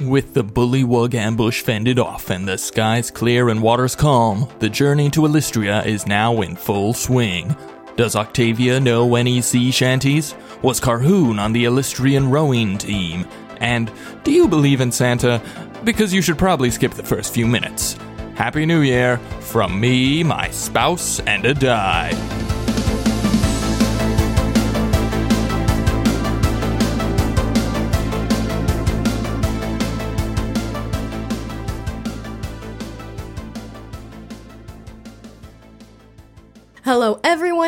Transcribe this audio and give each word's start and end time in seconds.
With 0.00 0.34
the 0.34 0.42
bullywug 0.42 1.14
ambush 1.14 1.62
fended 1.62 2.00
off 2.00 2.30
and 2.30 2.48
the 2.48 2.58
skies 2.58 3.12
clear 3.12 3.48
and 3.48 3.62
waters 3.62 3.94
calm, 3.94 4.48
the 4.58 4.68
journey 4.68 5.08
to 5.10 5.20
Illystria 5.20 5.86
is 5.86 6.06
now 6.06 6.40
in 6.40 6.56
full 6.56 6.94
swing. 6.94 7.54
Does 7.96 8.16
Octavia 8.16 8.80
know 8.80 9.14
any 9.14 9.40
sea 9.40 9.70
shanties? 9.70 10.34
Was 10.62 10.80
Carhoon 10.80 11.38
on 11.38 11.52
the 11.52 11.64
Illustrian 11.64 12.28
rowing 12.28 12.76
team? 12.76 13.24
And 13.60 13.90
do 14.24 14.32
you 14.32 14.48
believe 14.48 14.80
in 14.80 14.90
Santa? 14.90 15.40
Because 15.84 16.12
you 16.12 16.22
should 16.22 16.38
probably 16.38 16.72
skip 16.72 16.92
the 16.92 17.04
first 17.04 17.32
few 17.32 17.46
minutes. 17.46 17.96
Happy 18.34 18.66
New 18.66 18.80
Year 18.80 19.18
from 19.40 19.78
me, 19.78 20.24
my 20.24 20.50
spouse, 20.50 21.20
and 21.20 21.46
a 21.46 21.54
die. 21.54 22.43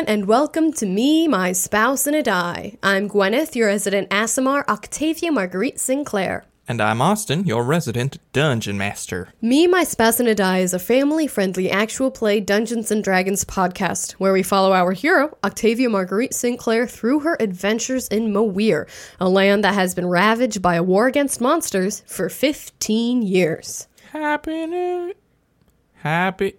And 0.07 0.25
welcome 0.25 0.71
to 0.71 0.85
Me, 0.85 1.27
My 1.27 1.51
Spouse, 1.51 2.07
and 2.07 2.15
a 2.15 2.23
Die. 2.23 2.77
I'm 2.81 3.09
Gwyneth, 3.09 3.55
your 3.55 3.67
resident 3.67 4.09
Aasimar 4.09 4.65
Octavia 4.69 5.33
Marguerite 5.33 5.81
Sinclair. 5.81 6.45
And 6.65 6.79
I'm 6.79 7.01
Austin, 7.01 7.45
your 7.45 7.61
resident 7.65 8.17
dungeon 8.31 8.77
master. 8.77 9.27
Me, 9.41 9.67
My 9.67 9.83
Spouse, 9.83 10.21
and 10.21 10.29
a 10.29 10.33
Die 10.33 10.59
is 10.59 10.73
a 10.73 10.79
family 10.79 11.27
friendly 11.27 11.69
actual 11.69 12.09
play 12.09 12.39
Dungeons 12.39 12.89
and 12.89 13.03
Dragons 13.03 13.43
podcast 13.43 14.13
where 14.13 14.31
we 14.31 14.43
follow 14.43 14.71
our 14.71 14.93
hero, 14.93 15.37
Octavia 15.43 15.89
Marguerite 15.89 16.33
Sinclair, 16.33 16.87
through 16.87 17.19
her 17.19 17.35
adventures 17.41 18.07
in 18.07 18.31
Moir, 18.31 18.87
a 19.19 19.27
land 19.27 19.65
that 19.65 19.73
has 19.73 19.93
been 19.93 20.07
ravaged 20.07 20.61
by 20.61 20.75
a 20.75 20.83
war 20.83 21.07
against 21.07 21.41
monsters 21.41 22.01
for 22.07 22.29
15 22.29 23.23
years. 23.23 23.89
Happy 24.13 24.67
New 24.67 25.13
Happy 25.95 26.53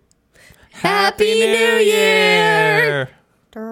Happy 0.70 1.40
New 1.40 1.78
Year! 1.78 3.08
Yay! 3.58 3.64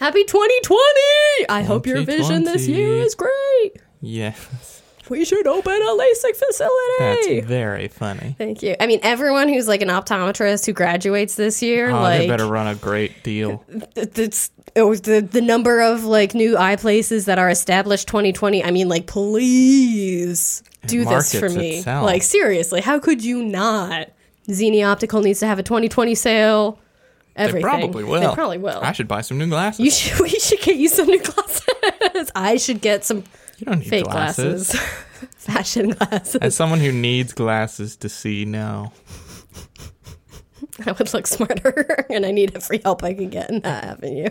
Happy 0.00 0.24
2020! 0.24 1.46
I 1.48 1.62
hope 1.64 1.86
your 1.86 2.02
vision 2.02 2.42
this 2.42 2.66
year 2.66 3.04
is 3.04 3.14
great. 3.14 3.76
Yes, 4.00 4.77
We 5.10 5.24
should 5.24 5.46
open 5.46 5.72
a 5.72 5.76
LASIK 5.76 6.36
facility. 6.36 7.38
that's 7.40 7.46
very 7.46 7.88
funny. 7.88 8.34
Thank 8.38 8.62
you. 8.62 8.76
I 8.80 8.86
mean, 8.86 9.00
everyone 9.02 9.48
who's 9.48 9.66
like 9.68 9.82
an 9.82 9.88
optometrist 9.88 10.66
who 10.66 10.72
graduates 10.72 11.34
this 11.36 11.62
year, 11.62 11.90
Oh, 11.90 12.00
like 12.00 12.20
they 12.20 12.28
better 12.28 12.46
run 12.46 12.66
a 12.66 12.74
great 12.74 13.22
deal. 13.22 13.64
it's 13.96 14.50
it 14.74 14.82
was 14.82 15.00
the 15.02 15.20
the 15.20 15.40
number 15.40 15.80
of 15.80 16.04
like 16.04 16.34
new 16.34 16.56
eye 16.58 16.76
places 16.76 17.24
that 17.24 17.38
are 17.38 17.48
established 17.48 18.06
2020 18.06 18.62
i 18.62 18.70
mean 18.70 18.86
like 18.88 19.06
please 19.06 20.62
do 20.86 21.04
this 21.04 21.34
for 21.34 21.48
me 21.48 21.78
itself. 21.78 22.04
like 22.04 22.22
seriously 22.22 22.80
how 22.80 22.98
could 22.98 23.24
you 23.24 23.42
not 23.44 24.08
Xenia 24.50 24.86
Optical 24.86 25.20
needs 25.22 25.40
to 25.40 25.46
have 25.46 25.58
a 25.58 25.62
2020 25.62 26.14
sale 26.14 26.78
Everything. 27.36 27.60
They 27.60 27.62
probably 27.62 28.04
will. 28.04 28.20
they 28.20 28.34
probably 28.34 28.58
will 28.58 28.80
I 28.82 28.92
should 28.92 29.06
buy 29.08 29.20
some 29.20 29.38
new 29.38 29.46
glasses. 29.48 29.80
you 29.80 29.90
should 29.90 30.20
we 30.22 30.28
should 30.30 30.60
get 30.60 30.76
you 30.76 30.88
some 30.88 31.06
new 31.06 31.20
glasses 31.20 32.30
i 32.34 32.56
should 32.56 32.80
get 32.80 33.04
some 33.04 33.24
You 33.58 33.64
don't 33.64 33.80
need 33.80 33.88
fake 33.88 34.04
glasses. 34.04 34.70
glasses, 34.70 34.80
fashion 35.36 35.90
glasses 35.90 36.36
As 36.36 36.54
someone 36.54 36.78
who 36.78 36.92
needs 36.92 37.32
glasses 37.32 37.96
to 37.96 38.08
see 38.08 38.44
now, 38.44 38.92
I 40.86 40.92
would 40.92 41.12
look 41.12 41.26
smarter, 41.26 42.06
and 42.10 42.24
I 42.24 42.30
need 42.30 42.54
every 42.54 42.78
help 42.78 43.02
I 43.02 43.14
can 43.14 43.30
get 43.30 43.50
in 43.50 43.60
that 43.60 43.84
avenue. 43.84 44.28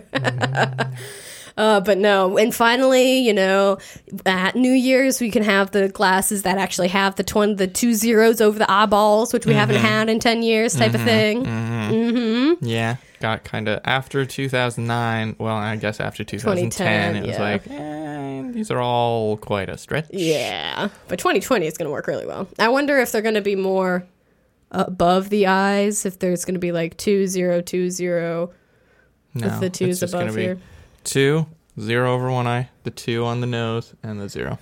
uh, 1.58 1.82
but 1.82 1.98
no, 1.98 2.38
and 2.38 2.56
finally, 2.56 3.18
you 3.20 3.34
know, 3.34 3.80
at 4.26 4.56
New 4.56 4.72
Year's 4.72 5.20
we 5.20 5.30
can 5.30 5.44
have 5.44 5.72
the 5.72 5.90
glasses 5.90 6.44
that 6.44 6.58
actually 6.58 6.88
have 6.88 7.18
the 7.18 7.56
the 7.58 7.68
two 7.68 7.94
zeros 7.94 8.40
over 8.40 8.58
the 8.58 8.72
eyeballs, 8.72 9.34
which 9.34 9.46
we 9.46 9.54
haven't 9.54 9.76
had 9.82 10.08
in 10.08 10.20
ten 10.20 10.42
years, 10.42 10.74
type 10.74 10.94
of 10.94 11.02
thing. 11.02 12.58
yeah, 12.62 12.96
got 13.20 13.44
kind 13.44 13.68
of 13.68 13.82
after 13.84 14.26
2009. 14.26 15.36
Well, 15.38 15.56
I 15.56 15.76
guess 15.76 16.00
after 16.00 16.24
2010, 16.24 17.14
2010, 17.14 17.16
it 17.16 17.28
was 17.28 17.38
yeah. 17.38 17.42
like, 17.42 17.68
eh, 17.70 17.97
these 18.58 18.72
are 18.72 18.82
all 18.82 19.38
quite 19.38 19.70
a 19.70 19.78
stretch. 19.78 20.08
Yeah, 20.10 20.90
but 21.08 21.20
2020 21.20 21.68
is 21.68 21.78
going 21.78 21.86
to 21.86 21.92
work 21.92 22.08
really 22.08 22.26
well. 22.26 22.48
I 22.58 22.70
wonder 22.70 22.98
if 22.98 23.12
they're 23.12 23.22
going 23.22 23.36
to 23.36 23.42
be 23.42 23.56
more 23.56 24.04
above 24.72 25.30
the 25.30 25.46
eyes, 25.46 26.08
if 26.08 26.18
there's 26.18 26.44
going 26.44 26.56
to 26.56 26.60
be 26.60 26.72
like 26.72 26.98
two 26.98 27.28
zero 27.28 27.62
two 27.62 27.92
zero 27.92 28.52
No, 29.36 29.48
with 29.48 29.60
the 29.60 29.70
twos 29.70 30.02
above 30.02 30.36
here. 30.36 30.58
Two, 31.04 31.46
zero 31.80 32.16
over 32.16 32.32
one 32.32 32.48
eye, 32.48 32.70
the 32.82 32.90
two 32.90 33.26
on 33.26 33.42
the 33.42 33.48
nose, 33.48 33.94
and 34.02 34.20
the 34.20 34.28
zero. 34.28 34.58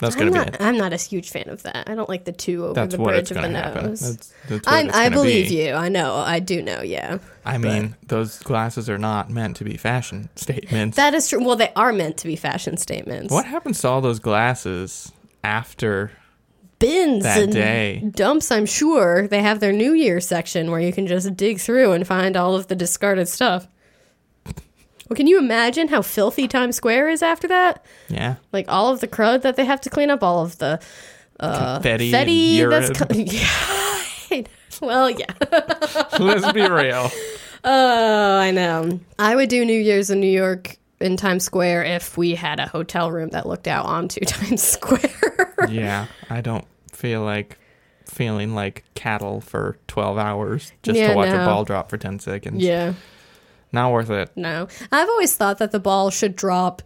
That's 0.00 0.16
I'm 0.16 0.18
gonna 0.20 0.30
be 0.32 0.38
not, 0.38 0.48
it. 0.48 0.56
I'm 0.60 0.76
not 0.78 0.92
a 0.92 0.96
huge 0.96 1.30
fan 1.30 1.48
of 1.48 1.62
that. 1.64 1.88
I 1.88 1.94
don't 1.94 2.08
like 2.08 2.24
the 2.24 2.32
two 2.32 2.64
over 2.64 2.74
That's 2.74 2.94
the 2.94 3.02
bridge 3.02 3.30
of 3.30 3.36
the 3.36 3.48
nose. 3.48 4.00
That's, 4.00 4.32
that's 4.48 4.66
I, 4.66 4.82
it's 4.82 4.96
I 4.96 5.04
gonna 5.04 5.16
believe 5.16 5.48
be. 5.50 5.66
you. 5.66 5.72
I 5.74 5.88
know. 5.88 6.14
I 6.14 6.40
do 6.40 6.62
know. 6.62 6.80
Yeah, 6.80 7.18
I 7.44 7.58
mean, 7.58 7.96
those 8.06 8.38
glasses 8.40 8.88
are 8.88 8.98
not 8.98 9.28
meant 9.30 9.56
to 9.56 9.64
be 9.64 9.76
fashion 9.76 10.28
statements. 10.36 10.96
that 10.96 11.14
is 11.14 11.28
true. 11.28 11.44
Well, 11.44 11.56
they 11.56 11.72
are 11.76 11.92
meant 11.92 12.16
to 12.18 12.26
be 12.26 12.36
fashion 12.36 12.76
statements. 12.78 13.32
what 13.32 13.44
happens 13.44 13.80
to 13.82 13.88
all 13.88 14.00
those 14.00 14.18
glasses 14.18 15.12
after 15.44 16.12
bins 16.78 17.24
that 17.24 17.42
and 17.42 17.52
day? 17.52 18.02
dumps? 18.14 18.50
I'm 18.50 18.66
sure 18.66 19.28
they 19.28 19.42
have 19.42 19.60
their 19.60 19.72
New 19.72 19.92
Year 19.92 20.20
section 20.20 20.70
where 20.70 20.80
you 20.80 20.92
can 20.92 21.06
just 21.06 21.36
dig 21.36 21.60
through 21.60 21.92
and 21.92 22.06
find 22.06 22.36
all 22.36 22.54
of 22.54 22.68
the 22.68 22.74
discarded 22.74 23.28
stuff. 23.28 23.68
Well, 25.10 25.16
can 25.16 25.26
you 25.26 25.38
imagine 25.38 25.88
how 25.88 26.02
filthy 26.02 26.46
Times 26.46 26.76
Square 26.76 27.08
is 27.08 27.20
after 27.22 27.48
that? 27.48 27.84
Yeah. 28.08 28.36
Like 28.52 28.66
all 28.68 28.92
of 28.92 29.00
the 29.00 29.08
crud 29.08 29.42
that 29.42 29.56
they 29.56 29.64
have 29.64 29.80
to 29.82 29.90
clean 29.90 30.08
up, 30.08 30.22
all 30.22 30.44
of 30.44 30.56
the 30.58 30.80
uh, 31.40 31.74
Confetti, 31.80 32.10
confetti 32.12 32.62
and 32.62 32.72
that's 32.72 32.98
co- 32.98 33.06
yeah. 33.14 34.42
Well, 34.80 35.10
yeah. 35.10 35.26
Let's 36.18 36.52
be 36.52 36.62
real. 36.62 37.10
Oh, 37.64 38.38
I 38.38 38.50
know. 38.52 39.00
I 39.18 39.34
would 39.36 39.48
do 39.50 39.64
New 39.64 39.78
Year's 39.78 40.10
in 40.10 40.20
New 40.20 40.30
York 40.30 40.76
in 41.00 41.16
Times 41.16 41.44
Square 41.44 41.84
if 41.84 42.16
we 42.16 42.34
had 42.34 42.60
a 42.60 42.66
hotel 42.68 43.10
room 43.10 43.30
that 43.30 43.46
looked 43.46 43.66
out 43.68 43.86
onto 43.86 44.20
Times 44.24 44.62
Square. 44.62 45.66
Yeah, 45.68 46.06
I 46.30 46.40
don't 46.40 46.64
feel 46.92 47.22
like 47.22 47.58
feeling 48.06 48.54
like 48.54 48.84
cattle 48.94 49.40
for 49.40 49.76
12 49.88 50.18
hours 50.18 50.72
just 50.82 50.98
Yeah, 50.98 51.08
to 51.10 51.14
watch 51.16 51.28
no. 51.30 51.42
a 51.42 51.46
ball 51.46 51.64
drop 51.64 51.90
for 51.90 51.98
10 51.98 52.18
seconds. 52.20 52.62
yeah, 52.62 52.94
Not 53.72 53.92
worth 53.92 54.10
it. 54.10 54.30
no. 54.36 54.68
I've 54.90 55.08
always 55.08 55.34
thought 55.36 55.58
that 55.58 55.70
the 55.70 55.80
ball 55.80 56.10
should 56.10 56.36
drop 56.36 56.82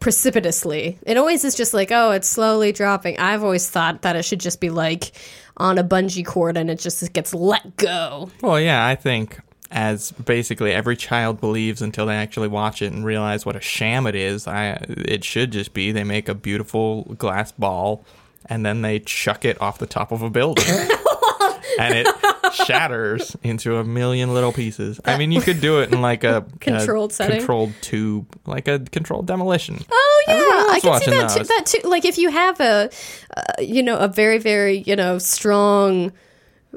precipitously. 0.00 0.98
It 1.06 1.16
always 1.16 1.44
is 1.44 1.54
just 1.54 1.72
like, 1.72 1.90
oh, 1.92 2.10
it's 2.10 2.28
slowly 2.28 2.72
dropping. 2.72 3.18
I've 3.18 3.44
always 3.44 3.70
thought 3.70 4.02
that 4.02 4.16
it 4.16 4.24
should 4.24 4.40
just 4.40 4.60
be 4.60 4.68
like 4.68 5.12
on 5.56 5.78
a 5.78 5.84
bungee 5.84 6.26
cord 6.26 6.56
and 6.56 6.68
it 6.70 6.80
just 6.80 7.12
gets 7.12 7.32
let 7.32 7.76
go. 7.76 8.30
Well, 8.42 8.60
yeah, 8.60 8.84
I 8.84 8.96
think 8.96 9.38
as 9.70 10.12
basically 10.12 10.72
every 10.72 10.96
child 10.96 11.40
believes 11.40 11.80
until 11.80 12.06
they 12.06 12.16
actually 12.16 12.48
watch 12.48 12.82
it 12.82 12.92
and 12.92 13.04
realize 13.04 13.46
what 13.46 13.56
a 13.56 13.60
sham 13.60 14.06
it 14.06 14.14
is, 14.14 14.46
I 14.46 14.84
it 14.88 15.24
should 15.24 15.52
just 15.52 15.72
be 15.72 15.92
they 15.92 16.04
make 16.04 16.28
a 16.28 16.34
beautiful 16.34 17.04
glass 17.16 17.52
ball 17.52 18.04
and 18.46 18.66
then 18.66 18.82
they 18.82 18.98
chuck 18.98 19.44
it 19.44 19.60
off 19.60 19.78
the 19.78 19.86
top 19.86 20.12
of 20.12 20.20
a 20.22 20.30
building. 20.30 20.64
and 21.78 21.94
it 21.94 22.06
shatters 22.54 23.36
into 23.42 23.76
a 23.76 23.84
million 23.84 24.32
little 24.34 24.52
pieces. 24.52 25.00
I 25.04 25.16
mean, 25.18 25.32
you 25.32 25.40
could 25.40 25.60
do 25.60 25.80
it 25.80 25.92
in 25.92 26.00
like 26.00 26.24
a 26.24 26.44
Controlled 26.60 27.10
a 27.10 27.14
setting? 27.14 27.38
controlled 27.38 27.72
tube, 27.80 28.26
like 28.46 28.68
a 28.68 28.78
controlled 28.78 29.26
demolition. 29.26 29.84
Oh 29.90 30.24
yeah, 30.28 30.34
I 30.74 30.80
can 30.80 31.00
see 31.00 31.10
that 31.10 31.36
too, 31.36 31.44
that 31.44 31.66
too. 31.66 31.88
Like 31.88 32.04
if 32.04 32.18
you 32.18 32.30
have 32.30 32.60
a, 32.60 32.90
uh, 33.36 33.42
you 33.60 33.82
know, 33.82 33.98
a 33.98 34.08
very 34.08 34.38
very 34.38 34.78
you 34.86 34.96
know 34.96 35.18
strong, 35.18 36.12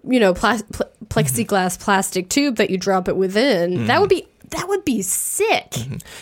you 0.08 0.20
know, 0.20 0.34
pl- 0.34 0.60
plexiglass 1.08 1.80
plastic 1.80 2.30
tube 2.30 2.56
that 2.58 2.70
you 2.70 2.78
drop 2.78 3.08
it 3.08 3.16
within, 3.16 3.72
Mm-hmm. 3.74 3.86
that 3.88 4.00
would 4.02 4.10
be 4.10 4.28
that 4.50 4.68
would 4.68 4.86
be 4.86 5.02
sick. 5.02 5.76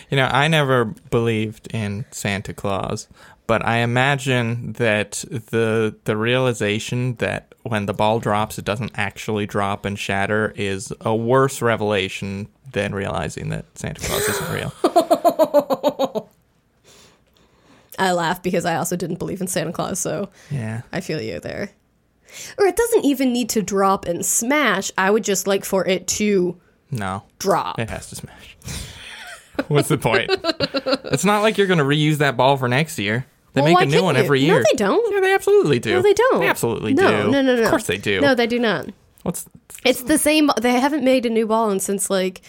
You 0.09 0.17
know, 0.17 0.25
I 0.25 0.47
never 0.47 0.85
believed 0.85 1.67
in 1.73 2.05
Santa 2.11 2.53
Claus, 2.53 3.07
but 3.47 3.65
I 3.65 3.77
imagine 3.79 4.73
that 4.73 5.23
the 5.29 5.95
the 6.05 6.15
realization 6.17 7.15
that 7.15 7.52
when 7.63 7.86
the 7.86 7.94
ball 7.94 8.19
drops 8.19 8.57
it 8.60 8.65
doesn't 8.65 8.92
actually 8.95 9.45
drop 9.45 9.86
and 9.86 9.98
shatter 9.98 10.54
is 10.56 10.92
a 11.01 11.15
worse 11.15 11.62
revelation 11.62 12.48
than 12.71 12.94
realizing 12.94 13.50
that 13.50 13.65
Santa 13.77 14.01
Claus 14.01 14.21
isn't 14.30 14.54
real. 14.54 16.30
I 18.00 18.12
laugh 18.12 18.42
because 18.42 18.65
I 18.65 18.75
also 18.75 18.95
didn't 18.95 19.19
believe 19.19 19.39
in 19.42 19.48
Santa 19.48 19.71
Claus, 19.71 20.00
so 20.00 20.30
Yeah. 20.50 20.81
I 20.92 21.00
feel 21.01 21.21
you 21.21 21.39
there. 21.39 21.69
Or 22.57 22.65
it 22.65 22.75
doesn't 22.75 23.06
even 23.06 23.31
need 23.31 23.50
to 23.50 23.62
drop 23.62 24.06
and 24.06 24.25
smash. 24.25 24.92
I 24.98 25.12
would 25.12 25.24
just 25.24 25.45
like 25.45 25.63
for 25.63 25.86
it 25.88 26.07
to 26.07 26.60
No. 26.89 27.24
drop. 27.39 27.77
It 27.80 27.89
has 27.92 28.10
to 28.10 28.15
smash. 28.15 28.57
What's 29.68 29.89
the 29.89 30.00
point? 30.00 30.31
it's 31.12 31.24
not 31.25 31.44
like 31.44 31.57
you're 31.60 31.68
going 31.68 31.77
to 31.77 31.86
reuse 31.86 32.18
that 32.18 32.36
ball 32.36 32.57
for 32.57 32.68
next 32.68 32.98
year. 32.98 33.27
They 33.53 33.61
Well, 33.61 33.73
make 33.73 33.81
a 33.81 33.85
new 33.85 34.03
one 34.03 34.15
you? 34.15 34.21
every 34.21 34.47
No, 34.47 34.55
year. 34.55 34.63
they 34.71 34.77
don't. 34.77 35.13
Yeah, 35.13 35.19
they 35.19 35.33
absolutely 35.33 35.79
do. 35.79 35.94
No, 35.94 36.01
they 36.01 36.13
don't. 36.13 36.39
They 36.39 36.47
absolutely 36.47 36.94
no, 36.94 37.25
do. 37.25 37.31
No, 37.31 37.41
no, 37.41 37.55
no, 37.55 37.63
Of 37.63 37.69
course 37.69 37.85
they 37.85 37.97
do. 37.97 38.19
No, 38.19 38.33
they 38.35 38.47
do 38.47 38.57
not. 38.59 38.88
What's 39.21 39.45
It's 39.85 40.01
the 40.03 40.17
same. 40.17 40.50
They 40.59 40.71
haven't 40.79 41.03
made 41.03 41.25
a 41.25 41.29
new 41.29 41.45
ball 41.47 41.69
in 41.71 41.79
since 41.79 42.09
like 42.09 42.41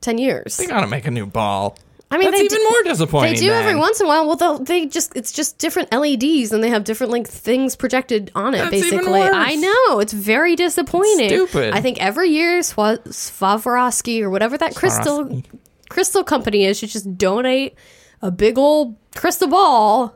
ten 0.00 0.18
years. 0.18 0.56
they 0.56 0.66
gotta 0.66 0.86
make 0.86 1.06
a 1.06 1.10
new 1.10 1.26
ball? 1.26 1.76
I 2.08 2.18
mean, 2.18 2.30
That's 2.30 2.38
they 2.40 2.44
even 2.44 2.58
do, 2.58 2.70
more 2.70 2.82
disappointing. 2.84 3.34
They 3.34 3.40
do 3.40 3.50
every 3.50 3.74
once 3.74 3.98
in 3.98 4.06
a 4.06 4.08
while. 4.08 4.28
Well, 4.28 4.36
they'll, 4.36 4.86
just 4.86 5.16
it's 5.16 5.32
just 5.32 5.58
different 5.58 5.90
LEDs 5.92 6.52
and 6.52 6.62
they 6.62 6.70
have 6.70 6.84
different 6.84 7.10
like 7.12 7.26
things 7.26 7.74
projected 7.74 8.30
on 8.36 8.54
it. 8.54 8.58
That's 8.58 8.74
even 8.76 8.98
basically, 8.98 9.20
worse. 9.20 9.34
I 9.34 9.56
know 9.56 9.98
it's 9.98 10.12
very 10.12 10.54
disappointing. 10.54 11.28
Stupid. 11.28 11.74
I 11.74 11.80
think 11.80 12.00
every 12.00 12.30
year 12.30 12.60
Swa- 12.60 13.02
Swarovski 13.08 14.22
or 14.22 14.30
whatever 14.30 14.56
that 14.56 14.76
crystal 14.76 15.42
crystal 15.88 16.22
company 16.22 16.64
is 16.64 16.78
should 16.78 16.90
just 16.90 17.18
donate 17.18 17.74
a 18.22 18.30
big 18.30 18.56
old 18.56 18.94
crystal 19.16 19.48
ball 19.48 20.14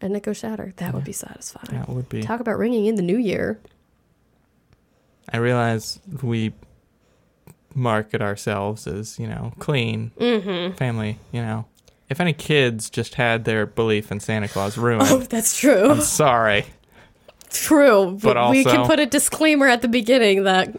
and 0.00 0.16
it 0.16 0.22
goes 0.22 0.36
shatter. 0.36 0.72
That 0.76 0.94
would 0.94 1.04
be 1.04 1.12
satisfying. 1.12 1.78
That 1.80 1.88
would 1.88 2.08
be. 2.08 2.22
Talk 2.22 2.40
about 2.40 2.58
ringing 2.58 2.86
in 2.86 2.94
the 2.96 3.02
new 3.02 3.18
year. 3.18 3.58
I 5.32 5.38
realize 5.38 5.98
we 6.22 6.52
market 7.74 8.22
ourselves 8.22 8.86
as 8.86 9.18
you 9.18 9.26
know 9.26 9.52
clean 9.58 10.12
Mm-hmm. 10.18 10.76
family. 10.76 11.18
You 11.32 11.42
know, 11.42 11.64
if 12.08 12.20
any 12.20 12.32
kids 12.32 12.88
just 12.90 13.14
had 13.16 13.44
their 13.44 13.66
belief 13.66 14.10
in 14.12 14.20
Santa 14.20 14.48
Claus 14.48 14.78
ruined, 14.78 15.08
Oh, 15.10 15.18
that's 15.18 15.58
true. 15.58 15.90
I'm 15.90 16.00
sorry. 16.00 16.66
True, 17.50 18.18
but, 18.22 18.34
But 18.34 18.50
we 18.50 18.64
can 18.64 18.86
put 18.86 18.98
a 19.00 19.06
disclaimer 19.06 19.66
at 19.68 19.80
the 19.80 19.88
beginning 19.88 20.42
that 20.44 20.76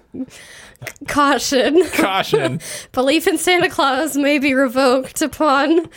caution 1.08 1.82
Caution. 1.94 2.60
belief 2.92 3.26
in 3.28 3.38
Santa 3.38 3.70
Claus 3.70 4.16
may 4.16 4.38
be 4.38 4.54
revoked 4.54 5.22
upon 5.22 5.90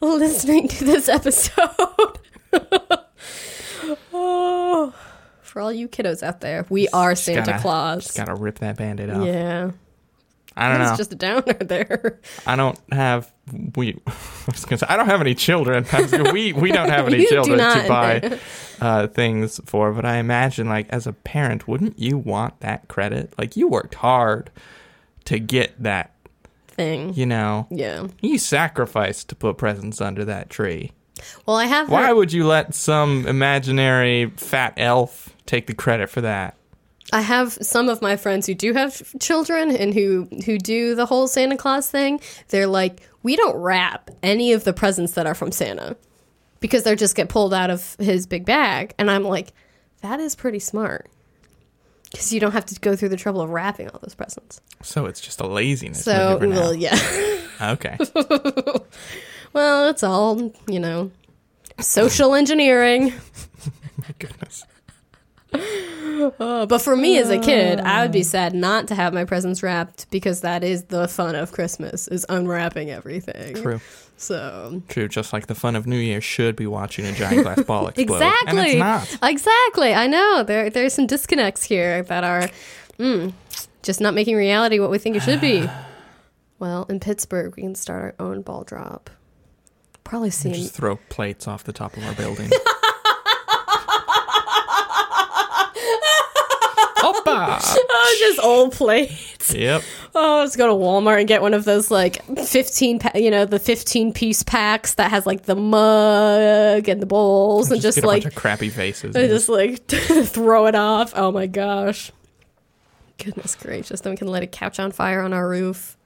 listening 0.00 0.68
to 0.68 0.84
this 0.84 1.08
episode. 1.08 2.18
oh, 4.12 4.94
for 5.42 5.60
all 5.62 5.72
you 5.72 5.88
kiddos 5.88 6.22
out 6.22 6.40
there, 6.40 6.66
we 6.68 6.88
are 6.88 7.12
Just 7.12 7.24
Santa 7.24 7.46
gotta- 7.52 7.62
Claus. 7.62 8.04
Just 8.04 8.16
gotta 8.16 8.34
rip 8.34 8.58
that 8.60 8.76
band-aid 8.76 9.10
off. 9.10 9.26
yeah, 9.26 9.70
I 10.56 10.68
don't 10.68 10.78
know. 10.80 10.88
it's 10.88 10.98
just 10.98 11.12
a 11.12 11.16
downer 11.16 11.52
there. 11.60 12.20
I 12.46 12.56
don't 12.56 12.78
have 12.92 13.32
we. 13.76 13.94
I 14.06 14.12
was 14.46 14.64
gonna 14.64 14.78
say 14.78 14.86
I 14.88 14.96
don't 14.96 15.06
have 15.06 15.20
any 15.20 15.34
children. 15.34 15.86
I 15.92 16.02
was 16.02 16.10
gonna- 16.10 16.32
we 16.32 16.52
we 16.52 16.72
don't 16.72 16.88
have 16.90 17.06
any 17.12 17.26
children 17.26 17.58
to 17.58 17.88
buy 17.88 18.38
uh, 18.80 19.06
things 19.08 19.60
for. 19.66 19.92
But 19.92 20.04
I 20.04 20.16
imagine, 20.16 20.68
like 20.68 20.88
as 20.90 21.06
a 21.06 21.12
parent, 21.12 21.68
wouldn't 21.68 21.98
you 21.98 22.18
want 22.18 22.60
that 22.60 22.88
credit? 22.88 23.32
Like 23.38 23.56
you 23.56 23.68
worked 23.68 23.94
hard 23.96 24.50
to 25.26 25.38
get 25.38 25.80
that. 25.82 26.12
Thing, 26.70 27.12
You 27.14 27.26
know, 27.26 27.66
yeah. 27.72 28.06
you 28.20 28.38
sacrificed 28.38 29.28
to 29.30 29.34
put 29.34 29.58
presents 29.58 30.00
under 30.00 30.24
that 30.26 30.48
tree. 30.48 30.92
Well, 31.46 31.56
I 31.56 31.66
have. 31.66 31.88
Why 31.90 32.06
heard- 32.06 32.14
would 32.16 32.32
you 32.32 32.46
let 32.46 32.74
some 32.74 33.26
imaginary 33.26 34.30
fat 34.36 34.74
elf 34.76 35.34
take 35.46 35.66
the 35.66 35.74
credit 35.74 36.10
for 36.10 36.20
that? 36.20 36.54
I 37.12 37.22
have 37.22 37.54
some 37.62 37.88
of 37.88 38.02
my 38.02 38.16
friends 38.16 38.46
who 38.46 38.54
do 38.54 38.74
have 38.74 39.02
children 39.18 39.70
and 39.74 39.94
who 39.94 40.28
who 40.44 40.58
do 40.58 40.94
the 40.94 41.06
whole 41.06 41.26
Santa 41.26 41.56
Claus 41.56 41.90
thing. 41.90 42.20
They're 42.48 42.66
like, 42.66 43.00
we 43.22 43.34
don't 43.34 43.56
wrap 43.56 44.10
any 44.22 44.52
of 44.52 44.64
the 44.64 44.72
presents 44.72 45.12
that 45.12 45.26
are 45.26 45.34
from 45.34 45.50
Santa 45.52 45.96
because 46.60 46.82
they 46.82 46.94
just 46.96 47.16
get 47.16 47.28
pulled 47.28 47.54
out 47.54 47.70
of 47.70 47.96
his 47.98 48.26
big 48.26 48.44
bag. 48.44 48.94
And 48.98 49.10
I'm 49.10 49.24
like, 49.24 49.52
that 50.02 50.20
is 50.20 50.34
pretty 50.34 50.58
smart 50.58 51.08
because 52.10 52.32
you 52.32 52.40
don't 52.40 52.52
have 52.52 52.66
to 52.66 52.80
go 52.80 52.96
through 52.96 53.10
the 53.10 53.16
trouble 53.16 53.40
of 53.40 53.50
wrapping 53.50 53.88
all 53.88 54.00
those 54.00 54.14
presents. 54.14 54.60
So 54.82 55.06
it's 55.06 55.20
just 55.20 55.40
a 55.40 55.46
laziness. 55.46 56.04
So, 56.04 56.38
now. 56.38 56.48
well, 56.48 56.74
yeah. 56.74 56.98
okay. 57.60 57.96
well, 59.58 59.88
it's 59.88 60.04
all 60.04 60.52
you 60.68 60.78
know, 60.78 61.10
social 61.80 62.34
engineering. 62.36 63.12
My 63.98 64.14
goodness. 64.20 64.64
Uh, 65.52 66.66
but 66.66 66.78
for 66.80 66.94
me 66.96 67.18
as 67.18 67.30
a 67.30 67.38
kid, 67.38 67.80
I 67.80 68.02
would 68.02 68.12
be 68.12 68.22
sad 68.22 68.54
not 68.54 68.86
to 68.88 68.94
have 68.94 69.12
my 69.14 69.24
presents 69.24 69.62
wrapped 69.62 70.10
because 70.10 70.42
that 70.42 70.62
is 70.62 70.84
the 70.84 71.08
fun 71.08 71.34
of 71.34 71.52
Christmas 71.52 72.06
is 72.06 72.24
unwrapping 72.28 72.90
everything. 72.90 73.54
True. 73.56 73.80
So 74.16 74.82
True. 74.88 75.08
Just 75.08 75.32
like 75.32 75.46
the 75.46 75.54
fun 75.54 75.74
of 75.74 75.86
New 75.86 75.96
Year 75.98 76.20
should 76.20 76.54
be 76.54 76.66
watching 76.66 77.04
a 77.06 77.12
giant 77.12 77.42
glass 77.42 77.62
ball 77.62 77.86
explode. 77.88 78.16
exactly, 78.16 78.58
And 78.58 78.68
it's 79.02 79.20
not. 79.20 79.30
exactly. 79.30 79.94
I 79.94 80.06
know 80.06 80.42
there 80.44 80.70
there's 80.70 80.92
some 80.94 81.06
disconnects 81.06 81.64
here 81.64 82.02
that 82.04 82.22
are 82.24 82.48
mm, 82.98 83.32
just 83.82 84.00
not 84.00 84.14
making 84.14 84.36
reality 84.36 84.78
what 84.78 84.90
we 84.90 84.98
think 84.98 85.16
it 85.16 85.22
should 85.22 85.40
be. 85.40 85.68
well, 86.58 86.84
in 86.88 87.00
Pittsburgh, 87.00 87.54
we 87.56 87.62
can 87.62 87.74
start 87.74 88.16
our 88.18 88.26
own 88.26 88.42
ball 88.42 88.64
drop. 88.64 89.08
Probably 90.08 90.30
seeing 90.30 90.54
Just 90.54 90.74
throw 90.74 90.96
plates 91.10 91.46
off 91.46 91.64
the 91.64 91.72
top 91.72 91.96
of 91.96 92.04
our 92.04 92.14
building. 92.14 92.50
Oh, 97.30 98.16
just 98.18 98.40
old 98.40 98.72
plates. 98.72 99.52
Yep. 99.52 99.82
Oh, 100.14 100.38
let's 100.38 100.56
go 100.56 100.66
to 100.66 100.72
Walmart 100.72 101.18
and 101.18 101.28
get 101.28 101.42
one 101.42 101.54
of 101.54 101.64
those 101.64 101.90
like 101.90 102.24
fifteen, 102.46 102.98
pa- 102.98 103.12
you 103.14 103.30
know, 103.30 103.44
the 103.44 103.58
fifteen 103.58 104.12
piece 104.12 104.42
packs 104.42 104.94
that 104.94 105.10
has 105.10 105.26
like 105.26 105.42
the 105.42 105.54
mug 105.54 106.88
and 106.88 107.02
the 107.02 107.06
bowls, 107.06 107.70
and 107.70 107.80
Just, 107.80 107.98
just, 107.98 108.06
like 108.06 108.34
crappy 108.34 108.70
vases. 108.70 109.14
I 109.14 109.26
just 109.26 109.48
like 109.48 109.86
throw 109.88 110.66
it 110.66 110.74
off. 110.74 111.12
Oh 111.14 111.30
my 111.30 111.46
gosh. 111.46 112.12
Goodness 113.18 113.54
gracious. 113.56 114.00
Then 114.00 114.12
we 114.12 114.16
can 114.16 114.28
light 114.28 114.42
a 114.42 114.46
couch 114.46 114.80
on 114.80 114.90
fire 114.90 115.20
on 115.20 115.32
our 115.32 115.48
roof. 115.48 115.96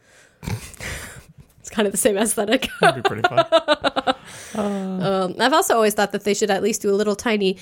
Kind 1.72 1.86
of 1.86 1.92
the 1.92 1.98
same 1.98 2.16
aesthetic. 2.16 2.68
That'd 2.80 3.02
be 3.02 3.08
pretty 3.08 3.26
fun. 3.28 3.44
um, 5.02 5.34
I've 5.40 5.52
also 5.52 5.74
always 5.74 5.94
thought 5.94 6.12
that 6.12 6.24
they 6.24 6.34
should 6.34 6.50
at 6.50 6.62
least 6.62 6.82
do 6.82 6.90
a 6.90 6.94
little 6.96 7.16
tiny 7.16 7.56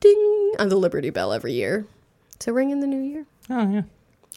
ding 0.00 0.52
on 0.58 0.68
the 0.68 0.76
Liberty 0.76 1.10
Bell 1.10 1.32
every 1.32 1.52
year 1.54 1.86
to 2.40 2.52
ring 2.52 2.70
in 2.70 2.80
the 2.80 2.86
new 2.86 3.00
year. 3.00 3.26
Oh 3.50 3.68
yeah. 3.68 3.82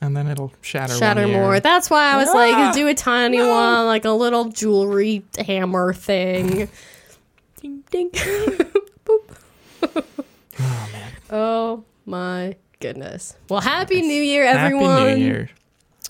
And 0.01 0.15
then 0.15 0.27
it'll 0.27 0.53
shatter. 0.61 0.95
Shatter 0.95 1.27
more. 1.27 1.59
That's 1.59 1.89
why 1.89 2.13
I 2.13 2.15
was 2.17 2.29
Ah, 2.29 2.33
like, 2.33 2.73
do 2.73 2.87
a 2.87 2.93
tiny 2.93 3.39
one, 3.39 3.85
like 3.85 4.05
a 4.05 4.11
little 4.11 4.45
jewelry 4.45 5.23
hammer 5.37 5.91
thing. 5.93 6.69
ding, 7.61 7.83
ding. 7.91 8.09
Boop. 9.05 9.35
Oh 9.83 10.89
man. 10.93 11.11
Oh 11.29 11.83
my 12.05 12.55
goodness. 12.79 13.35
Well, 13.49 13.59
happy 13.59 14.01
New 14.01 14.21
Year, 14.21 14.45
everyone. 14.45 15.07
Happy. 15.07 15.19
New 15.19 15.25
Year. 15.25 15.49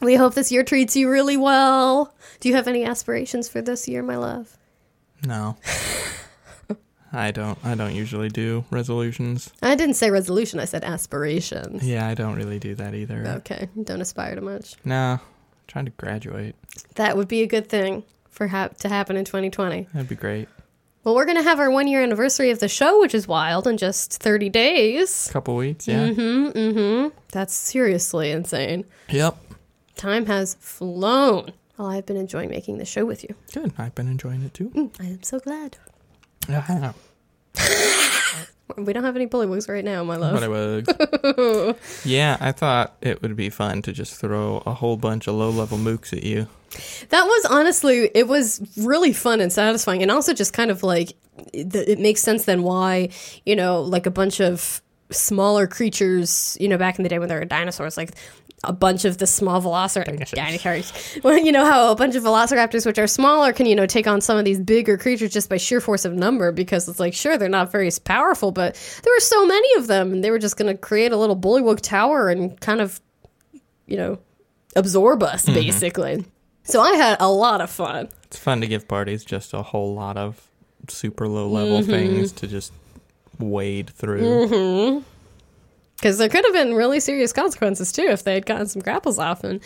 We 0.02 0.16
hope 0.16 0.34
this 0.34 0.52
year 0.52 0.64
treats 0.64 0.96
you 0.96 1.10
really 1.10 1.38
well. 1.38 2.14
Do 2.40 2.50
you 2.50 2.56
have 2.56 2.68
any 2.68 2.86
aspirations 2.86 3.50
for 3.50 3.62
this 3.62 3.88
year, 3.88 4.02
my 4.02 4.18
love? 4.18 4.58
No. 5.26 5.58
I 7.12 7.32
don't. 7.32 7.58
I 7.66 7.76
don't 7.76 7.96
usually 7.96 8.30
do 8.30 8.64
resolutions. 8.70 9.52
I 9.62 9.76
didn't 9.76 9.96
say 9.96 10.12
resolution, 10.12 10.60
I 10.60 10.66
said 10.66 10.84
aspirations. 10.84 11.84
Yeah, 11.84 12.08
I 12.08 12.14
don't 12.14 12.36
really 12.36 12.60
do 12.60 12.76
that 12.76 12.94
either. 12.94 13.26
Okay, 13.38 13.68
don't 13.84 14.02
aspire 14.02 14.36
to 14.36 14.42
much. 14.42 14.76
No. 14.86 15.20
Trying 15.68 15.86
to 15.86 15.92
graduate. 15.92 16.56
That 16.96 17.18
would 17.18 17.28
be 17.28 17.42
a 17.42 17.48
good 17.48 17.68
thing 17.68 18.04
for 18.30 18.48
hap 18.48 18.78
to 18.78 18.90
happen 18.90 19.18
in 19.18 19.26
2020. 19.26 19.88
That'd 19.94 20.10
be 20.10 20.16
great. 20.16 20.48
Well, 21.04 21.16
we're 21.16 21.26
going 21.26 21.38
to 21.38 21.44
have 21.44 21.60
our 21.60 21.72
one 21.72 21.88
year 21.88 22.04
anniversary 22.04 22.52
of 22.52 22.60
the 22.60 22.68
show, 22.68 23.00
which 23.00 23.16
is 23.16 23.28
wild, 23.28 23.68
in 23.68 23.78
just 23.78 24.22
30 24.22 24.50
days. 24.50 25.30
Couple 25.32 25.56
weeks. 25.56 25.88
Yeah. 25.88 26.10
Mm-hmm, 26.10 26.58
mm-hmm. 26.58 27.18
That's 27.32 27.54
seriously 27.54 28.32
insane. 28.32 28.86
Yep. 29.10 29.38
Time 30.00 30.28
has 30.28 30.56
flown. 30.62 31.52
Well, 31.78 31.90
I've 31.90 32.06
been 32.06 32.16
enjoying 32.16 32.50
making 32.50 32.78
the 32.78 32.86
show 32.86 33.04
with 33.04 33.22
you. 33.22 33.36
Good. 33.54 33.74
I've 33.78 33.94
been 33.96 34.08
enjoying 34.08 34.44
it 34.44 34.54
too. 34.54 34.70
Mm, 34.70 34.92
I 34.98 35.06
am 35.08 35.24
so 35.24 35.40
glad. 35.40 35.76
Yeah, 36.48 36.64
I 36.70 36.80
know. 36.80 36.96
We 38.78 38.94
don't 38.94 39.04
have 39.04 39.16
any 39.16 39.26
bullywugs 39.26 39.68
right 39.68 39.84
now, 39.84 40.04
my 40.04 40.16
love. 40.16 40.40
Bullywugs. 40.40 41.76
yeah, 42.06 42.38
I 42.40 42.52
thought 42.52 42.96
it 43.02 43.20
would 43.22 43.36
be 43.36 43.50
fun 43.50 43.82
to 43.82 43.92
just 43.92 44.22
throw 44.22 44.62
a 44.66 44.74
whole 44.76 44.96
bunch 44.96 45.28
of 45.28 45.34
low 45.34 45.50
level 45.50 45.78
mooks 45.78 46.14
at 46.14 46.24
you. 46.24 46.48
That 47.10 47.24
was 47.24 47.46
honestly, 47.46 48.12
it 48.14 48.28
was 48.28 48.62
really 48.78 49.12
fun 49.12 49.42
and 49.42 49.52
satisfying, 49.52 50.04
and 50.04 50.12
also 50.12 50.34
just 50.34 50.54
kind 50.54 50.70
of 50.70 50.84
like 50.84 51.14
it, 51.52 51.76
it 51.76 52.00
makes 52.00 52.22
sense 52.22 52.46
then 52.46 52.62
why 52.62 53.10
you 53.44 53.56
know 53.56 53.82
like 53.82 54.06
a 54.06 54.12
bunch 54.12 54.40
of 54.40 54.84
smaller 55.12 55.66
creatures, 55.68 56.56
you 56.62 56.68
know, 56.68 56.78
back 56.78 57.00
in 57.00 57.04
the 57.04 57.10
day 57.10 57.20
when 57.20 57.28
there 57.28 57.40
were 57.40 57.46
dinosaurs, 57.46 57.98
like 57.98 58.12
a 58.64 58.74
bunch 58.74 59.06
of 59.06 59.18
the 59.18 59.28
small 59.28 59.62
velociraptors, 59.62 60.32
dinosaurs. 60.36 61.20
Well, 61.24 61.38
you 61.38 61.52
know 61.52 61.66
how 61.66 61.92
a 61.92 61.96
bunch 61.96 62.16
of 62.16 62.24
velociraptors, 62.24 62.86
which 62.86 63.00
are 63.00 63.08
smaller, 63.08 63.54
can 63.54 63.66
you 63.66 63.76
know 63.76 63.86
take 63.86 64.08
on 64.08 64.22
some 64.22 64.38
of 64.38 64.46
these 64.46 64.60
bigger 64.60 64.98
creatures 64.98 65.32
just 65.32 65.50
by 65.50 65.58
sheer 65.58 65.82
force 65.82 66.06
of 66.06 66.14
number 66.14 66.52
because 66.52 66.88
it's 66.90 67.00
like 67.00 67.14
sure 67.14 67.38
they're 67.38 67.50
not 67.50 67.72
very 67.72 67.90
powerful, 68.04 68.52
but 68.52 68.76
there 69.04 69.14
were 69.14 69.22
so 69.22 69.46
many 69.46 69.76
of 69.78 69.88
them, 69.88 70.12
and 70.12 70.24
they 70.24 70.32
were 70.32 70.40
just 70.40 70.58
going 70.58 70.72
to 70.72 70.78
create 70.78 71.12
a 71.12 71.18
little 71.18 71.38
bullywug 71.38 71.80
tower 71.82 72.30
and 72.30 72.60
kind 72.60 72.82
of 72.82 73.00
you 73.86 73.98
know 73.98 74.20
absorb 74.76 75.24
us 75.24 75.46
mm-hmm. 75.46 75.56
basically. 75.56 76.26
So 76.64 76.82
I 76.82 76.94
had 76.94 77.18
a 77.20 77.30
lot 77.32 77.62
of 77.62 77.70
fun. 77.70 78.10
It's 78.26 78.38
fun 78.38 78.62
to 78.62 78.68
give 78.68 78.88
parties 78.88 79.26
just 79.26 79.54
a 79.54 79.64
whole 79.64 79.96
lot 79.96 80.18
of 80.18 80.50
super 80.88 81.28
low 81.28 81.48
level 81.48 81.80
mm-hmm. 81.80 81.90
things 81.90 82.32
to 82.34 82.48
just 82.48 82.72
wade 83.40 83.90
through. 83.90 84.22
Mm-hmm. 84.22 85.04
Because 86.00 86.18
there 86.18 86.30
could 86.30 86.46
have 86.46 86.54
been 86.54 86.76
really 86.76 87.02
serious 87.02 87.34
consequences 87.34 87.92
too 87.92 88.08
if 88.08 88.24
they 88.24 88.34
had 88.34 88.46
gotten 88.46 88.68
some 88.68 88.82
grapples 88.82 89.20
off 89.20 89.44
and 89.44 89.62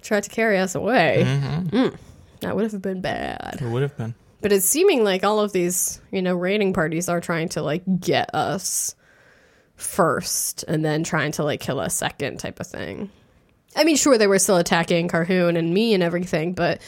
tried 0.00 0.22
to 0.22 0.30
carry 0.30 0.58
us 0.58 0.76
away. 0.76 1.24
Mm, 1.26 1.96
that 2.40 2.54
would 2.54 2.70
have 2.70 2.80
been 2.80 3.00
bad. 3.00 3.58
It 3.60 3.66
would 3.66 3.82
have 3.82 3.96
been. 3.96 4.14
But 4.40 4.52
it's 4.52 4.66
seeming 4.66 5.02
like 5.04 5.24
all 5.24 5.40
of 5.40 5.52
these, 5.52 6.00
you 6.10 6.22
know, 6.22 6.34
raiding 6.34 6.72
parties 6.72 7.08
are 7.08 7.20
trying 7.20 7.48
to 7.50 7.62
like 7.62 7.82
get 8.00 8.34
us 8.34 8.94
first 9.76 10.64
and 10.68 10.84
then 10.84 11.02
trying 11.02 11.32
to 11.32 11.44
like 11.44 11.60
kill 11.60 11.80
us 11.80 11.94
second 11.94 12.38
type 12.38 12.60
of 12.60 12.66
thing. 12.66 13.10
I 13.74 13.84
mean, 13.84 13.96
sure, 13.96 14.18
they 14.18 14.26
were 14.26 14.38
still 14.38 14.58
attacking 14.58 15.08
Carhoon 15.08 15.56
and 15.56 15.72
me 15.72 15.94
and 15.94 16.02
everything, 16.02 16.52
but 16.52 16.80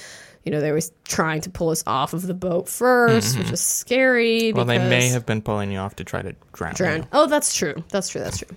you 0.45 0.53
know, 0.53 0.61
they 0.61 0.73
were 0.73 0.81
trying 1.05 1.41
to 1.43 1.51
pull 1.51 1.71
us 1.71 1.83
off 1.87 2.13
of 2.13 2.27
the 2.27 2.35
boat 2.35 2.67
1st 2.67 3.39
which 3.39 3.51
is 3.51 3.61
scary. 3.61 4.53
Well, 4.53 4.65
they 4.65 4.79
may 4.79 5.09
have 5.09 5.25
been 5.27 5.43
pulling 5.43 5.73
you 5.73 5.79
off 5.79 5.97
to 5.97 6.05
try 6.05 6.23
to 6.23 6.35
drown, 6.53 6.75
drown. 6.75 6.97
you. 6.99 7.07
Oh, 7.13 7.27
that's 7.27 7.55
true. 7.55 7.83
That's 7.89 8.09
true. 8.09 8.21
That's 8.21 8.39
true. 8.39 8.49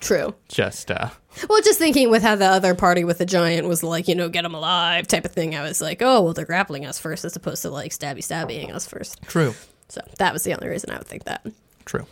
True. 0.00 0.34
Just 0.48 0.90
uh, 0.90 1.10
Well, 1.48 1.62
just 1.62 1.78
thinking 1.78 2.10
with 2.10 2.22
how 2.22 2.34
the 2.34 2.46
other 2.46 2.74
party 2.74 3.04
with 3.04 3.18
the 3.18 3.26
giant 3.26 3.68
was 3.68 3.82
like, 3.84 4.08
you 4.08 4.14
know, 4.16 4.28
get 4.28 4.42
them 4.42 4.54
alive 4.54 5.06
type 5.06 5.24
of 5.24 5.30
thing. 5.32 5.54
I 5.54 5.62
was 5.62 5.80
like, 5.80 6.02
oh, 6.02 6.22
well, 6.22 6.32
they're 6.32 6.44
grappling 6.44 6.84
us 6.86 6.98
first 6.98 7.24
as 7.24 7.36
opposed 7.36 7.62
to 7.62 7.70
like 7.70 7.92
stabby 7.92 8.18
stabbying 8.18 8.74
us 8.74 8.86
first. 8.86 9.22
true, 9.22 9.54
So 9.88 10.00
that 10.18 10.32
was 10.32 10.42
the 10.42 10.54
only 10.54 10.68
reason 10.68 10.90
I 10.90 10.98
would 10.98 11.06
think 11.06 11.24
that. 11.24 11.46
true. 11.84 12.06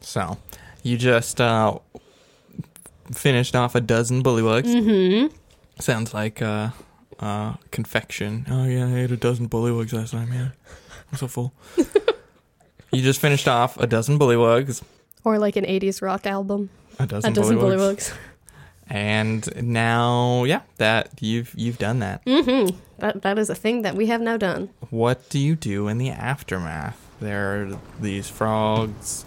So 0.00 0.38
you 0.82 0.96
just 0.96 1.40
uh, 1.40 1.78
finished 3.12 3.54
off 3.54 3.74
a 3.74 3.80
dozen 3.80 4.22
bullywugs. 4.22 4.64
Mm-hmm. 4.74 5.36
Sounds 5.80 6.14
like 6.14 6.40
uh, 6.42 6.70
uh, 7.22 7.54
confection. 7.70 8.44
Oh 8.50 8.64
yeah, 8.64 8.86
I 8.88 8.98
ate 8.98 9.12
a 9.12 9.16
dozen 9.16 9.48
bullywugs 9.48 9.92
last 9.92 10.10
time. 10.10 10.32
Yeah, 10.32 10.48
I'm 11.10 11.18
so 11.18 11.28
full. 11.28 11.54
you 12.92 13.00
just 13.02 13.20
finished 13.20 13.48
off 13.48 13.78
a 13.78 13.86
dozen 13.86 14.18
bullywugs. 14.18 14.82
Or 15.24 15.38
like 15.38 15.54
an 15.56 15.64
80s 15.64 16.02
rock 16.02 16.26
album. 16.26 16.68
A 16.98 17.06
dozen, 17.06 17.30
A 17.30 17.34
dozen 17.34 17.56
bullywugs. 17.58 18.10
bullywugs. 18.10 18.14
And 18.88 19.48
now, 19.62 20.44
yeah, 20.44 20.62
that 20.78 21.10
you've 21.20 21.54
you've 21.56 21.78
done 21.78 22.00
that. 22.00 22.24
Mm-hmm. 22.26 22.76
That, 22.98 23.22
that 23.22 23.38
is 23.38 23.48
a 23.48 23.54
thing 23.54 23.82
that 23.82 23.94
we 23.94 24.06
have 24.06 24.20
now 24.20 24.36
done. 24.36 24.68
What 24.90 25.28
do 25.30 25.38
you 25.38 25.54
do 25.54 25.88
in 25.88 25.98
the 25.98 26.10
aftermath? 26.10 26.98
There 27.20 27.62
are 27.62 27.78
these 28.00 28.28
frogs 28.28 29.24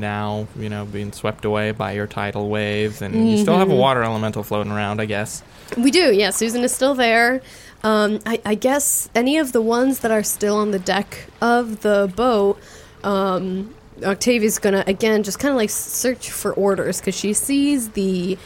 now, 0.00 0.46
you 0.58 0.68
know, 0.68 0.84
being 0.84 1.12
swept 1.12 1.44
away 1.44 1.72
by 1.72 1.92
your 1.92 2.06
tidal 2.06 2.48
waves, 2.48 3.02
and 3.02 3.30
you 3.30 3.38
still 3.38 3.58
have 3.58 3.70
a 3.70 3.74
water 3.74 4.02
elemental 4.02 4.42
floating 4.42 4.72
around, 4.72 5.00
I 5.00 5.06
guess. 5.06 5.42
We 5.76 5.90
do, 5.90 6.12
yeah. 6.14 6.30
Susan 6.30 6.62
is 6.64 6.74
still 6.74 6.94
there. 6.94 7.42
Um, 7.84 8.18
I, 8.26 8.40
I 8.44 8.54
guess 8.54 9.08
any 9.14 9.38
of 9.38 9.52
the 9.52 9.62
ones 9.62 10.00
that 10.00 10.10
are 10.10 10.22
still 10.22 10.56
on 10.56 10.72
the 10.72 10.78
deck 10.78 11.26
of 11.40 11.82
the 11.82 12.12
boat, 12.16 12.58
um, 13.04 13.74
Octavia's 14.02 14.58
gonna 14.58 14.84
again 14.86 15.22
just 15.22 15.38
kind 15.38 15.50
of 15.50 15.56
like 15.56 15.70
search 15.70 16.30
for 16.30 16.52
orders 16.52 17.00
because 17.00 17.16
she 17.16 17.32
sees 17.32 17.90
the 17.90 18.38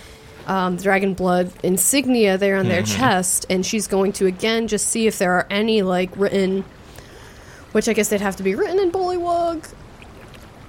um, 0.47 0.76
dragon 0.76 1.14
blood 1.14 1.52
insignia 1.62 2.37
there 2.37 2.56
on 2.56 2.68
their 2.68 2.82
chest, 2.82 3.47
and 3.49 3.64
she's 3.64 3.87
going 3.87 4.12
to 4.12 4.26
again 4.26 4.68
just 4.68 4.88
see 4.88 5.06
if 5.06 5.18
there 5.18 5.32
are 5.32 5.47
any 5.50 5.82
like 5.82 6.11
written, 6.16 6.64
which 7.73 7.88
I 7.88 7.92
guess 7.92 8.09
they'd 8.09 8.21
have 8.21 8.37
to 8.37 8.42
be 8.42 8.54
written 8.54 8.78
in 8.78 8.90
Bullywug 8.92 9.73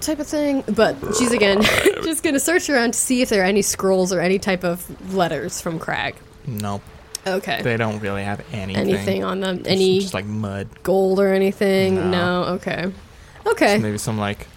type 0.04 0.20
of 0.20 0.28
thing. 0.28 0.64
But 0.68 0.96
she's 1.18 1.32
again 1.32 1.62
just 2.04 2.24
gonna 2.24 2.40
search 2.40 2.70
around 2.70 2.94
to 2.94 3.00
see 3.00 3.22
if 3.22 3.30
there 3.30 3.42
are 3.42 3.46
any 3.46 3.62
scrolls 3.62 4.14
or 4.14 4.20
any 4.20 4.40
type 4.40 4.64
of 4.64 5.14
letters 5.14 5.62
from 5.62 5.80
Crag. 5.80 6.16
No, 6.46 6.82
Okay. 7.26 7.62
they 7.62 7.78
don't 7.78 8.00
really 8.00 8.24
have 8.24 8.44
anything. 8.52 8.90
anything 8.90 9.24
on 9.24 9.40
them? 9.40 9.64
Any 9.66 10.00
just 10.00 10.14
like 10.14 10.26
mud. 10.26 10.68
gold 10.84 11.20
or 11.20 11.34
anything? 11.34 11.96
No. 11.96 12.12
No. 12.12 12.44
Okay. 12.56 12.92
Okay. 13.46 13.78
Maybe 13.78 13.98
some 13.98 14.18
like 14.18 14.48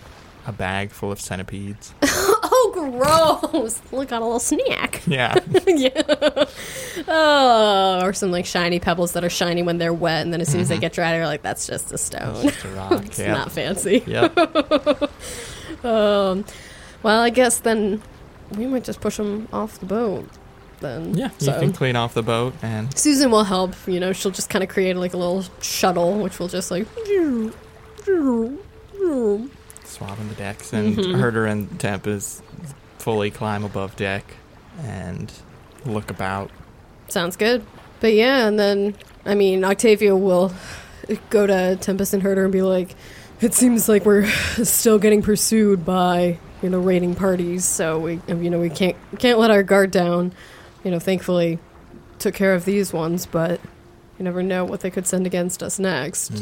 a 0.47 0.53
bag 0.53 0.91
full 0.91 1.11
of 1.13 1.21
centipedes. 1.21 1.93
oh, 2.03 2.71
gross! 2.73 3.81
Look, 3.93 4.09
got 4.09 4.23
a 4.23 4.25
little 4.25 4.39
snack. 4.41 5.03
yeah, 5.07 5.35
yeah. 5.67 6.45
Oh, 7.09 8.01
or 8.03 8.13
some 8.13 8.31
like 8.31 8.47
shiny 8.47 8.81
pebbles 8.81 9.13
that 9.13 9.25
are 9.25 9.31
shiny 9.31 9.63
when 9.63 9.79
they're 9.79 9.93
wet, 9.95 10.23
and 10.23 10.33
then 10.33 10.41
as 10.41 10.49
soon 10.49 10.61
as 10.61 10.69
they 10.69 10.79
get 10.79 10.93
dry, 10.93 11.13
they're 11.13 11.27
like, 11.27 11.43
"That's 11.43 11.67
just 11.67 11.93
a 11.93 11.99
stone. 11.99 12.43
just 12.43 12.65
a 12.65 12.69
rock. 12.69 12.93
it's 13.05 13.19
yeah. 13.19 13.33
not 13.33 13.53
fancy." 13.53 14.03
Yep. 14.07 14.39
Um. 15.85 16.45
Well, 17.03 17.21
I 17.21 17.31
guess 17.31 17.59
then 17.61 18.03
we 18.57 18.67
might 18.67 18.85
just 18.85 19.01
push 19.01 19.17
them 19.19 19.49
off 19.53 19.79
the 19.79 19.87
boat. 19.87 20.29
Then. 20.81 21.15
Yeah, 21.17 21.31
you 21.41 21.47
So. 21.47 21.59
can 21.59 21.73
clean 21.73 21.97
off 21.97 22.13
the 22.13 22.23
boat 22.23 22.53
and 22.63 22.95
Susan 22.97 23.31
will 23.31 23.45
help. 23.45 23.75
You 23.87 23.99
know, 23.99 24.13
she'll 24.13 24.31
just 24.31 24.51
kind 24.51 24.63
of 24.63 24.69
create 24.69 24.95
like 24.97 25.15
a 25.15 25.17
little 25.17 25.43
shuttle, 25.63 26.19
which 26.19 26.39
will 26.39 26.49
just 26.49 26.71
like. 26.71 26.87
Swabbing 29.87 30.29
the 30.29 30.35
decks, 30.35 30.73
and 30.73 30.97
Mm-hmm. 30.97 31.15
Herder 31.21 31.47
and 31.47 31.79
Tempest 31.81 32.43
fully 32.99 33.31
climb 33.31 33.65
above 33.65 33.97
deck 33.97 34.25
and 34.83 35.33
look 35.85 36.11
about. 36.11 36.51
Sounds 37.09 37.37
good. 37.37 37.65
But 38.01 38.13
yeah, 38.15 38.47
and 38.47 38.59
then 38.59 38.95
I 39.25 39.35
mean, 39.35 39.65
Octavia 39.65 40.15
will 40.17 40.53
go 41.31 41.47
to 41.47 41.77
Tempest 41.77 42.15
and 42.15 42.23
Herder 42.23 42.45
and 42.45 42.53
be 42.53 42.63
like, 42.63 42.95
"It 43.41 43.55
seems 43.55 43.89
like 43.89 44.05
we're 44.05 44.27
still 44.65 44.99
getting 44.99 45.23
pursued 45.23 45.85
by 45.87 46.39
you 46.63 46.71
know 46.71 46.81
raiding 46.81 47.15
parties, 47.15 47.65
so 47.65 47.99
we 47.99 48.21
you 48.29 48.51
know 48.51 48.59
we 48.59 48.71
can't 48.71 48.97
can't 49.19 49.39
let 49.39 49.51
our 49.51 49.63
guard 49.63 49.91
down. 49.91 50.33
You 50.85 50.91
know, 50.91 50.99
thankfully 50.99 51.59
took 52.19 52.35
care 52.35 52.55
of 52.55 52.65
these 52.65 52.93
ones, 52.93 53.27
but 53.27 53.61
you 54.19 54.25
never 54.25 54.43
know 54.43 54.65
what 54.65 54.81
they 54.81 54.91
could 54.91 55.07
send 55.07 55.27
against 55.27 55.63
us 55.63 55.79
next. 55.79 56.33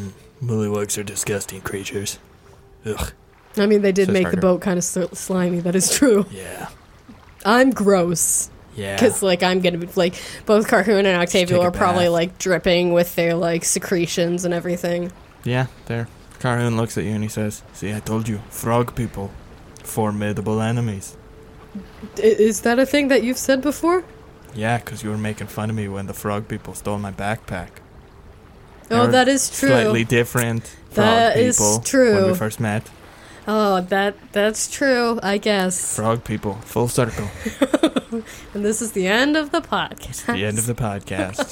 Bullywugs 0.43 0.97
are 0.99 1.03
disgusting 1.03 1.61
creatures. 1.61 2.19
Ugh. 2.87 3.13
I 3.57 3.67
mean, 3.67 3.83
they 3.83 3.93
did 3.93 4.11
make 4.11 4.31
the 4.31 4.37
boat 4.37 4.61
kind 4.61 4.79
of 4.79 4.85
slimy. 4.85 5.61
That 5.61 5.75
is 5.77 5.95
true. 5.97 6.27
Yeah. 6.31 6.69
I'm 7.45 7.71
gross. 7.71 8.51
Yeah. 8.75 8.97
Because 8.97 9.23
like 9.23 9.43
I'm 9.43 9.61
gonna 9.61 9.79
be 9.79 9.89
like 9.95 10.15
both 10.47 10.67
Carhoon 10.67 11.05
and 11.07 11.07
a 11.09 11.61
are 11.61 11.71
probably 11.71 12.07
bath. 12.07 12.13
like 12.13 12.39
dripping 12.39 12.93
with 12.93 13.15
their 13.15 13.35
like 13.35 13.65
secretions 13.65 14.45
and 14.45 14.53
everything. 14.53 15.13
Yeah, 15.45 15.67
there. 15.87 16.09
Carhoon 16.41 16.77
looks 16.77 16.99
at 16.99 17.05
you 17.05 17.11
and 17.13 17.23
he 17.23 17.29
says, 17.29 17.63
See, 17.73 17.93
I 17.95 18.01
told 18.01 18.29
you, 18.29 18.39
frog 18.51 18.95
people. 18.97 19.31
Formidable 19.83 20.61
enemies. 20.61 21.17
I- 22.19 22.21
Is 22.23 22.63
that 22.63 22.79
a 22.79 22.87
thing 22.87 23.09
that 23.09 23.23
you've 23.23 23.39
said 23.39 23.61
before? 23.63 24.05
Yeah, 24.55 24.79
because 24.79 25.03
you 25.03 25.11
were 25.11 25.19
making 25.19 25.49
fun 25.49 25.71
of 25.71 25.77
me 25.77 25.89
when 25.89 26.07
the 26.07 26.15
frog 26.15 26.49
people 26.49 26.75
stole 26.75 26.99
my 26.99 27.13
backpack. 27.13 27.69
Oh, 28.91 29.07
that 29.07 29.29
is 29.29 29.51
true. 29.57 29.69
Slightly 29.71 30.05
different 30.05 30.67
frog 30.91 31.07
That 31.07 31.37
is 31.37 31.57
people 31.57 31.75
when 31.77 31.83
true. 31.85 32.27
we 32.29 32.35
first 32.35 32.61
met. 32.61 32.89
Oh, 33.47 33.81
that 33.83 34.15
that's 34.33 34.71
true. 34.71 35.19
I 35.23 35.39
guess. 35.39 35.97
Frog 35.97 36.25
people, 36.25 36.55
full 36.65 36.89
circle. 36.89 37.29
And 38.55 38.65
this 38.65 38.81
is 38.81 38.93
the 38.93 39.09
end 39.09 39.37
of 39.37 39.51
the 39.51 39.61
podcast. 39.61 40.27
the 40.27 40.45
end 40.45 40.57
of 40.57 40.67
the 40.67 40.75
podcast. 40.75 41.51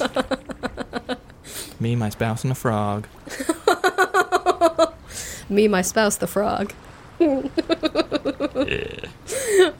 Me, 1.79 1.93
my 1.97 2.07
spouse, 2.09 2.43
and 2.43 2.51
a 2.53 2.55
frog. 2.55 3.05
Me, 5.49 5.67
my 5.67 5.81
spouse, 5.81 6.15
the 6.15 6.27
frog. 6.27 6.71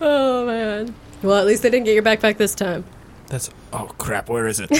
Oh 0.01 0.45
man. 0.45 0.93
Well, 1.21 1.37
at 1.37 1.45
least 1.45 1.63
they 1.63 1.69
didn't 1.69 1.85
get 1.85 1.93
your 1.93 2.03
backpack 2.03 2.37
this 2.37 2.53
time. 2.53 2.83
That's 3.33 3.49
oh 3.73 3.89
crap. 3.97 4.29
Where 4.29 4.45
is 4.47 4.59
it? 4.59 4.69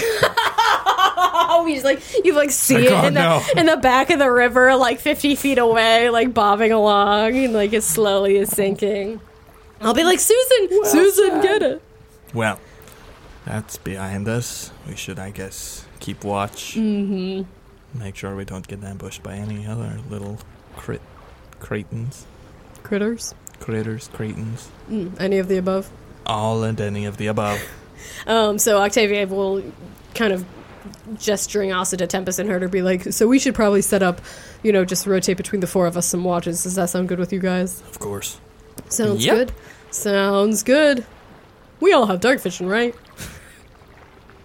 Oh, 1.46 1.66
he's 1.66 1.84
like 1.84 2.00
you 2.24 2.32
like 2.34 2.50
see 2.50 2.74
Like, 2.76 2.84
it 2.84 2.92
oh, 2.92 3.06
in 3.06 3.14
the 3.14 3.20
no. 3.20 3.42
in 3.60 3.66
the 3.66 3.76
back 3.76 4.10
of 4.10 4.18
the 4.18 4.30
river, 4.30 4.74
like 4.76 4.98
fifty 5.00 5.34
feet 5.34 5.58
away, 5.58 6.08
like 6.10 6.32
bobbing 6.32 6.72
along, 6.72 7.36
and 7.36 7.52
like 7.52 7.72
it 7.72 7.82
slowly 7.82 8.36
is 8.36 8.50
sinking. 8.50 9.20
I'll 9.80 9.94
be 9.94 10.04
like 10.04 10.20
Susan, 10.20 10.84
Susan, 10.84 11.40
get 11.42 11.62
it. 11.62 11.82
well, 12.32 12.58
that's 13.44 13.76
behind 13.76 14.28
us. 14.28 14.70
We 14.88 14.96
should, 14.96 15.18
I 15.18 15.30
guess, 15.30 15.84
keep 16.00 16.24
watch. 16.24 16.74
Mm-hmm. 16.76 17.98
Make 17.98 18.16
sure 18.16 18.34
we 18.36 18.44
don't 18.44 18.66
get 18.66 18.82
ambushed 18.82 19.22
by 19.22 19.34
any 19.34 19.66
other 19.66 19.98
little 20.08 20.38
crit 20.76 21.02
cretins, 21.60 22.26
Critters. 22.82 23.34
critters, 23.60 24.08
cretins, 24.12 24.70
Mm, 24.90 25.20
any 25.20 25.38
of 25.38 25.48
the 25.48 25.56
above. 25.58 25.90
all 26.26 26.62
and 26.64 26.80
any 26.80 27.04
of 27.06 27.16
the 27.16 27.26
above. 27.26 27.60
Um, 28.26 28.58
so 28.58 28.78
Octavia 28.78 29.26
will 29.26 29.62
kind 30.14 30.32
of 30.32 30.44
gesturing 31.18 31.72
also 31.72 31.96
to 31.96 32.06
Tempest 32.06 32.38
and 32.38 32.48
her 32.50 32.60
to 32.60 32.68
be 32.68 32.82
like, 32.82 33.12
so 33.12 33.26
we 33.26 33.38
should 33.38 33.54
probably 33.54 33.82
set 33.82 34.02
up, 34.02 34.20
you 34.62 34.72
know, 34.72 34.84
just 34.84 35.06
rotate 35.06 35.36
between 35.36 35.60
the 35.60 35.66
four 35.66 35.86
of 35.86 35.96
us 35.96 36.06
some 36.06 36.24
watches. 36.24 36.62
Does 36.62 36.74
that 36.76 36.90
sound 36.90 37.08
good 37.08 37.18
with 37.18 37.32
you 37.32 37.40
guys? 37.40 37.80
Of 37.82 37.98
course. 37.98 38.38
Sounds 38.88 39.24
Yep. 39.24 39.36
good. 39.36 39.52
Sounds 39.90 40.62
good. 40.62 41.04
We 41.80 41.92
all 41.92 42.06
have 42.06 42.20
dark 42.20 42.40
vision, 42.40 42.68
right? 42.68 42.94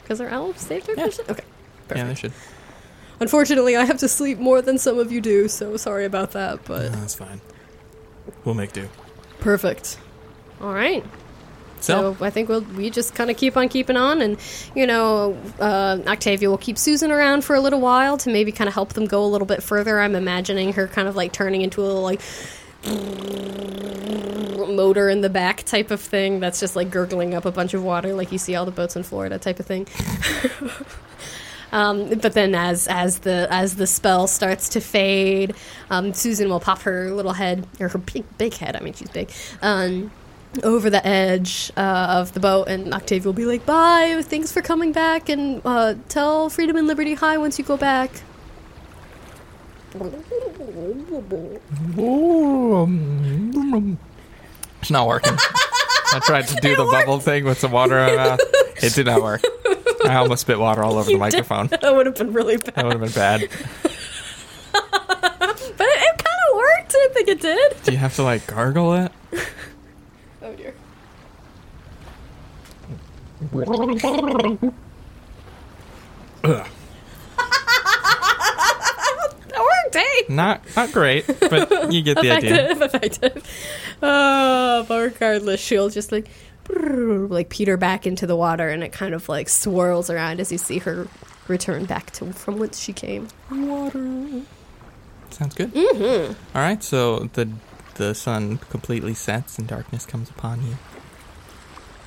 Because 0.03 0.19
our 0.21 0.27
elves 0.27 0.61
save 0.61 0.85
dark 0.85 0.97
Yeah. 0.97 1.05
vision? 1.05 1.25
Okay. 1.29 1.43
Yeah, 1.95 2.05
they 2.05 2.15
should. 2.15 2.33
Unfortunately, 3.19 3.75
I 3.75 3.83
have 3.85 3.97
to 3.99 4.07
sleep 4.07 4.39
more 4.39 4.61
than 4.61 4.77
some 4.77 4.97
of 4.97 5.11
you 5.11 5.19
do, 5.21 5.47
so 5.47 5.75
sorry 5.77 6.05
about 6.05 6.31
that, 6.31 6.63
but 6.65 6.91
No, 6.91 6.99
that's 6.99 7.15
fine. 7.15 7.41
We'll 8.45 8.55
make 8.55 8.71
do. 8.73 8.87
perfect. 9.39 9.97
All 10.61 10.73
right. 10.73 11.03
So, 11.81 12.15
So 12.15 12.25
I 12.25 12.29
think 12.29 12.49
we'll 12.49 12.61
we 12.61 12.89
just 12.89 13.15
kind 13.15 13.29
of 13.29 13.37
keep 13.37 13.55
on 13.55 13.69
keeping 13.69 13.97
on, 13.97 14.21
and 14.21 14.37
you 14.75 14.85
know, 14.85 15.37
uh, 15.59 15.99
Octavia 16.07 16.49
will 16.49 16.57
keep 16.57 16.77
Susan 16.77 17.11
around 17.11 17.43
for 17.43 17.55
a 17.55 17.61
little 17.61 17.79
while 17.79 18.17
to 18.17 18.29
maybe 18.29 18.51
kind 18.51 18.67
of 18.67 18.73
help 18.73 18.93
them 18.93 19.05
go 19.05 19.23
a 19.23 19.27
little 19.27 19.47
bit 19.47 19.63
further. 19.63 19.99
I'm 19.99 20.15
imagining 20.15 20.73
her 20.73 20.87
kind 20.87 21.07
of 21.07 21.15
like 21.15 21.31
turning 21.31 21.61
into 21.61 21.81
a 21.81 21.85
little 21.85 22.03
like 22.03 22.21
motor 24.69 25.09
in 25.09 25.21
the 25.21 25.29
back 25.29 25.63
type 25.63 25.91
of 25.91 25.99
thing 25.99 26.39
that's 26.39 26.59
just 26.59 26.75
like 26.75 26.89
gurgling 26.89 27.33
up 27.33 27.45
a 27.45 27.51
bunch 27.51 27.73
of 27.73 27.83
water, 27.83 28.13
like 28.13 28.31
you 28.31 28.37
see 28.37 28.55
all 28.55 28.65
the 28.65 28.71
boats 28.71 28.95
in 28.95 29.03
Florida 29.03 29.37
type 29.39 29.59
of 29.59 29.65
thing. 29.65 29.87
Um, 31.71 32.09
but 32.09 32.33
then 32.33 32.55
as 32.55 32.87
as 32.87 33.19
the 33.19 33.47
as 33.49 33.75
the 33.75 33.87
spell 33.87 34.27
starts 34.27 34.69
to 34.69 34.81
fade, 34.81 35.53
um, 35.89 36.13
Susan 36.13 36.49
will 36.49 36.59
pop 36.59 36.81
her 36.81 37.11
little 37.11 37.33
head 37.33 37.67
or 37.79 37.89
her 37.89 37.97
big 37.99 38.25
big 38.37 38.53
head. 38.55 38.75
I 38.75 38.79
mean, 38.79 38.93
she's 38.93 39.09
big. 39.09 39.31
Um, 39.61 40.11
over 40.63 40.89
the 40.89 41.05
edge 41.05 41.71
uh, 41.77 42.07
of 42.19 42.33
the 42.33 42.39
boat, 42.39 42.67
and 42.67 42.93
Octavia 42.93 43.25
will 43.25 43.33
be 43.33 43.45
like, 43.45 43.65
"Bye, 43.65 44.21
thanks 44.23 44.51
for 44.51 44.61
coming 44.61 44.91
back, 44.91 45.29
and 45.29 45.61
uh, 45.65 45.95
tell 46.09 46.49
Freedom 46.49 46.75
and 46.75 46.87
Liberty 46.87 47.13
hi 47.15 47.37
once 47.37 47.57
you 47.59 47.65
go 47.65 47.77
back." 47.77 48.11
It's 54.81 54.91
not 54.91 55.07
working. 55.07 55.33
I 56.13 56.19
tried 56.23 56.47
to 56.47 56.55
do 56.61 56.75
the 56.77 56.85
bubble 56.85 57.19
thing 57.19 57.43
with 57.45 57.59
some 57.59 57.71
water 57.71 57.97
in 57.99 58.15
my 58.15 58.23
mouth. 58.29 58.39
It 58.81 58.93
did 58.93 59.05
not 59.05 59.21
work. 59.21 59.41
I 60.05 60.15
almost 60.15 60.41
spit 60.41 60.57
water 60.57 60.83
all 60.83 60.93
over 60.97 61.03
the 61.05 61.11
You 61.11 61.17
did. 61.17 61.19
microphone. 61.19 61.67
That 61.81 61.93
would 61.95 62.05
have 62.05 62.15
been 62.15 62.31
really 62.33 62.57
bad, 62.57 62.75
That 62.75 62.85
would 62.85 62.93
have 62.93 63.01
been 63.01 63.11
bad. 63.11 63.41
but 63.41 63.91
it, 65.51 65.79
it 65.79 66.17
kind 66.17 66.39
of 66.49 66.55
worked. 66.55 66.95
I 66.95 67.09
think 67.13 67.27
it 67.27 67.41
did. 67.41 67.75
Do 67.83 67.91
you 67.91 67.97
have 67.97 68.15
to 68.15 68.23
like 68.23 68.47
gargle 68.47 68.93
it? 68.93 69.11
Oh 70.41 70.55
dear. 70.55 70.73
Ugh. 72.91 72.93
That 72.93 73.38
worked, 73.38 73.38
hey! 73.38 73.38
Not 80.29 80.61
not 80.75 80.91
great, 80.91 81.25
but 81.27 81.91
you 81.91 82.01
get 82.03 82.21
the 82.21 82.31
idea. 82.31 82.71
effective, 82.71 82.81
effective. 82.81 83.97
Uh, 84.01 84.83
but 84.83 84.99
regardless, 85.01 85.59
she'll 85.59 85.89
just 85.89 86.11
like 86.11 86.29
like 86.69 87.49
peter 87.49 87.77
back 87.77 88.05
into 88.05 88.27
the 88.27 88.35
water, 88.35 88.69
and 88.69 88.83
it 88.83 88.91
kind 88.91 89.15
of 89.15 89.27
like 89.27 89.49
swirls 89.49 90.09
around 90.09 90.39
as 90.39 90.51
you 90.51 90.57
see 90.59 90.77
her 90.79 91.07
return 91.47 91.85
back 91.85 92.11
to 92.11 92.31
from 92.33 92.59
whence 92.59 92.79
she 92.79 92.93
came. 92.93 93.27
Water. 93.49 94.43
Sounds 95.31 95.55
good. 95.55 95.73
Mm-hmm. 95.73 96.33
All 96.55 96.61
right, 96.61 96.83
so 96.83 97.29
the 97.33 97.49
the 97.95 98.13
sun 98.13 98.59
completely 98.69 99.15
sets 99.15 99.57
and 99.57 99.67
darkness 99.67 100.05
comes 100.05 100.29
upon 100.29 100.63
you. 100.65 100.77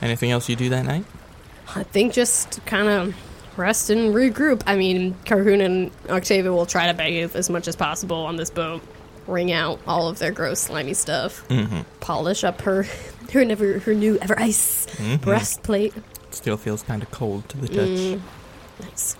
Anything 0.00 0.30
else 0.30 0.48
you 0.48 0.56
do 0.56 0.68
that 0.68 0.84
night? 0.84 1.04
I 1.74 1.82
think 1.84 2.12
just 2.12 2.64
kind 2.66 2.88
of 2.88 3.14
rest 3.58 3.90
and 3.90 4.14
regroup. 4.14 4.62
I 4.66 4.76
mean, 4.76 5.14
Carhoon 5.24 5.60
and 5.64 5.90
Octavia 6.10 6.52
will 6.52 6.66
try 6.66 6.86
to 6.86 6.94
bathe 6.94 7.34
as 7.36 7.48
much 7.50 7.68
as 7.68 7.76
possible 7.76 8.16
on 8.24 8.36
this 8.36 8.50
boat, 8.50 8.82
wring 9.26 9.52
out 9.52 9.78
all 9.86 10.08
of 10.08 10.18
their 10.18 10.32
gross, 10.32 10.60
slimy 10.60 10.94
stuff, 10.94 11.46
Mm-hmm. 11.48 11.80
polish 12.00 12.44
up 12.44 12.60
her 12.62 12.84
her 13.32 13.44
never 13.44 13.78
her 13.80 13.94
new 13.94 14.18
ever 14.18 14.38
ice 14.38 14.86
Mhm. 14.96 15.20
breastplate. 15.22 15.94
Still 16.30 16.56
feels 16.56 16.82
kind 16.82 17.02
of 17.02 17.10
cold 17.10 17.48
to 17.50 17.58
the 17.58 17.68
touch. 17.68 17.88
Mm. 17.88 18.20
Nice. 18.80 19.16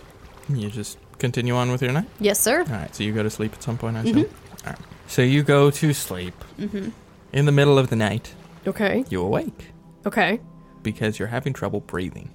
You 0.48 0.68
just 0.70 0.98
continue 1.18 1.54
on 1.54 1.70
with 1.70 1.82
your 1.82 1.92
night. 1.92 2.08
Yes, 2.20 2.38
sir. 2.40 2.60
All 2.60 2.66
right, 2.72 2.94
so 2.94 3.04
you 3.04 3.12
go 3.12 3.22
to 3.22 3.30
sleep 3.30 3.52
at 3.54 3.62
some 3.62 3.78
point, 3.78 3.96
I 3.96 4.02
Mhm. 4.02 4.10
assume. 4.10 4.18
All 4.66 4.72
right. 4.72 4.78
So 5.06 5.22
you 5.22 5.42
go 5.42 5.70
to 5.70 5.92
sleep. 5.94 6.34
Mm-hmm. 6.58 6.88
In 7.32 7.44
the 7.46 7.52
middle 7.52 7.78
of 7.78 7.88
the 7.90 7.96
night, 7.96 8.34
Okay. 8.66 9.04
you 9.08 9.22
awake 9.22 9.72
Okay. 10.06 10.40
because 10.82 11.18
you're 11.18 11.28
having 11.28 11.52
trouble 11.52 11.80
breathing. 11.80 12.30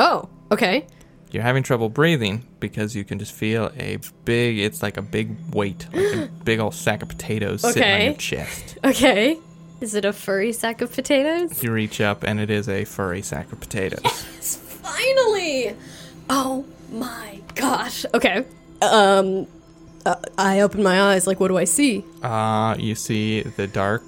Oh. 0.00 0.28
Okay. 0.50 0.86
You're 1.30 1.44
having 1.44 1.62
trouble 1.62 1.88
breathing 1.88 2.44
because 2.58 2.96
you 2.96 3.04
can 3.04 3.20
just 3.20 3.32
feel 3.32 3.70
a 3.78 3.98
big, 4.24 4.58
it's 4.58 4.82
like 4.82 4.96
a 4.96 5.02
big 5.02 5.36
weight, 5.54 5.86
like 5.92 6.16
a 6.16 6.30
big 6.44 6.58
old 6.58 6.74
sack 6.74 7.02
of 7.02 7.08
potatoes 7.08 7.62
sitting 7.62 7.82
on 7.84 7.88
Okay. 7.88 8.04
your 8.06 8.14
chest. 8.14 8.78
Okay. 8.84 9.38
Is 9.80 9.94
it 9.94 10.04
a 10.04 10.12
furry 10.12 10.52
sack 10.52 10.80
of 10.82 10.92
potatoes? 10.92 11.62
You 11.62 11.70
reach 11.72 12.00
up 12.00 12.22
and 12.24 12.40
it 12.40 12.50
is 12.50 12.68
a 12.68 12.84
furry 12.84 13.22
sack 13.22 13.52
of 13.52 13.60
potatoes. 13.60 14.56
Finally! 14.82 15.76
Oh 16.28 16.64
my 16.90 17.40
gosh. 17.54 18.04
Okay. 18.12 18.44
Um, 18.82 19.46
uh, 20.04 20.16
I 20.36 20.60
open 20.60 20.82
my 20.82 21.00
eyes. 21.12 21.26
Like, 21.26 21.38
what 21.40 21.48
do 21.48 21.56
I 21.56 21.64
see? 21.64 22.04
Uh, 22.22 22.74
you 22.78 22.94
see 22.94 23.42
the 23.42 23.66
dark 23.66 24.02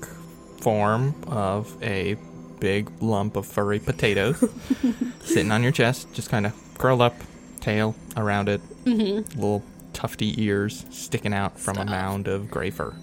form 0.60 1.14
of 1.28 1.74
a 1.82 2.16
big 2.62 2.88
lump 3.02 3.34
of 3.34 3.44
furry 3.44 3.80
potatoes 3.80 4.38
sitting 5.24 5.50
on 5.50 5.64
your 5.64 5.72
chest, 5.72 6.06
just 6.14 6.30
kind 6.30 6.46
of 6.46 6.52
curled 6.78 7.02
up, 7.02 7.14
tail 7.60 7.94
around 8.16 8.48
it, 8.48 8.60
Mm-hmm. 8.84 9.38
little 9.40 9.62
tufty 9.92 10.40
ears 10.42 10.86
sticking 10.90 11.34
out 11.34 11.58
from 11.58 11.76
a 11.78 11.84
mound 11.84 12.28
of 12.28 12.50
gray 12.50 12.70
fur. 12.70 12.94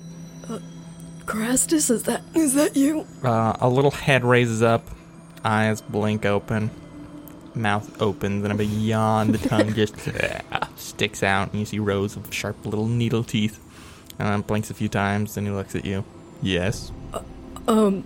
Crastus, 1.26 1.91
is 1.91 2.04
that 2.04 2.22
is 2.34 2.54
that 2.56 2.76
you? 2.76 3.06
Uh, 3.24 3.56
a 3.62 3.69
little 3.69 3.91
head 3.91 4.24
raises 4.26 4.62
up, 4.63 4.88
eyes 5.45 5.82
blink 5.82 6.26
open, 6.26 6.72
mouth 7.54 8.02
opens, 8.02 8.43
and 8.43 8.52
a 8.52 8.56
big 8.56 8.69
yawn. 8.69 9.32
The 9.32 9.38
tongue 9.38 9.74
just 9.74 9.95
sticks 10.78 11.22
out, 11.22 11.52
and 11.52 11.60
you 11.60 11.65
see 11.65 11.80
rows 11.80 12.15
of 12.15 12.34
sharp 12.34 12.65
little 12.65 12.88
needle 12.88 13.24
teeth. 13.24 13.60
And 14.17 14.28
then 14.28 14.41
blinks 14.41 14.69
a 14.69 14.74
few 14.74 14.89
times, 14.89 15.36
then 15.36 15.45
he 15.45 15.52
looks 15.52 15.76
at 15.76 15.86
you. 15.86 16.04
Yes. 16.41 16.91
Um, 17.67 18.04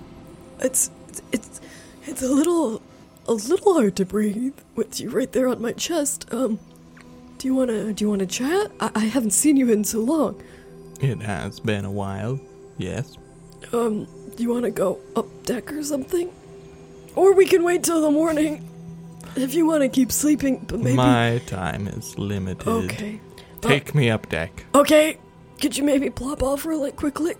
it's 0.59 0.91
it's 1.31 1.61
it's 2.05 2.21
a 2.21 2.27
little 2.27 2.81
a 3.27 3.33
little 3.33 3.73
hard 3.73 3.95
to 3.97 4.05
breathe 4.05 4.53
with 4.75 4.99
you 4.99 5.09
right 5.09 5.31
there 5.31 5.47
on 5.47 5.61
my 5.61 5.71
chest. 5.73 6.25
Um, 6.33 6.59
do 7.37 7.47
you 7.47 7.55
wanna 7.55 7.93
do 7.93 8.03
you 8.05 8.09
wanna 8.09 8.25
chat? 8.25 8.71
I, 8.79 8.91
I 8.95 8.99
haven't 9.05 9.31
seen 9.31 9.57
you 9.57 9.71
in 9.71 9.83
so 9.83 9.99
long. 9.99 10.41
It 11.01 11.21
has 11.21 11.59
been 11.59 11.85
a 11.85 11.91
while. 11.91 12.39
Yes. 12.77 13.17
Um, 13.71 14.05
do 14.35 14.43
you 14.43 14.49
wanna 14.49 14.71
go 14.71 14.99
up 15.15 15.27
deck 15.43 15.71
or 15.73 15.83
something? 15.83 16.31
Or 17.15 17.33
we 17.33 17.45
can 17.45 17.63
wait 17.63 17.83
till 17.83 18.01
the 18.01 18.11
morning 18.11 18.67
if 19.35 19.53
you 19.53 19.65
wanna 19.65 19.89
keep 19.89 20.11
sleeping. 20.11 20.65
But 20.67 20.79
maybe 20.79 20.95
My 20.97 21.41
time 21.45 21.87
is 21.87 22.17
limited. 22.17 22.67
okay. 22.67 23.19
Take 23.61 23.95
me 23.95 24.09
up 24.09 24.27
deck. 24.29 24.65
Okay. 24.75 25.17
Could 25.63 25.77
you 25.77 25.85
maybe 25.85 26.09
plop 26.09 26.43
off 26.43 26.65
really 26.65 26.91
quickly, 26.91 27.35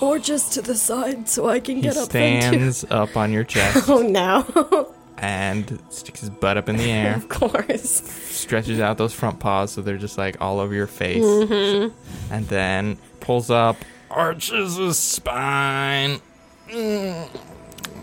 or 0.00 0.20
just 0.20 0.52
to 0.52 0.62
the 0.62 0.76
side 0.76 1.28
so 1.28 1.48
I 1.48 1.58
can 1.58 1.76
He 1.76 1.82
get 1.82 1.96
up 1.96 2.10
stands 2.10 2.84
up 2.90 3.16
on 3.16 3.32
your 3.32 3.42
chest 3.54 3.88
Oh 3.90 4.02
no. 4.02 4.92
and 5.18 5.82
sticks 5.90 6.20
his 6.20 6.30
butt 6.30 6.56
up 6.58 6.68
in 6.68 6.76
the 6.76 6.88
air. 6.88 7.16
of 7.16 7.28
course. 7.28 8.08
stretches 8.30 8.78
out 8.78 8.98
those 8.98 9.12
front 9.12 9.40
paws 9.40 9.72
so 9.72 9.82
they're 9.82 9.98
just 9.98 10.16
like 10.16 10.40
all 10.40 10.60
over 10.60 10.72
your 10.74 10.86
face, 10.86 11.24
Mm-hmm. 11.24 12.32
and 12.32 12.46
then 12.46 12.98
pulls 13.18 13.50
up, 13.50 13.76
arches 14.12 14.76
his 14.76 14.96
spine, 14.96 16.20
mm, 16.68 17.28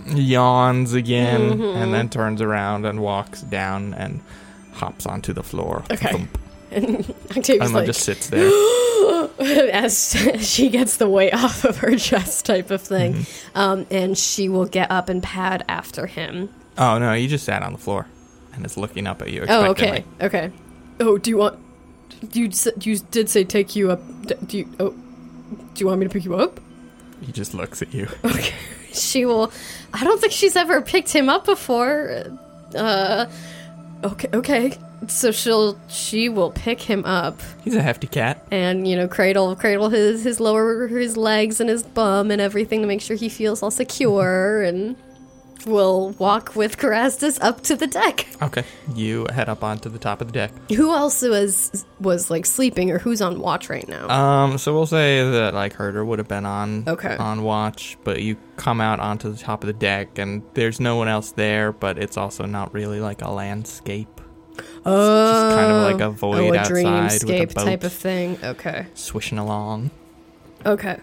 yawns 0.07 0.93
again, 0.93 1.51
Mm-hmm. 1.51 1.77
and 1.81 1.93
then 1.93 2.09
turns 2.09 2.41
around 2.41 2.85
and 2.85 3.01
walks 3.01 3.41
down 3.43 3.93
and 3.93 4.19
hops 4.73 5.05
onto 5.05 5.31
the 5.31 5.43
floor. 5.43 5.83
Okay. 5.89 6.11
Thump. 6.11 6.37
And 6.75 6.99
Octavia's 7.37 7.59
then 7.59 7.73
like, 7.73 7.85
just 7.85 8.01
sits 8.01 8.27
there. 8.27 8.49
as 9.71 10.15
she 10.39 10.69
gets 10.69 10.97
the 10.97 11.07
weight 11.09 11.33
off 11.43 11.63
of 11.65 11.77
her 11.77 11.95
chest, 11.95 12.45
type 12.45 12.71
of 12.71 12.81
thing, 12.81 13.13
Mm-hmm. 13.13 13.57
um, 13.57 13.85
and 13.91 14.17
she 14.17 14.49
will 14.49 14.65
get 14.65 14.89
up 14.91 15.09
and 15.09 15.21
pad 15.21 15.63
after 15.67 16.07
him. 16.07 16.49
oh 16.77 16.97
no, 16.99 17.13
he 17.13 17.27
just 17.27 17.45
sat 17.45 17.63
on 17.63 17.73
the 17.73 17.79
floor 17.79 18.07
and 18.53 18.65
is 18.65 18.77
looking 18.77 19.07
up 19.07 19.21
at 19.21 19.31
you. 19.31 19.45
Oh, 19.47 19.65
okay, 19.71 20.03
okay. 20.21 20.51
Oh, 20.99 21.17
do 21.17 21.29
you 21.29 21.37
want? 21.37 21.59
You 22.31 22.49
you 22.81 22.97
did 23.11 23.29
say 23.29 23.43
take 23.43 23.75
you 23.75 23.91
up. 23.91 24.01
Do 24.47 24.57
you? 24.57 24.69
Oh, 24.79 24.91
do 24.91 25.79
you 25.79 25.87
want 25.87 25.99
me 25.99 26.05
to 26.07 26.13
pick 26.13 26.23
you 26.23 26.35
up? 26.35 26.59
He 27.21 27.31
just 27.31 27.53
looks 27.53 27.81
at 27.81 27.93
you. 27.93 28.07
Okay. 28.23 28.53
She 28.93 29.25
will. 29.25 29.51
I 29.93 30.03
don't 30.03 30.21
think 30.21 30.31
she's 30.33 30.55
ever 30.55 30.81
picked 30.81 31.11
him 31.11 31.29
up 31.29 31.45
before. 31.45 32.23
Uh, 32.75 33.25
Okay. 34.03 34.27
Okay. 34.33 34.77
So 35.07 35.31
she'll 35.31 35.77
she 35.87 36.29
will 36.29 36.51
pick 36.51 36.81
him 36.81 37.03
up 37.05 37.39
He's 37.63 37.75
a 37.75 37.81
hefty 37.81 38.07
cat. 38.07 38.45
and 38.51 38.87
you 38.87 38.95
know 38.95 39.07
cradle 39.07 39.55
cradle 39.55 39.89
his 39.89 40.23
his 40.23 40.39
lower 40.39 40.87
his 40.87 41.17
legs 41.17 41.59
and 41.59 41.69
his 41.69 41.83
bum 41.83 42.31
and 42.31 42.41
everything 42.41 42.81
to 42.81 42.87
make 42.87 43.01
sure 43.01 43.15
he 43.15 43.29
feels 43.29 43.61
all 43.63 43.71
secure 43.71 44.61
and 44.69 44.95
we'll 45.65 46.09
walk 46.19 46.57
with 46.57 46.77
Carastus 46.77 47.39
up 47.39 47.61
to 47.61 47.77
the 47.77 47.87
deck. 47.87 48.27
Okay, 48.41 48.65
you 48.95 49.25
head 49.33 49.47
up 49.47 49.63
onto 49.63 49.87
the 49.87 49.97
top 49.97 50.19
of 50.19 50.27
the 50.27 50.33
deck. 50.33 50.51
Who 50.71 50.93
else 50.93 51.21
was 51.21 51.85
was 52.01 52.29
like 52.29 52.45
sleeping 52.45 52.91
or 52.91 52.99
who's 52.99 53.21
on 53.21 53.39
watch 53.39 53.69
right 53.69 53.87
now? 53.87 54.09
Um, 54.09 54.57
so 54.57 54.73
we'll 54.73 54.85
say 54.85 55.23
that 55.23 55.53
like 55.53 55.71
Herder 55.71 56.03
would 56.03 56.19
have 56.19 56.27
been 56.27 56.45
on 56.45 56.83
Okay. 56.85 57.15
on 57.15 57.43
watch, 57.43 57.97
but 58.03 58.21
you 58.21 58.35
come 58.57 58.81
out 58.81 58.99
onto 58.99 59.31
the 59.31 59.37
top 59.37 59.63
of 59.63 59.67
the 59.67 59.73
deck 59.73 60.17
and 60.17 60.43
there's 60.53 60.81
no 60.81 60.97
one 60.97 61.07
else 61.07 61.31
there, 61.31 61.71
but 61.71 61.97
it's 61.97 62.17
also 62.17 62.45
not 62.45 62.73
really 62.73 62.99
like 62.99 63.21
a 63.21 63.29
landscape. 63.31 64.09
Oh, 64.85 65.31
just 65.31 65.57
kind 65.57 65.71
of 65.71 65.91
like 65.91 66.01
a 66.01 66.09
void 66.11 66.39
oh, 66.39 66.53
a 66.53 66.57
outside 66.57 66.73
with 66.73 66.83
a 66.83 66.83
dreamscape 66.83 67.53
boat. 67.53 67.63
type 67.63 67.83
of 67.83 67.93
thing. 67.93 68.37
Okay. 68.43 68.87
Swishing 68.93 69.37
along. 69.37 69.91
Okay. 70.65 70.99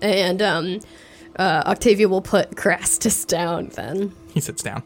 And 0.00 0.42
um 0.42 0.80
uh 1.36 1.62
Octavia 1.66 2.08
will 2.08 2.22
put 2.22 2.52
Crastus 2.52 3.26
down 3.26 3.68
then. 3.68 4.12
He 4.32 4.40
sits 4.40 4.62
down. 4.62 4.82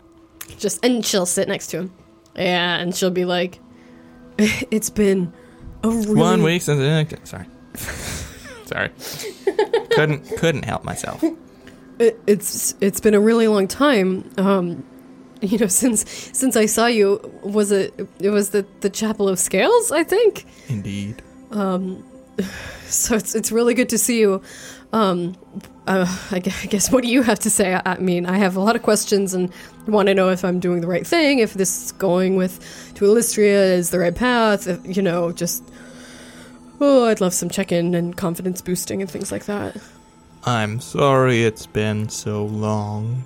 Just 0.59 0.85
and 0.85 1.05
she'll 1.05 1.27
sit 1.27 1.49
next 1.49 1.69
to 1.69 1.79
him. 1.79 1.93
Yeah, 2.35 2.77
and 2.77 2.95
she'll 2.95 3.11
be 3.11 3.25
like 3.25 3.61
It's 4.39 4.91
been 4.91 5.33
a 5.83 5.89
really 5.89 6.15
One 6.15 6.43
week 6.43 6.63
since 6.63 6.79
the 6.79 7.19
sorry. 7.25 7.47
sorry. 8.67 8.91
couldn't 9.91 10.37
couldn't 10.37 10.65
help 10.65 10.85
myself. 10.85 11.23
It, 11.99 12.21
it's 12.27 12.75
it's 12.83 13.01
been 13.01 13.15
a 13.15 13.21
really 13.21 13.49
long 13.49 13.69
time. 13.69 14.31
Um, 14.37 14.85
you 15.53 15.59
know, 15.59 15.67
since 15.67 16.09
since 16.33 16.57
I 16.57 16.67
saw 16.67 16.87
you, 16.87 17.21
was 17.43 17.71
it 17.71 17.95
it 18.21 18.31
was 18.31 18.51
the 18.51 18.67
the 18.81 18.91
Chapel 18.91 19.29
of 19.29 19.39
Scales, 19.39 19.93
I 19.93 20.05
think. 20.05 20.45
Indeed. 20.69 21.23
Um, 21.51 22.05
so 22.87 23.17
it's 23.17 23.35
it's 23.35 23.53
really 23.53 23.75
good 23.75 23.89
to 23.91 23.99
see 23.99 24.21
you. 24.21 24.43
Um, 24.93 25.37
uh, 25.87 26.07
I, 26.31 26.41
gue- 26.41 26.53
I 26.63 26.67
guess 26.67 26.91
what 26.91 27.03
do 27.03 27.09
you 27.09 27.23
have 27.23 27.39
to 27.41 27.51
say? 27.51 27.75
I, 27.75 27.83
I 27.85 27.99
mean, 27.99 28.27
I 28.27 28.39
have 28.39 28.57
a 28.57 28.61
lot 28.61 28.77
of 28.77 28.83
questions 28.83 29.35
and 29.35 29.53
want 29.87 30.09
to 30.09 30.15
know 30.15 30.31
if 30.31 30.45
I'm 30.45 30.59
doing 30.59 30.81
the 30.81 30.87
right 30.87 31.07
thing, 31.07 31.39
if 31.39 31.55
this 31.55 31.93
going 31.93 32.37
with 32.37 32.93
to 32.97 33.05
Illustria 33.05 33.75
is 33.75 33.91
the 33.91 33.99
right 33.99 34.15
path. 34.15 34.67
If, 34.67 34.97
you 34.97 35.03
know, 35.03 35.33
just 35.33 35.63
oh, 36.81 37.07
I'd 37.07 37.21
love 37.21 37.35
some 37.35 37.49
check-in 37.49 37.95
and 37.95 38.17
confidence 38.17 38.61
boosting 38.61 39.01
and 39.01 39.11
things 39.11 39.31
like 39.33 39.47
that. 39.47 39.77
I'm 40.45 40.81
sorry 40.81 41.43
it's 41.45 41.67
been 41.67 42.09
so 42.09 42.45
long. 42.47 43.25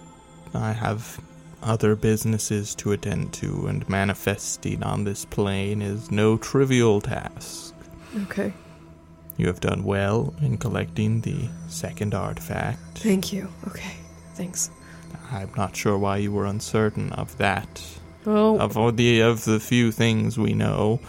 I 0.54 0.72
have 0.72 1.20
other 1.62 1.94
businesses 1.96 2.74
to 2.76 2.92
attend 2.92 3.32
to, 3.34 3.66
and 3.66 3.88
manifesting 3.88 4.82
on 4.82 5.04
this 5.04 5.24
plane 5.24 5.82
is 5.82 6.10
no 6.10 6.36
trivial 6.36 7.00
task. 7.00 7.74
Okay, 8.22 8.52
You 9.36 9.46
have 9.46 9.60
done 9.60 9.84
well 9.84 10.34
in 10.42 10.58
collecting 10.58 11.20
the 11.20 11.48
second 11.68 12.14
artifact. 12.14 12.98
thank 12.98 13.32
you. 13.32 13.48
Okay, 13.68 13.94
thanks. 14.34 14.70
I'm 15.30 15.50
not 15.56 15.76
sure 15.76 15.96
why 15.98 16.16
you 16.18 16.32
were 16.32 16.46
uncertain 16.46 17.12
of 17.12 17.36
that. 17.38 17.82
Oh, 18.26 18.58
Of 18.58 18.76
all 18.76 18.92
the 18.92 19.20
of 19.20 19.44
the 19.44 19.60
few 19.60 19.92
things 19.92 20.36
we 20.38 20.52
know, 20.54 21.00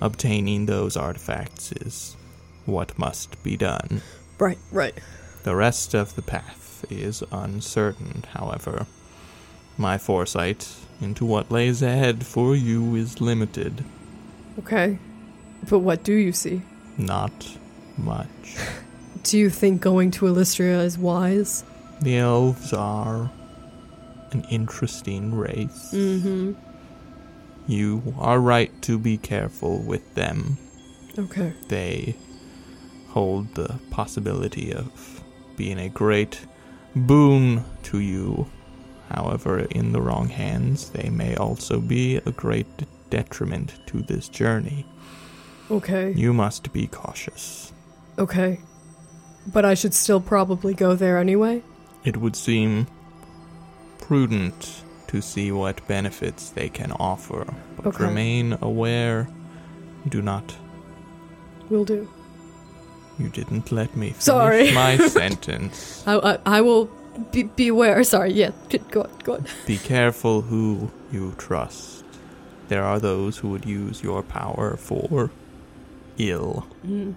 obtaining 0.00 0.66
those 0.66 0.96
artifacts 0.96 1.72
is 1.72 2.16
what 2.64 2.98
must 2.98 3.42
be 3.42 3.56
done. 3.56 4.02
right, 4.38 4.58
right. 4.72 4.94
The 5.42 5.54
rest 5.56 5.94
of 5.94 6.14
the 6.16 6.22
path 6.22 6.84
is 6.90 7.22
uncertain, 7.32 8.24
however. 8.32 8.86
My 9.78 9.98
foresight 9.98 10.68
into 11.00 11.24
what 11.26 11.50
lays 11.50 11.82
ahead 11.82 12.24
for 12.24 12.56
you 12.56 12.94
is 12.94 13.20
limited, 13.20 13.84
Okay, 14.58 14.98
but 15.68 15.80
what 15.80 16.02
do 16.02 16.14
you 16.14 16.32
see? 16.32 16.62
not 16.98 17.56
much. 17.98 18.56
Do 19.22 19.36
you 19.38 19.50
think 19.50 19.80
going 19.82 20.12
to 20.12 20.26
Illustria 20.28 20.80
is 20.82 20.96
wise? 20.96 21.64
The 22.00 22.16
elves 22.18 22.72
are 22.72 23.30
an 24.30 24.44
interesting 24.50 25.34
race. 25.34 25.90
Mm-hmm. 25.92 26.52
You 27.66 28.14
are 28.18 28.38
right 28.38 28.70
to 28.82 28.98
be 28.98 29.16
careful 29.18 29.78
with 29.78 30.14
them. 30.14 30.58
Okay. 31.18 31.52
They 31.68 32.14
hold 33.08 33.54
the 33.56 33.80
possibility 33.90 34.72
of 34.72 35.22
being 35.56 35.78
a 35.78 35.88
great 35.88 36.46
boon 36.94 37.64
to 37.84 37.98
you. 37.98 38.46
However, 39.10 39.60
in 39.70 39.92
the 39.92 40.00
wrong 40.00 40.28
hands, 40.28 40.90
they 40.90 41.08
may 41.10 41.36
also 41.36 41.80
be 41.80 42.16
a 42.16 42.32
great 42.32 42.66
detriment 43.10 43.74
to 43.86 44.02
this 44.02 44.28
journey. 44.28 44.84
Okay. 45.70 46.12
You 46.12 46.32
must 46.32 46.72
be 46.72 46.86
cautious. 46.86 47.72
Okay. 48.18 48.60
But 49.46 49.64
I 49.64 49.74
should 49.74 49.94
still 49.94 50.20
probably 50.20 50.74
go 50.74 50.94
there 50.94 51.18
anyway? 51.18 51.62
It 52.04 52.16
would 52.16 52.34
seem 52.36 52.86
prudent 53.98 54.82
to 55.08 55.20
see 55.20 55.52
what 55.52 55.86
benefits 55.86 56.50
they 56.50 56.68
can 56.68 56.92
offer, 56.92 57.44
but 57.76 57.86
Okay. 57.86 58.04
remain 58.04 58.58
aware. 58.60 59.28
Do 60.08 60.20
not. 60.22 60.56
Will 61.70 61.84
do. 61.84 62.08
You 63.18 63.28
didn't 63.28 63.72
let 63.72 63.96
me 63.96 64.08
finish 64.08 64.24
Sorry. 64.24 64.72
my 64.72 64.96
sentence. 65.08 66.02
I, 66.06 66.16
I, 66.18 66.38
I 66.58 66.60
will 66.60 66.88
be, 67.32 67.44
beware. 67.44 68.02
Sorry, 68.04 68.32
yeah. 68.32 68.50
Go 68.90 69.02
on, 69.02 69.10
go 69.24 69.34
on. 69.34 69.46
Be 69.66 69.78
careful 69.78 70.42
who 70.42 70.90
you 71.12 71.34
trust. 71.38 72.04
There 72.68 72.82
are 72.84 72.98
those 72.98 73.38
who 73.38 73.48
would 73.50 73.64
use 73.64 74.02
your 74.02 74.22
power 74.22 74.76
for 74.76 75.30
ill. 76.18 76.66
Mm. 76.86 77.14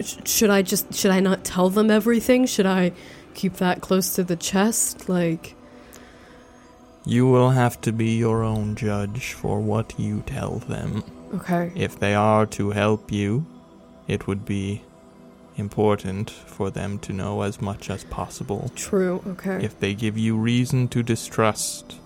Sh- 0.00 0.16
should 0.24 0.50
I 0.50 0.62
just, 0.62 0.94
should 0.94 1.10
I 1.10 1.20
not 1.20 1.44
tell 1.44 1.68
them 1.70 1.90
everything? 1.90 2.46
Should 2.46 2.66
I 2.66 2.92
keep 3.34 3.54
that 3.54 3.80
close 3.80 4.14
to 4.14 4.22
the 4.24 4.36
chest? 4.36 5.08
Like, 5.08 5.56
You 7.04 7.26
will 7.26 7.50
have 7.50 7.80
to 7.82 7.92
be 7.92 8.16
your 8.16 8.42
own 8.44 8.76
judge 8.76 9.32
for 9.32 9.60
what 9.60 9.94
you 9.98 10.22
tell 10.26 10.58
them. 10.68 11.02
okay. 11.34 11.72
If 11.74 11.98
they 11.98 12.14
are 12.14 12.46
to 12.46 12.70
help 12.70 13.10
you, 13.10 13.44
it 14.06 14.26
would 14.26 14.44
be 14.44 14.82
important 15.56 16.30
for 16.30 16.70
them 16.70 16.98
to 17.00 17.12
know 17.12 17.42
as 17.42 17.60
much 17.60 17.90
as 17.90 18.04
possible. 18.04 18.70
True, 18.74 19.22
okay. 19.26 19.64
If 19.64 19.78
they 19.78 19.94
give 19.94 20.16
you 20.16 20.36
reason 20.36 20.88
to 20.88 21.02
distrust, 21.02 21.96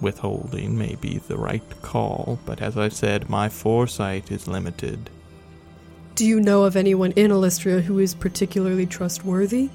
withholding 0.00 0.76
may 0.76 0.96
be 0.96 1.18
the 1.18 1.36
right 1.36 1.82
call, 1.82 2.38
but 2.44 2.60
as 2.60 2.76
I 2.76 2.88
said, 2.88 3.28
my 3.28 3.48
foresight 3.48 4.30
is 4.30 4.48
limited. 4.48 5.10
Do 6.14 6.26
you 6.26 6.40
know 6.40 6.64
of 6.64 6.76
anyone 6.76 7.12
in 7.12 7.30
Illustria 7.30 7.80
who 7.80 7.98
is 7.98 8.14
particularly 8.14 8.86
trustworthy? 8.86 9.70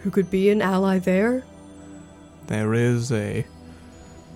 Who 0.00 0.10
could 0.10 0.30
be 0.30 0.50
an 0.50 0.60
ally 0.60 0.98
there? 0.98 1.44
There 2.48 2.74
is 2.74 3.12
a 3.12 3.46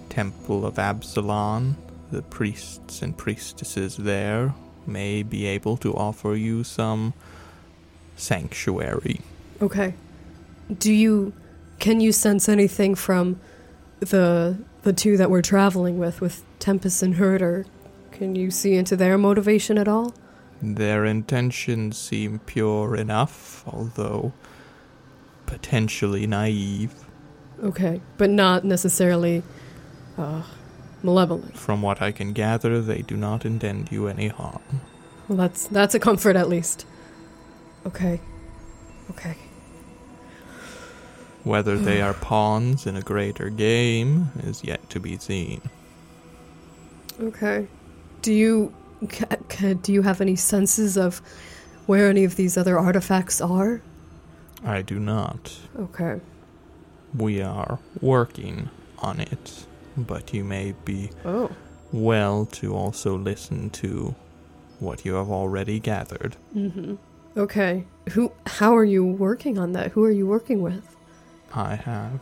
temple 0.08 0.64
of 0.64 0.78
Absalon. 0.78 1.76
The 2.10 2.22
priests 2.22 3.02
and 3.02 3.14
priestesses 3.18 3.96
there 3.98 4.54
may 4.88 5.22
be 5.22 5.46
able 5.46 5.76
to 5.78 5.94
offer 5.94 6.34
you 6.34 6.64
some 6.64 7.14
sanctuary. 8.16 9.20
Okay. 9.60 9.94
Do 10.76 10.92
you 10.92 11.32
can 11.78 12.00
you 12.00 12.12
sense 12.12 12.48
anything 12.48 12.94
from 12.94 13.38
the 14.00 14.58
the 14.82 14.92
two 14.92 15.16
that 15.16 15.30
we're 15.30 15.42
traveling 15.42 15.98
with 15.98 16.20
with 16.20 16.42
Tempest 16.58 17.02
and 17.02 17.14
Herder? 17.14 17.66
Can 18.12 18.34
you 18.34 18.50
see 18.50 18.74
into 18.74 18.96
their 18.96 19.16
motivation 19.16 19.78
at 19.78 19.86
all? 19.86 20.14
Their 20.60 21.04
intentions 21.04 21.96
seem 21.96 22.40
pure 22.40 22.96
enough, 22.96 23.62
although 23.68 24.32
potentially 25.46 26.26
naive. 26.26 26.92
Okay, 27.62 28.00
but 28.16 28.28
not 28.30 28.64
necessarily 28.64 29.42
uh, 30.16 30.42
malevolent. 31.02 31.56
From 31.56 31.82
what 31.82 32.00
I 32.02 32.12
can 32.12 32.32
gather, 32.32 32.80
they 32.80 33.02
do 33.02 33.16
not 33.16 33.44
intend 33.44 33.90
you 33.92 34.06
any 34.08 34.28
harm. 34.28 34.62
Well, 35.28 35.38
that's 35.38 35.66
that's 35.68 35.94
a 35.94 35.98
comfort 36.00 36.36
at 36.36 36.48
least. 36.48 36.86
Okay. 37.86 38.20
Okay. 39.10 39.36
Whether 41.44 41.76
they 41.78 42.00
are 42.06 42.14
pawns 42.14 42.86
in 42.86 42.96
a 42.96 43.02
greater 43.02 43.48
game 43.50 44.30
is 44.42 44.64
yet 44.64 44.88
to 44.90 45.00
be 45.00 45.16
seen. 45.18 45.60
Okay. 47.20 47.66
Do 48.22 48.32
you 48.32 48.72
ca- 49.08 49.36
ca- 49.48 49.74
do 49.74 49.92
you 49.92 50.02
have 50.02 50.20
any 50.20 50.36
senses 50.36 50.96
of 50.96 51.18
where 51.86 52.08
any 52.10 52.24
of 52.24 52.36
these 52.36 52.56
other 52.56 52.78
artifacts 52.78 53.40
are? 53.40 53.80
I 54.64 54.82
do 54.82 54.98
not. 54.98 55.56
Okay. 55.78 56.20
We 57.16 57.40
are 57.40 57.78
working 58.00 58.68
on 58.98 59.20
it, 59.20 59.66
but 60.04 60.32
you 60.34 60.44
may 60.44 60.74
be 60.84 61.10
Oh. 61.24 61.50
well 61.92 62.46
to 62.46 62.74
also 62.74 63.16
listen 63.16 63.70
to 63.70 64.14
what 64.80 65.04
you 65.04 65.14
have 65.14 65.30
already 65.30 65.80
gathered. 65.80 66.36
Mm-hmm. 66.54 66.94
Okay. 67.36 67.84
Who? 68.10 68.32
How 68.46 68.76
are 68.76 68.84
you 68.84 69.04
working 69.04 69.58
on 69.58 69.72
that? 69.72 69.92
Who 69.92 70.04
are 70.04 70.10
you 70.10 70.26
working 70.26 70.60
with? 70.62 70.96
I 71.54 71.74
have 71.76 72.20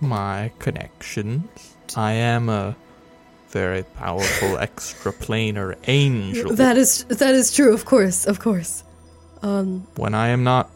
my 0.00 0.50
connections. 0.58 1.74
I 1.96 2.12
am 2.12 2.48
a 2.48 2.76
very 3.50 3.82
powerful 3.82 4.48
extraplanar 4.66 5.76
angel. 5.86 6.54
That 6.54 6.76
is 6.76 7.04
that 7.04 7.34
is 7.34 7.52
true. 7.52 7.72
Of 7.74 7.84
course, 7.84 8.26
of 8.26 8.38
course. 8.40 8.84
Um. 9.42 9.86
when 9.96 10.14
I 10.14 10.28
am 10.28 10.42
not 10.42 10.68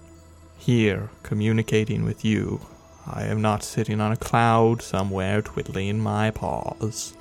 here 0.57 1.11
communicating 1.25 2.05
with 2.05 2.25
you, 2.25 2.61
I 3.07 3.25
am 3.25 3.43
not 3.43 3.62
sitting 3.65 4.01
on 4.01 4.12
a 4.12 4.17
cloud 4.17 4.83
somewhere 4.83 5.43
twiddling 5.43 5.99
my 6.01 6.31
paws. 6.31 7.15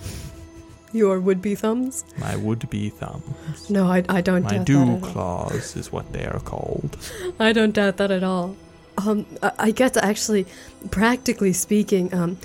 Your 0.94 1.20
would-be 1.20 1.56
thumbs? 1.56 2.04
My 2.18 2.36
would-be 2.36 2.90
thumbs. 2.90 3.70
No, 3.70 3.88
I, 3.88 4.04
I 4.10 4.22
don't 4.22 4.44
My 4.44 4.58
doubt 4.58 4.66
dew 4.66 4.86
that 4.86 4.98
at 4.98 5.04
all. 5.04 5.10
claws 5.12 5.76
is 5.76 5.92
what 5.92 6.12
they 6.12 6.26
are 6.26 6.40
called. 6.42 6.98
I 7.40 7.54
don't 7.54 7.74
doubt 7.74 7.98
that 7.98 8.12
at 8.12 8.24
all. 8.24 8.56
Um, 8.98 9.26
I, 9.42 9.52
I 9.58 9.72
get 9.72 9.94
to 9.94 10.04
actually, 10.06 10.46
practically 10.92 11.54
speaking, 11.54 12.14
um, 12.14 12.38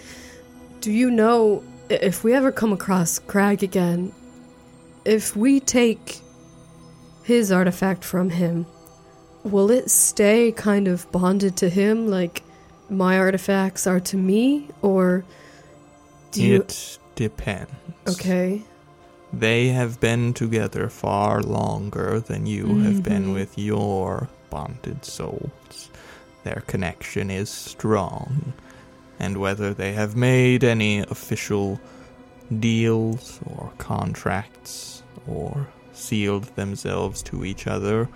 do 0.80 0.92
you 0.92 1.10
know 1.10 1.64
if 1.90 2.22
we 2.24 2.32
ever 2.34 2.52
come 2.52 2.72
across 2.72 3.18
Crag 3.18 3.62
again, 3.62 4.12
if 5.04 5.36
we 5.36 5.60
take 5.60 6.20
his 7.24 7.50
artifact 7.50 8.04
from 8.04 8.30
him, 8.30 8.66
will 9.42 9.70
it 9.70 9.90
stay 9.90 10.52
kind 10.52 10.86
of 10.88 11.10
bonded 11.12 11.56
to 11.56 11.68
him 11.68 12.08
like 12.08 12.42
my 12.88 13.18
artifacts 13.18 13.86
are 13.86 14.00
to 14.00 14.16
me, 14.16 14.68
or 14.82 15.24
do 16.30 16.42
you? 16.42 16.56
it 16.56 16.98
depends. 17.14 17.72
Okay. 18.08 18.62
They 19.32 19.68
have 19.68 20.00
been 20.00 20.32
together 20.34 20.88
far 20.88 21.42
longer 21.42 22.20
than 22.20 22.46
you 22.46 22.78
have 22.80 23.02
been 23.02 23.26
Mhm. 23.28 23.34
with 23.34 23.58
your 23.58 24.28
bonded 24.50 25.04
souls. 25.04 25.90
Their 26.44 26.62
connection 26.66 27.30
is 27.30 27.50
strong. 27.50 28.52
and 29.18 29.38
whether 29.38 29.72
they 29.72 29.94
have 29.94 30.14
made 30.14 30.62
any 30.62 30.98
official 30.98 31.80
deals 32.60 33.40
or 33.46 33.72
contracts 33.78 35.02
or 35.26 35.68
sealed 35.94 36.44
themselves 36.54 37.22
to 37.22 37.42
each 37.42 37.66
other, 37.66 38.10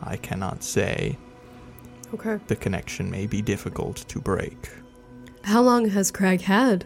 I 0.00 0.16
cannot 0.16 0.62
say. 0.62 1.18
Okay. 2.14 2.38
The 2.46 2.56
connection 2.56 3.10
may 3.10 3.26
be 3.26 3.42
difficult 3.42 3.96
to 4.08 4.20
break. 4.20 4.70
How 5.42 5.60
long 5.62 5.88
has 5.90 6.10
Crag 6.10 6.40
had 6.42 6.84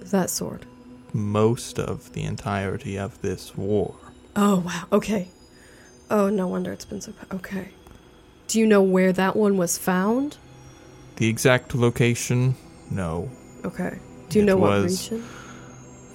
that 0.00 0.28
sword? 0.30 0.66
Most 1.12 1.78
of 1.78 2.12
the 2.12 2.22
entirety 2.24 2.98
of 2.98 3.20
this 3.22 3.56
war. 3.56 3.94
Oh, 4.36 4.60
wow. 4.60 4.84
Okay. 4.92 5.28
Oh, 6.10 6.28
no 6.28 6.46
wonder 6.46 6.72
it's 6.72 6.84
been 6.84 7.00
so. 7.00 7.12
Okay. 7.32 7.68
Do 8.48 8.58
you 8.58 8.66
know 8.66 8.82
where 8.82 9.12
that 9.12 9.36
one 9.36 9.56
was 9.56 9.78
found? 9.78 10.36
The 11.16 11.28
exact 11.28 11.74
location? 11.74 12.54
No. 12.90 13.30
Okay. 13.64 13.98
Do 14.28 14.38
you 14.38 14.44
It 14.44 14.46
know 14.46 14.56
what 14.56 14.82
was- 14.82 15.10
region? 15.10 15.24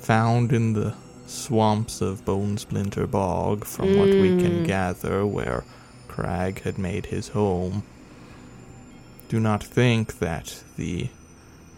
Found 0.02 0.52
in 0.54 0.74
the 0.74 0.94
swamps 1.26 2.02
of 2.02 2.24
Bone 2.26 2.58
Splinter 2.58 3.08
Bog, 3.08 3.66
from 3.66 3.98
what 3.98 4.10
we 4.10 4.30
can 4.42 4.64
Mm. 4.64 4.68
gather, 4.68 5.26
where 5.26 5.64
Crag 6.08 6.62
had 6.62 6.78
made 6.78 7.08
his 7.08 7.30
home. 7.30 7.84
Do 9.28 9.40
not 9.40 9.64
think 9.64 10.20
that 10.20 10.64
the 10.78 11.10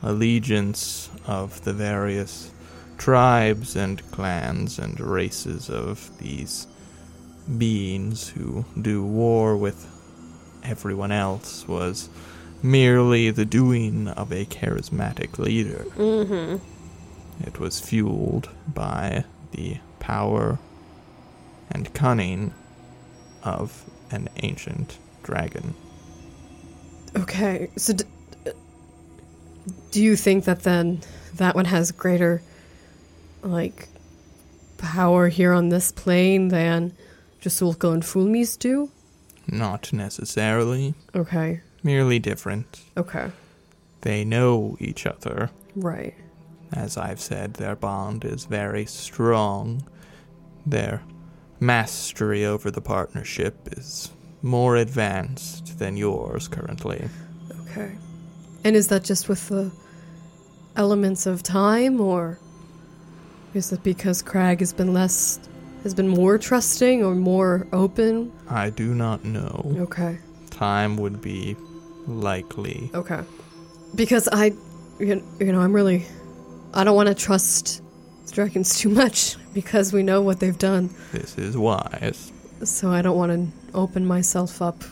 allegiance 0.04 1.10
of 1.26 1.64
the 1.64 1.74
various 1.74 2.52
tribes 2.98 3.76
and 3.76 4.10
clans 4.12 4.80
and 4.80 5.00
races 5.00 5.70
of 5.70 6.18
these 6.20 6.68
beings 7.58 8.30
who 8.30 8.66
do 8.80 9.04
war 9.04 9.56
with 9.56 9.88
everyone 10.64 11.12
else 11.12 11.68
was 11.68 12.10
merely 12.62 13.30
the 13.32 13.46
doing 13.46 14.08
of 14.10 14.32
a 14.32 14.46
charismatic 14.46 15.38
leader. 15.38 15.86
Mm-hmm. 15.96 16.58
It 17.48 17.60
was 17.60 17.80
fueled 17.80 18.50
by 18.68 19.24
the 19.52 19.78
power 20.00 20.60
and 21.72 21.94
cunning 21.94 22.54
of 23.44 23.86
an 24.12 24.28
ancient 24.38 24.98
dragon. 25.24 25.76
Okay. 27.16 27.70
So, 27.78 27.94
d- 27.94 28.04
do 29.92 30.04
you 30.04 30.16
think 30.16 30.46
that 30.46 30.64
then 30.64 31.02
that 31.36 31.56
one 31.56 31.66
has 31.66 31.92
greater, 31.92 32.42
like, 33.42 33.88
power 34.78 35.28
here 35.30 35.54
on 35.54 35.70
this 35.70 35.92
plane 35.92 36.50
than 36.50 36.94
Jasulka 37.42 37.92
and 37.94 38.04
Fulmis 38.04 38.58
do? 38.58 38.90
Not 39.48 39.94
necessarily, 39.94 40.94
Okay. 41.16 41.62
merely 41.84 42.20
different. 42.20 42.82
Okay. 42.98 43.32
They 44.02 44.24
know 44.26 44.78
each 44.80 45.06
other. 45.06 45.50
Right. 45.76 46.14
As 46.74 46.98
I've 46.98 47.22
said, 47.22 47.54
their 47.56 47.76
bond 47.76 48.26
is 48.26 48.46
very 48.46 48.86
strong. 48.86 49.84
Their 50.66 51.02
mastery 51.60 52.46
over 52.46 52.70
the 52.70 52.82
partnership 52.82 53.70
is 53.72 54.12
more 54.42 54.76
advanced 54.76 55.80
than 55.80 55.98
yours 55.98 56.48
currently. 56.48 57.10
Okay. 57.62 57.96
And 58.64 58.76
is 58.76 58.88
that 58.90 59.04
just 59.04 59.30
with 59.30 59.48
the 59.50 59.72
elements 60.76 61.26
of 61.26 61.44
time, 61.44 62.00
or 62.00 62.40
is 63.54 63.72
it 63.72 63.84
because 63.84 64.22
Crag 64.22 64.60
has 64.60 64.74
been 64.74 64.94
less, 64.94 65.40
has 65.84 65.94
been 65.94 66.08
more 66.08 66.38
trusting 66.38 67.04
or 67.04 67.16
more 67.16 67.68
open? 67.74 68.32
I 68.50 68.70
do 68.70 68.94
not 68.94 69.24
know. 69.26 69.76
Okay. 69.80 70.20
Time 70.50 70.98
would 70.98 71.22
be 71.22 71.56
likely. 72.08 72.90
Okay. 72.94 73.22
Because 73.96 74.28
I, 74.32 74.54
you 75.00 75.24
you 75.40 75.52
know, 75.52 75.62
I'm 75.62 75.74
really, 75.74 76.06
I 76.74 76.84
don't 76.84 76.96
want 76.96 77.10
to 77.10 77.16
trust 77.16 77.82
the 78.26 78.32
dragons 78.34 78.80
too 78.80 78.90
much 78.90 79.36
because 79.54 79.94
we 79.94 80.04
know 80.04 80.22
what 80.22 80.40
they've 80.40 80.58
done. 80.58 80.90
This 81.12 81.38
is 81.38 81.58
wise. 81.58 82.32
So 82.64 82.90
I 82.92 83.02
don't 83.02 83.18
want 83.18 83.32
to 83.32 83.67
open 83.78 84.06
myself 84.06 84.62
up, 84.62 84.84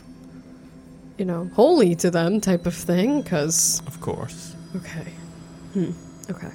you 1.17 1.25
know, 1.25 1.49
wholly 1.53 1.95
to 1.95 2.11
them 2.11 2.39
type 2.39 2.65
of 2.65 2.73
thing. 2.75 3.21
Because 3.21 3.81
Of 3.87 3.99
course. 3.99 4.55
okay, 4.75 5.11
hmm. 5.73 5.91
okay, 6.29 6.51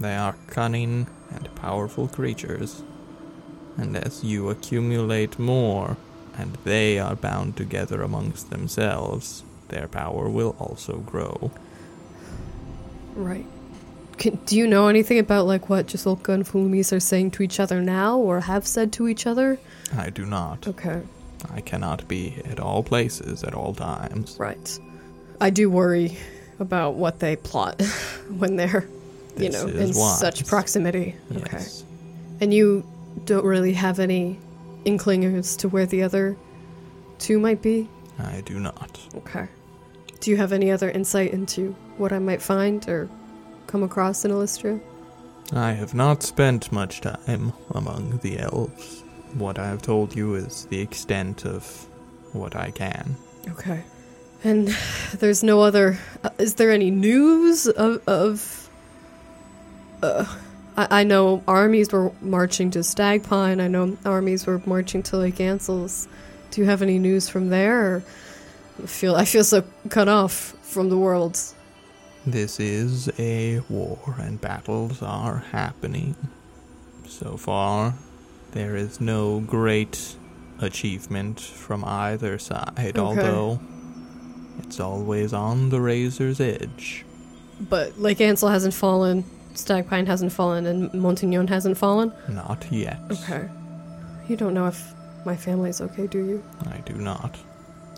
They 0.00 0.16
are 0.16 0.34
cunning 0.48 1.06
and 1.30 1.54
powerful 1.54 2.08
creatures. 2.08 2.82
And 3.76 3.96
as 3.96 4.22
you 4.24 4.50
accumulate 4.50 5.38
more, 5.38 5.96
and 6.38 6.56
they 6.64 6.98
are 6.98 7.16
bound 7.16 7.56
together 7.56 8.02
amongst 8.02 8.50
themselves, 8.50 9.42
their 9.68 9.88
power 9.88 10.28
will 10.28 10.54
also 10.58 10.98
grow. 10.98 11.50
right. 13.14 13.46
Can, 14.16 14.36
do 14.46 14.56
you 14.56 14.68
know 14.68 14.86
anything 14.86 15.18
about 15.18 15.46
like 15.46 15.68
what 15.68 15.88
Jasolka 15.88 16.32
and 16.32 16.44
Fulmis 16.46 16.92
are 16.92 17.00
saying 17.00 17.32
to 17.32 17.42
each 17.42 17.58
other 17.58 17.80
now, 17.82 18.16
or 18.16 18.40
have 18.42 18.64
said 18.64 18.92
to 18.92 19.08
each 19.08 19.26
other? 19.26 19.58
I 19.96 20.10
do 20.10 20.24
not. 20.24 20.68
Okay, 20.68 21.02
I 21.52 21.60
cannot 21.60 22.06
be 22.08 22.40
at 22.44 22.60
all 22.60 22.82
places 22.82 23.44
at 23.44 23.54
all 23.54 23.74
times. 23.74 24.36
right. 24.38 24.78
I 25.40 25.50
do 25.50 25.68
worry 25.68 26.16
about 26.60 26.94
what 26.94 27.18
they 27.20 27.36
plot 27.36 27.80
when 28.38 28.56
they're, 28.56 28.88
you 29.36 29.50
This 29.50 29.52
know, 29.54 29.66
in 29.68 29.92
wise. 29.94 30.18
such 30.20 30.46
proximity. 30.46 31.14
Okay. 31.36 31.64
And 32.40 32.52
you 32.54 32.84
don't 33.24 33.44
really 33.44 33.72
have 33.74 33.98
any 33.98 34.38
inkling 34.84 35.24
as 35.24 35.56
to 35.56 35.68
where 35.68 35.86
the 35.86 36.02
other 36.02 36.36
two 37.18 37.38
might 37.38 37.62
be? 37.62 37.88
I 38.18 38.42
do 38.42 38.58
not. 38.60 38.98
Okay. 39.16 39.48
Do 40.20 40.30
you 40.30 40.36
have 40.36 40.52
any 40.52 40.70
other 40.70 40.90
insight 40.90 41.32
into 41.32 41.72
what 41.96 42.12
I 42.12 42.18
might 42.18 42.42
find 42.42 42.86
or 42.88 43.08
come 43.66 43.82
across 43.82 44.24
in 44.24 44.30
Illustria? 44.30 44.80
I 45.52 45.72
have 45.72 45.94
not 45.94 46.22
spent 46.22 46.72
much 46.72 47.00
time 47.02 47.52
among 47.70 48.18
the 48.22 48.38
elves. 48.40 49.03
What 49.34 49.58
I 49.58 49.66
have 49.66 49.82
told 49.82 50.14
you 50.14 50.34
is 50.34 50.66
the 50.66 50.80
extent 50.80 51.44
of 51.44 51.86
what 52.32 52.56
I 52.56 52.70
can. 52.70 53.16
Okay. 53.48 53.82
And 54.42 54.68
there's 55.18 55.42
no 55.42 55.60
other. 55.60 55.98
Uh, 56.22 56.30
is 56.38 56.54
there 56.54 56.70
any 56.70 56.90
news 56.90 57.66
of. 57.66 58.06
of 58.08 58.70
uh, 60.02 60.24
I, 60.76 61.00
I 61.00 61.04
know 61.04 61.42
armies 61.46 61.92
were 61.92 62.12
marching 62.20 62.70
to 62.72 62.82
Stagpine. 62.82 63.60
I 63.60 63.68
know 63.68 63.96
armies 64.04 64.46
were 64.46 64.60
marching 64.66 65.02
to 65.04 65.16
Lake 65.16 65.40
Ansels. 65.40 66.08
Do 66.50 66.60
you 66.60 66.66
have 66.66 66.82
any 66.82 66.98
news 66.98 67.28
from 67.28 67.48
there? 67.48 68.02
I 68.82 68.86
feel 68.86 69.14
I 69.14 69.24
feel 69.24 69.44
so 69.44 69.64
cut 69.88 70.08
off 70.08 70.54
from 70.62 70.88
the 70.88 70.98
world. 70.98 71.38
This 72.26 72.58
is 72.58 73.10
a 73.18 73.60
war, 73.68 74.14
and 74.18 74.40
battles 74.40 75.02
are 75.02 75.44
happening. 75.52 76.16
So 77.06 77.36
far, 77.36 77.94
there 78.54 78.76
is 78.76 79.00
no 79.00 79.40
great 79.40 80.16
achievement 80.60 81.40
from 81.40 81.84
either 81.84 82.38
side, 82.38 82.96
although 82.96 83.60
it's 84.60 84.80
always 84.80 85.32
on 85.32 85.70
the 85.70 85.80
razor's 85.80 86.40
edge. 86.40 87.04
But 87.60 87.98
Lake 87.98 88.20
Ansel 88.20 88.48
hasn't 88.48 88.74
fallen, 88.74 89.24
Stagpine 89.54 90.06
hasn't 90.06 90.32
fallen, 90.32 90.66
and 90.66 90.92
Montignon 90.92 91.48
hasn't 91.48 91.76
fallen. 91.76 92.12
Not 92.28 92.64
yet. 92.70 92.98
Okay. 93.10 93.48
You 94.28 94.36
don't 94.36 94.54
know 94.54 94.66
if 94.66 94.94
my 95.26 95.36
family's 95.36 95.80
okay, 95.80 96.06
do 96.06 96.24
you? 96.24 96.42
I 96.70 96.78
do 96.78 96.94
not. 96.94 97.36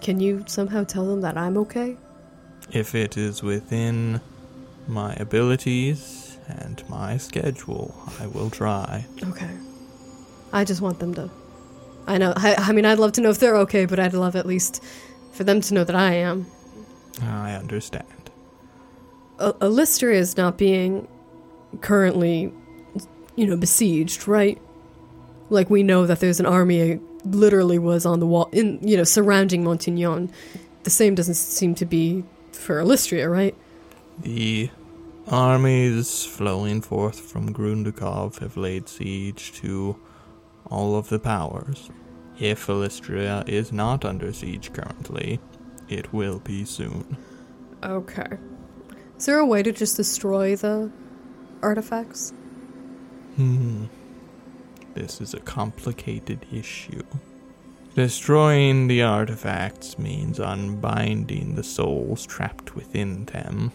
Can 0.00 0.20
you 0.20 0.44
somehow 0.46 0.84
tell 0.84 1.06
them 1.06 1.20
that 1.20 1.36
I'm 1.36 1.56
okay? 1.58 1.96
If 2.72 2.94
it 2.94 3.16
is 3.16 3.42
within 3.42 4.20
my 4.88 5.14
abilities 5.14 6.38
and 6.48 6.82
my 6.88 7.16
schedule, 7.16 7.94
I 8.20 8.26
will 8.26 8.50
try. 8.50 9.06
Okay. 9.22 9.50
I 10.56 10.64
just 10.64 10.80
want 10.80 11.00
them 11.00 11.12
to. 11.16 11.28
I 12.06 12.16
know. 12.16 12.32
I, 12.34 12.54
I 12.54 12.72
mean, 12.72 12.86
I'd 12.86 12.98
love 12.98 13.12
to 13.12 13.20
know 13.20 13.28
if 13.28 13.38
they're 13.38 13.58
okay, 13.58 13.84
but 13.84 13.98
I'd 13.98 14.14
love 14.14 14.34
at 14.36 14.46
least 14.46 14.82
for 15.32 15.44
them 15.44 15.60
to 15.60 15.74
know 15.74 15.84
that 15.84 15.94
I 15.94 16.14
am. 16.14 16.46
I 17.22 17.52
understand. 17.52 18.30
A- 19.38 19.52
Alistria 19.54 20.14
is 20.14 20.38
not 20.38 20.56
being 20.56 21.08
currently, 21.82 22.54
you 23.34 23.46
know, 23.46 23.58
besieged, 23.58 24.26
right? 24.26 24.58
Like 25.50 25.68
we 25.68 25.82
know 25.82 26.06
that 26.06 26.20
there's 26.20 26.40
an 26.40 26.46
army 26.46 27.00
literally 27.26 27.78
was 27.78 28.06
on 28.06 28.20
the 28.20 28.26
wall 28.26 28.48
in 28.50 28.78
you 28.80 28.96
know 28.96 29.04
surrounding 29.04 29.62
Montignon. 29.62 30.32
The 30.84 30.90
same 30.90 31.14
doesn't 31.14 31.34
seem 31.34 31.74
to 31.74 31.84
be 31.84 32.24
for 32.52 32.82
Alistria, 32.82 33.30
right? 33.30 33.54
The 34.20 34.70
armies 35.28 36.24
flowing 36.24 36.80
forth 36.80 37.20
from 37.20 37.52
Grundakov 37.52 38.38
have 38.38 38.56
laid 38.56 38.88
siege 38.88 39.52
to 39.60 39.96
all 40.70 40.96
of 40.96 41.08
the 41.08 41.18
powers. 41.18 41.90
If 42.38 42.66
Alistria 42.66 43.48
is 43.48 43.72
not 43.72 44.04
under 44.04 44.32
siege 44.32 44.72
currently, 44.72 45.40
it 45.88 46.12
will 46.12 46.38
be 46.40 46.64
soon. 46.64 47.16
Okay. 47.82 48.38
Is 49.16 49.26
there 49.26 49.38
a 49.38 49.46
way 49.46 49.62
to 49.62 49.72
just 49.72 49.96
destroy 49.96 50.56
the 50.56 50.90
artifacts? 51.62 52.32
Hmm. 53.36 53.86
This 54.94 55.20
is 55.20 55.34
a 55.34 55.40
complicated 55.40 56.44
issue. 56.52 57.02
Destroying 57.94 58.88
the 58.88 59.02
artifacts 59.02 59.98
means 59.98 60.38
unbinding 60.38 61.54
the 61.54 61.62
souls 61.62 62.26
trapped 62.26 62.74
within 62.74 63.24
them. 63.26 63.72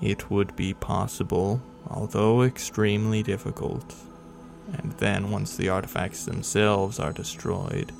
it 0.00 0.30
would 0.30 0.56
be 0.56 0.72
possible, 0.72 1.60
although 1.88 2.42
extremely 2.42 3.22
difficult. 3.22 3.94
And 4.78 4.92
then, 4.98 5.30
once 5.30 5.56
the 5.56 5.68
artifacts 5.68 6.24
themselves 6.24 6.98
are 6.98 7.12
destroyed, 7.12 7.92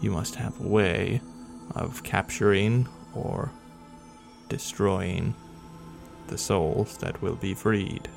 you 0.00 0.10
must 0.10 0.36
have 0.36 0.58
a 0.60 0.68
way 0.68 1.20
of 1.74 2.02
capturing 2.02 2.88
or 3.14 3.50
destroying 4.48 5.34
the 6.28 6.38
souls 6.38 6.98
that 6.98 7.20
will 7.22 7.36
be 7.36 7.54
freed. 7.54 8.08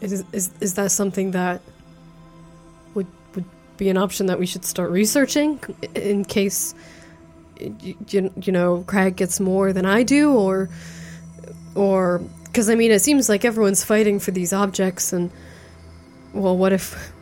Is, 0.00 0.24
is, 0.32 0.50
is 0.60 0.74
that 0.74 0.90
something 0.90 1.32
that 1.32 1.60
would, 2.94 3.06
would 3.34 3.44
be 3.76 3.88
an 3.88 3.96
option 3.96 4.26
that 4.26 4.38
we 4.38 4.46
should 4.46 4.64
start 4.64 4.90
researching 4.90 5.60
in 5.94 6.24
case, 6.24 6.74
you, 7.58 7.96
you, 8.08 8.52
know, 8.52 8.84
Craig 8.86 9.16
gets 9.16 9.40
more 9.40 9.72
than 9.72 9.84
I 9.84 10.02
do? 10.02 10.32
Or, 10.32 10.70
or, 11.74 12.22
because 12.44 12.70
I 12.70 12.74
mean, 12.74 12.90
it 12.90 13.00
seems 13.00 13.28
like 13.28 13.44
everyone's 13.44 13.84
fighting 13.84 14.18
for 14.18 14.30
these 14.30 14.52
objects, 14.52 15.12
and, 15.12 15.30
well, 16.32 16.56
what 16.56 16.72
if 16.72 17.12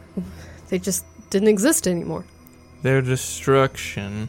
they 0.69 0.79
just 0.79 1.05
didn't 1.31 1.49
exist 1.49 1.87
anymore? 1.87 2.25
Their 2.83 3.03
destruction, 3.03 4.29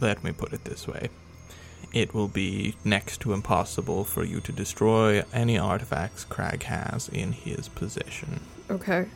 let 0.00 0.24
me 0.24 0.32
put 0.32 0.52
it 0.52 0.64
this 0.64 0.88
way, 0.88 1.08
it 1.92 2.12
will 2.12 2.28
be 2.28 2.74
next 2.84 3.20
to 3.20 3.32
impossible 3.32 4.04
for 4.04 4.24
you 4.24 4.40
to 4.40 4.50
destroy 4.52 5.22
any 5.32 5.56
artifacts 5.56 6.24
Crag 6.24 6.64
has 6.64 7.08
in 7.08 7.32
his 7.32 7.68
possession. 7.68 8.40
Okay. 8.68 9.06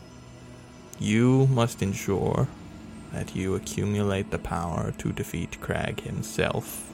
You 1.01 1.49
must 1.49 1.83
ensure 1.83 2.47
that 3.13 3.35
you 3.35 3.55
accumulate 3.55 4.31
the 4.31 4.39
power 4.39 4.93
to 4.99 5.13
defeat 5.13 5.61
Crag 5.61 6.03
himself. 6.03 6.93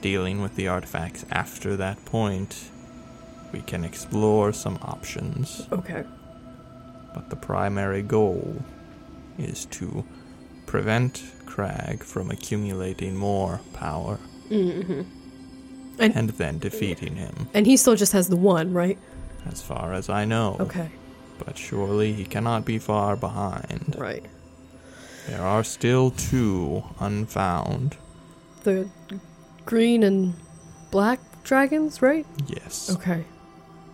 Dealing 0.00 0.40
with 0.40 0.54
the 0.54 0.68
artifacts 0.68 1.24
after 1.32 1.76
that 1.76 2.04
point, 2.04 2.70
we 3.52 3.60
can 3.60 3.82
explore 3.84 4.52
some 4.52 4.78
options. 4.82 5.66
Okay. 5.72 6.04
But 7.18 7.30
the 7.30 7.36
primary 7.36 8.02
goal 8.02 8.62
is 9.38 9.64
to 9.66 10.04
prevent 10.66 11.24
Crag 11.46 12.04
from 12.04 12.30
accumulating 12.30 13.16
more 13.16 13.60
power 13.72 14.20
Mm-hmm. 14.48 15.02
And, 15.98 16.16
and 16.16 16.30
then 16.30 16.58
defeating 16.58 17.16
him, 17.16 17.48
and 17.52 17.66
he 17.66 17.76
still 17.76 17.96
just 17.96 18.12
has 18.12 18.28
the 18.28 18.36
one, 18.36 18.72
right? 18.72 18.96
as 19.50 19.60
far 19.60 19.92
as 19.92 20.08
I 20.08 20.24
know. 20.24 20.56
Okay. 20.60 20.90
But 21.44 21.58
surely 21.58 22.12
he 22.12 22.24
cannot 22.24 22.64
be 22.64 22.78
far 22.78 23.16
behind. 23.16 23.96
Right. 23.98 24.24
There 25.26 25.42
are 25.42 25.64
still 25.64 26.12
two 26.12 26.84
unfound. 27.00 27.96
The 28.62 28.88
green 29.66 30.02
and 30.02 30.34
black 30.90 31.20
dragons, 31.42 32.00
right? 32.00 32.26
Yes. 32.46 32.90
Okay. 32.94 33.24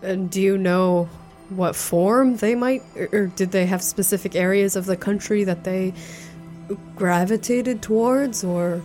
And 0.01 0.29
do 0.29 0.41
you 0.41 0.57
know 0.57 1.09
what 1.49 1.75
form 1.75 2.37
they 2.37 2.55
might, 2.55 2.83
or, 2.95 3.27
did 3.27 3.51
they 3.51 3.65
have 3.65 3.81
specific 3.81 4.35
areas 4.35 4.75
of 4.75 4.85
the 4.85 4.97
country 4.97 5.43
that 5.43 5.63
they 5.63 5.93
gravitated 6.95 7.81
towards, 7.81 8.43
or? 8.43 8.81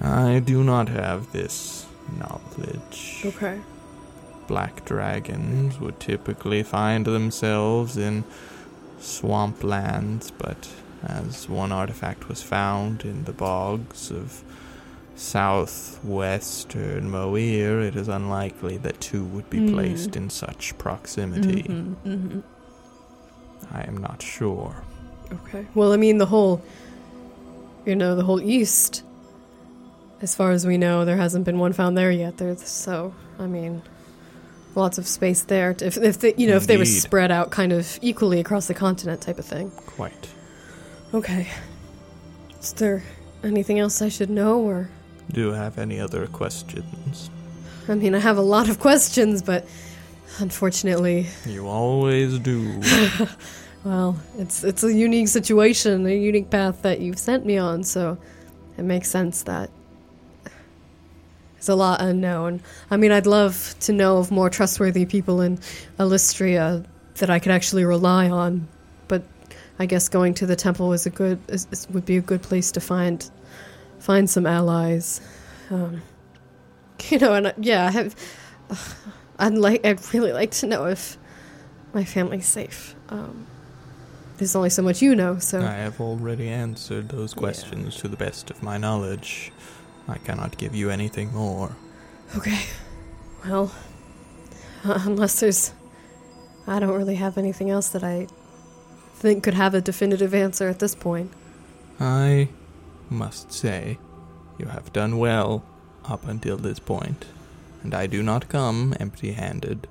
I 0.00 0.40
do 0.40 0.62
not 0.62 0.88
have 0.88 1.32
this 1.32 1.86
knowledge. 2.18 3.22
Okay. 3.24 3.58
Black 4.46 4.84
dragons 4.84 5.78
would 5.80 5.98
typically 6.00 6.62
find 6.62 7.06
themselves 7.06 7.96
in 7.96 8.24
swamplands, 8.98 10.30
but 10.36 10.68
as 11.02 11.48
one 11.48 11.72
artifact 11.72 12.28
was 12.28 12.42
found 12.42 13.04
in 13.04 13.24
the 13.24 13.32
bogs 13.32 14.10
of 14.10 14.42
southwestern 15.22 17.10
Moir, 17.10 17.80
it 17.80 17.96
is 17.96 18.08
unlikely 18.08 18.76
that 18.78 19.00
two 19.00 19.24
would 19.24 19.48
be 19.50 19.58
Mm. 19.60 19.72
placed 19.72 20.16
in 20.16 20.28
such 20.30 20.76
proximity. 20.78 21.62
hmm 21.62 22.40
I 23.72 23.82
am 23.82 23.96
not 23.96 24.20
sure. 24.20 24.74
Okay. 25.32 25.64
Well, 25.74 25.92
I 25.92 25.96
mean, 25.96 26.18
the 26.18 26.26
whole, 26.26 26.60
you 27.86 27.94
know, 27.96 28.14
the 28.16 28.24
whole 28.24 28.40
east. 28.40 29.02
As 30.20 30.34
far 30.34 30.50
as 30.50 30.66
we 30.66 30.76
know, 30.76 31.04
there 31.04 31.16
hasn't 31.16 31.44
been 31.46 31.58
one 31.58 31.72
found 31.72 31.96
there 31.96 32.10
yet. 32.10 32.36
There's 32.36 32.62
so, 32.62 33.14
I 33.38 33.46
mean, 33.46 33.82
lots 34.74 34.98
of 34.98 35.06
space 35.06 35.42
there. 35.42 35.74
To, 35.74 35.86
if 35.86 35.96
if 35.96 36.18
they, 36.20 36.34
you 36.36 36.46
know, 36.48 36.56
if 36.56 36.66
they 36.66 36.76
were 36.76 36.84
spread 36.84 37.30
out 37.30 37.50
kind 37.50 37.72
of 37.72 37.98
equally 38.02 38.40
across 38.40 38.66
the 38.66 38.74
continent, 38.74 39.20
type 39.22 39.38
of 39.38 39.46
thing. 39.46 39.70
Quite. 39.86 40.28
Okay. 41.14 41.48
Is 42.60 42.72
there 42.74 43.02
anything 43.42 43.78
else 43.78 44.02
I 44.02 44.08
should 44.10 44.30
know, 44.30 44.60
or? 44.60 44.90
Do 45.30 45.40
you 45.40 45.52
have 45.52 45.78
any 45.78 46.00
other 46.00 46.26
questions? 46.26 47.30
I 47.88 47.94
mean, 47.94 48.14
I 48.14 48.18
have 48.18 48.38
a 48.38 48.42
lot 48.42 48.68
of 48.68 48.78
questions, 48.78 49.42
but 49.42 49.66
unfortunately, 50.38 51.26
You 51.46 51.66
always 51.66 52.38
do. 52.38 52.80
well, 53.84 54.18
it's 54.38 54.64
it's 54.64 54.84
a 54.84 54.92
unique 54.92 55.28
situation, 55.28 56.06
a 56.06 56.10
unique 56.10 56.50
path 56.50 56.82
that 56.82 57.00
you've 57.00 57.18
sent 57.18 57.44
me 57.44 57.58
on, 57.58 57.84
so 57.84 58.18
it 58.78 58.82
makes 58.82 59.10
sense 59.10 59.42
that 59.44 59.70
there's 61.54 61.68
a 61.68 61.74
lot 61.74 62.00
unknown. 62.00 62.60
I 62.90 62.96
mean, 62.96 63.12
I'd 63.12 63.26
love 63.26 63.74
to 63.80 63.92
know 63.92 64.18
of 64.18 64.30
more 64.30 64.50
trustworthy 64.50 65.06
people 65.06 65.40
in 65.40 65.58
Illustria 65.98 66.84
that 67.16 67.30
I 67.30 67.38
could 67.38 67.52
actually 67.52 67.84
rely 67.84 68.28
on, 68.28 68.66
but 69.08 69.22
I 69.78 69.86
guess 69.86 70.08
going 70.08 70.34
to 70.34 70.46
the 70.46 70.56
temple 70.56 70.92
is 70.92 71.06
a 71.06 71.10
good 71.10 71.38
is, 71.48 71.66
is, 71.70 71.88
would 71.90 72.06
be 72.06 72.16
a 72.16 72.20
good 72.20 72.42
place 72.42 72.72
to 72.72 72.80
find 72.80 73.28
find 74.02 74.28
some 74.28 74.46
allies. 74.46 75.20
Um, 75.70 76.02
you 77.08 77.18
know, 77.18 77.34
and 77.34 77.46
uh, 77.46 77.52
yeah, 77.58 77.86
I 77.86 77.90
have. 77.90 78.14
I'd 79.38 79.54
like. 79.54 79.86
I'd 79.86 80.12
really 80.12 80.32
like 80.32 80.50
to 80.52 80.66
know 80.66 80.86
if 80.86 81.16
my 81.94 82.04
family's 82.04 82.46
safe. 82.46 82.94
Um, 83.08 83.46
there's 84.36 84.56
only 84.56 84.70
so 84.70 84.82
much 84.82 85.00
you 85.02 85.14
know, 85.14 85.38
so 85.38 85.60
I 85.60 85.74
have 85.74 86.00
already 86.00 86.48
answered 86.48 87.08
those 87.10 87.32
questions 87.34 87.96
to 87.96 88.08
the 88.08 88.16
best 88.16 88.50
of 88.50 88.62
my 88.62 88.76
knowledge. 88.76 89.52
I 90.08 90.18
cannot 90.18 90.58
give 90.58 90.74
you 90.74 90.90
anything 90.90 91.32
more. 91.32 91.76
okay. 92.36 92.60
Well, 93.44 93.72
uh, 94.84 95.00
unless 95.04 95.38
there's, 95.40 95.72
I 96.66 96.80
don't 96.80 96.96
really 96.96 97.16
have 97.16 97.38
anything 97.38 97.70
else 97.70 97.88
that 97.90 98.02
I 98.02 98.26
think 99.14 99.44
could 99.44 99.54
have 99.54 99.74
a 99.74 99.80
definitive 99.80 100.34
answer 100.34 100.68
at 100.68 100.78
this 100.78 100.94
point. 100.94 101.32
I 102.00 102.48
must 103.12 103.52
say, 103.52 103.98
you 104.58 104.66
have 104.66 104.92
done 104.92 105.18
well 105.18 105.64
up 106.04 106.26
until 106.26 106.56
this 106.56 106.78
point, 106.78 107.26
and 107.82 107.94
I 107.94 108.06
do 108.06 108.22
not 108.22 108.48
come 108.48 108.94
empty 108.98 109.32
handed. 109.32 109.86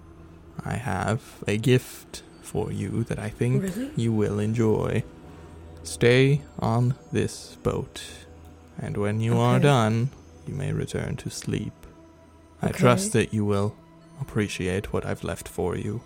I 0.66 0.74
have 0.76 1.22
a 1.48 1.58
gift 1.58 2.24
for 2.42 2.72
you 2.72 3.04
that 3.06 3.20
I 3.20 3.30
think 3.30 3.64
Really? 3.64 3.92
you 3.96 4.12
will 4.12 4.40
enjoy. 4.40 5.04
Stay 5.84 6.42
on 6.60 6.96
this 7.12 7.58
boat, 7.64 8.04
and 8.80 8.98
when 8.98 9.20
you 9.22 9.38
are 9.38 9.60
done, 9.60 10.10
you 10.46 10.54
may 10.54 10.72
return 10.74 11.16
to 11.18 11.30
sleep. 11.30 11.74
I 12.62 12.70
trust 12.70 13.14
that 13.14 13.34
you 13.34 13.46
will 13.46 13.76
appreciate 14.20 14.94
what 14.94 15.06
I've 15.06 15.24
left 15.24 15.48
for 15.48 15.76
you. 15.76 16.02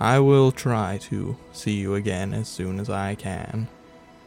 I 0.00 0.18
will 0.18 0.50
try 0.50 0.98
to 1.02 1.36
see 1.52 1.74
you 1.74 1.94
again 1.94 2.34
as 2.34 2.48
soon 2.48 2.80
as 2.80 2.90
I 2.90 3.14
can. 3.14 3.68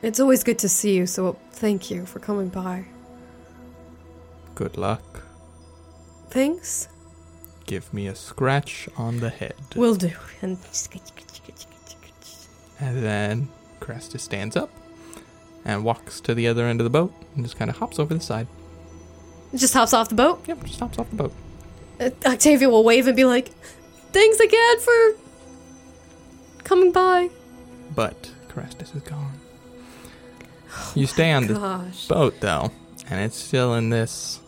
It's 0.04 0.20
always 0.20 0.44
good 0.44 0.60
to 0.60 0.70
see 0.70 0.96
you, 0.98 1.06
so 1.08 1.38
thank 1.52 1.90
you 1.90 2.06
for 2.06 2.20
coming 2.20 2.50
by. 2.50 2.86
Good 4.54 4.78
luck. 4.78 5.24
Thanks. 6.30 6.90
Give 7.66 7.92
me 7.94 8.08
a 8.08 8.16
scratch 8.16 8.90
on 8.98 9.22
the 9.22 9.30
head. 9.30 9.56
Will 9.76 9.96
do. 9.96 10.12
And 10.42 10.58
And 12.80 13.02
then 13.02 13.48
Crestus 13.80 14.20
stands 14.20 14.58
up 14.58 14.70
and 15.64 15.86
walks 15.86 16.20
to 16.22 16.36
the 16.36 16.48
other 16.48 16.66
end 16.66 16.82
of 16.82 16.84
the 16.84 16.90
boat 16.90 17.14
and 17.36 17.46
just 17.46 17.58
kind 17.58 17.72
of 17.72 17.78
hops 17.78 17.98
over 17.98 18.14
the 18.14 18.20
side. 18.20 18.48
just 19.56 19.74
hops 19.74 19.94
off 19.94 20.10
the 20.10 20.16
boat. 20.16 20.44
Yep, 20.48 20.64
just 20.66 20.80
hops 20.82 21.00
off 21.00 21.10
the 21.12 21.16
boat. 21.16 21.34
Uh, 22.00 22.10
Octavia 22.26 22.70
will 22.70 22.84
wave 22.84 23.08
and 23.08 23.16
be 23.16 23.24
like, 23.24 23.50
"Thanks 24.12 24.40
again 24.40 24.80
for 24.80 25.16
coming 26.66 26.92
by." 26.92 27.30
But 27.96 28.32
Crestus 28.50 28.94
is 28.96 29.04
gone. 29.04 29.40
You 30.96 31.08
stay 31.08 31.32
on 31.32 31.48
the 31.48 31.84
boat 32.08 32.36
though, 32.40 32.72
and 33.10 33.20
it's 33.22 33.38
still 33.38 33.74
in 33.76 33.90
this. 33.90 34.40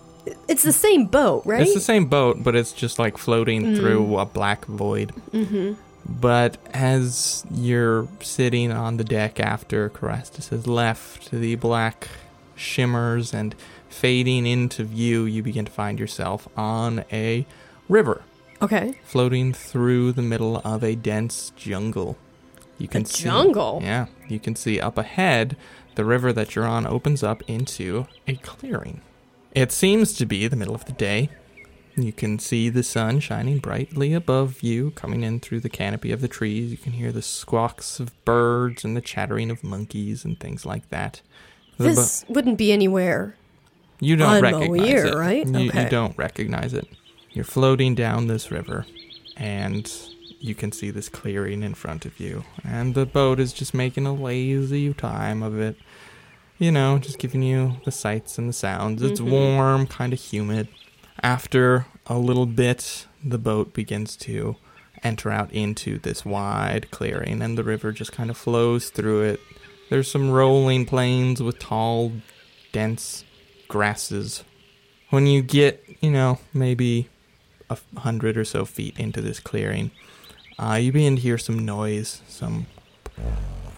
it's 0.47 0.63
the 0.63 0.71
same 0.73 1.05
boat, 1.05 1.43
right? 1.45 1.61
It's 1.61 1.73
the 1.73 1.79
same 1.79 2.05
boat, 2.05 2.43
but 2.43 2.55
it's 2.55 2.71
just 2.71 2.99
like 2.99 3.17
floating 3.17 3.63
Mm. 3.63 3.77
through 3.77 4.17
a 4.17 4.25
black 4.25 4.65
void. 4.65 5.11
mm-hmm. 5.31 5.73
But 6.07 6.57
as 6.71 7.43
you're 7.51 8.07
sitting 8.21 8.71
on 8.71 8.97
the 8.97 9.03
deck 9.03 9.39
after 9.39 9.89
Carastus 9.89 10.49
has 10.49 10.67
left, 10.67 11.31
the 11.31 11.55
black 11.55 12.07
shimmers 12.55 13.33
and 13.33 13.55
fading 13.89 14.45
into 14.45 14.83
view, 14.83 15.25
you 15.25 15.41
begin 15.41 15.65
to 15.65 15.71
find 15.71 15.99
yourself 15.99 16.47
on 16.55 17.03
a 17.11 17.45
river 17.89 18.21
Okay. 18.61 18.93
floating 19.03 19.51
through 19.51 20.11
the 20.11 20.21
middle 20.21 20.61
of 20.63 20.83
a 20.83 20.93
dense 20.95 21.51
jungle. 21.55 22.17
You 22.77 22.87
can 22.87 23.01
A 23.03 23.05
see, 23.05 23.23
jungle? 23.23 23.79
Yeah, 23.81 24.05
you 24.27 24.39
can 24.39 24.55
see 24.55 24.79
up 24.79 24.97
ahead 24.99 25.55
the 25.95 26.05
river 26.05 26.31
that 26.33 26.55
you're 26.55 26.65
on 26.67 26.85
opens 26.85 27.23
up 27.23 27.41
into 27.47 28.07
a 28.27 28.35
clearing. 28.35 29.01
It 29.53 29.71
seems 29.71 30.13
to 30.13 30.25
be 30.25 30.47
the 30.47 30.55
middle 30.57 30.75
of 30.75 30.85
the 30.85 30.91
day, 30.93 31.29
You 31.97 32.11
can 32.11 32.39
see 32.39 32.67
the 32.67 32.83
sun 32.83 33.21
shining 33.21 33.59
brightly 33.59 34.11
above 34.13 34.61
you, 34.61 34.91
coming 34.91 35.23
in 35.23 35.39
through 35.39 35.61
the 35.61 35.69
canopy 35.69 36.11
of 36.11 36.19
the 36.19 36.27
trees. 36.27 36.69
You 36.69 36.75
can 36.77 36.91
hear 36.91 37.13
the 37.13 37.21
squawks 37.21 38.01
of 38.01 38.11
birds 38.25 38.83
and 38.83 38.97
the 38.97 39.01
chattering 39.01 39.49
of 39.49 39.63
monkeys 39.63 40.25
and 40.25 40.37
things 40.37 40.65
like 40.65 40.89
that. 40.89 41.21
The 41.77 41.85
This 41.85 42.25
wouldn't 42.27 42.57
be 42.57 42.73
anywhere. 42.73 43.37
you 44.01 44.17
don't 44.17 44.35
on 44.35 44.41
recognize 44.41 45.03
it, 45.05 45.15
right? 45.15 45.47
You, 45.47 45.71
you 45.71 45.89
don't 45.89 46.17
recognize 46.17 46.73
it. 46.73 46.85
You're 47.31 47.45
floating 47.45 47.95
down 47.95 48.27
this 48.27 48.51
river, 48.51 48.85
and 49.37 49.89
you 50.45 50.55
can 50.55 50.71
see 50.71 50.91
this 50.91 51.09
clearing 51.09 51.63
in 51.63 51.73
front 51.73 52.05
of 52.05 52.19
you. 52.19 52.43
And 52.63 52.93
the 52.93 53.05
boat 53.05 53.39
is 53.39 53.51
just 53.51 53.73
making 53.73 54.05
a 54.05 54.13
lazy 54.13 54.93
time 54.93 55.41
of 55.41 55.59
it. 55.59 55.75
You 56.57 56.71
know, 56.71 56.99
just 56.99 57.19
giving 57.19 57.41
you 57.43 57.77
the 57.83 57.91
sights 57.91 58.37
and 58.37 58.47
the 58.47 58.53
sounds. 58.53 59.01
It's 59.01 59.19
Mhm. 59.19 59.29
warm, 59.29 59.87
kind 59.87 60.13
of 60.13 60.19
humid. 60.21 60.67
After 61.21 61.87
a 62.07 62.17
little 62.17 62.45
bit, 62.45 63.07
the 63.23 63.37
boat 63.37 63.73
begins 63.73 64.15
to 64.17 64.55
enter 65.03 65.31
out 65.31 65.51
into 65.51 65.99
this 65.99 66.23
wide 66.23 66.89
clearing, 66.91 67.41
and 67.41 67.57
the 67.57 67.63
river 67.63 67.91
just 67.91 68.11
kind 68.11 68.29
of 68.29 68.37
flows 68.37 68.89
through 68.89 69.21
it. 69.23 69.39
There's 69.89 70.09
some 70.09 70.31
rolling 70.31 70.85
plains 70.85 71.41
with 71.43 71.59
tall, 71.59 72.11
dense 72.71 73.23
grasses. 73.67 74.43
When 75.09 75.27
you 75.27 75.41
get, 75.41 75.83
you 76.01 76.11
know, 76.11 76.39
maybe 76.53 77.09
a 77.69 77.77
hundred 77.97 78.37
or 78.37 78.45
so 78.45 78.65
feet 78.65 78.97
into 78.97 79.21
this 79.21 79.39
clearing, 79.39 79.91
uh, 80.59 80.75
you 80.81 80.91
begin 80.91 81.15
to 81.15 81.21
hear 81.21 81.37
some 81.37 81.65
noise, 81.65 82.21
some 82.27 82.67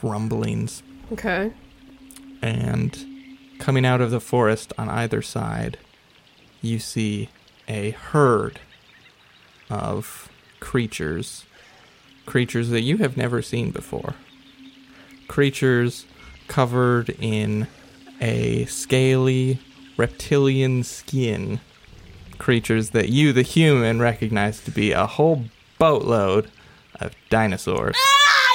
rumblings, 0.01 0.84
Okay. 1.11 1.51
and 2.41 3.05
coming 3.59 3.86
out 3.86 4.01
of 4.01 4.11
the 4.11 4.19
forest 4.19 4.73
on 4.78 4.89
either 4.89 5.21
side, 5.21 5.78
you 6.61 6.80
see 6.80 7.30
a 7.67 7.91
herd 7.91 8.59
of 9.69 10.30
creatures, 10.59 11.45
creatures 12.25 12.69
that 12.69 12.82
you 12.82 12.97
have 12.97 13.17
never 13.17 13.41
seen 13.41 13.71
before. 13.71 14.15
Creatures 15.28 16.05
covered 16.47 17.09
in 17.19 17.67
a 18.21 18.65
scaly 18.65 19.59
reptilian 19.97 20.84
skin. 20.84 21.59
Creatures 22.38 22.91
that 22.91 23.09
you, 23.09 23.34
the 23.34 23.41
human, 23.41 23.99
recognize 23.99 24.61
to 24.61 24.71
be 24.71 24.91
a 24.91 25.05
whole 25.05 25.43
boatload 25.80 26.49
of 26.99 27.13
dinosaurs 27.29 27.95
Ah, 27.97 28.53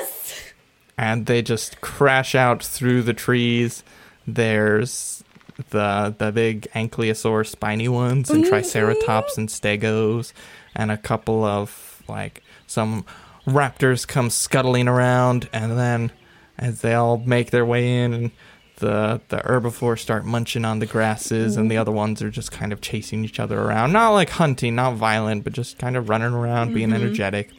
yes! 0.00 0.52
and 0.98 1.26
they 1.26 1.42
just 1.42 1.80
crash 1.80 2.34
out 2.34 2.62
through 2.62 3.02
the 3.02 3.14
trees. 3.14 3.82
There's 4.26 5.22
the 5.70 6.14
the 6.18 6.32
big 6.32 6.66
ankylosaur 6.74 7.46
spiny 7.46 7.88
ones 7.88 8.28
and 8.30 8.44
triceratops 8.44 9.38
and 9.38 9.48
stegos 9.48 10.32
and 10.74 10.90
a 10.90 10.96
couple 10.96 11.44
of 11.44 12.02
like 12.08 12.42
some 12.66 13.04
raptors 13.46 14.06
come 14.08 14.30
scuttling 14.30 14.88
around 14.88 15.48
and 15.52 15.78
then 15.78 16.10
as 16.58 16.80
they 16.80 16.94
all 16.94 17.18
make 17.18 17.50
their 17.50 17.64
way 17.64 18.02
in 18.02 18.12
and 18.14 18.30
the 18.76 19.20
the 19.28 19.38
herbivores 19.38 20.00
start 20.00 20.24
munching 20.24 20.64
on 20.64 20.78
the 20.78 20.86
grasses 20.86 21.56
and 21.56 21.70
the 21.70 21.74
mm-hmm. 21.74 21.80
other 21.82 21.92
ones 21.92 22.22
are 22.22 22.30
just 22.30 22.50
kind 22.50 22.72
of 22.72 22.80
chasing 22.80 23.24
each 23.24 23.38
other 23.38 23.60
around. 23.60 23.92
Not 23.92 24.10
like 24.10 24.30
hunting 24.30 24.74
not 24.74 24.94
violent 24.94 25.44
but 25.44 25.52
just 25.52 25.78
kind 25.78 25.96
of 25.96 26.08
running 26.08 26.32
around 26.32 26.74
being 26.74 26.88
mm-hmm. 26.90 27.02
energetic. 27.02 27.50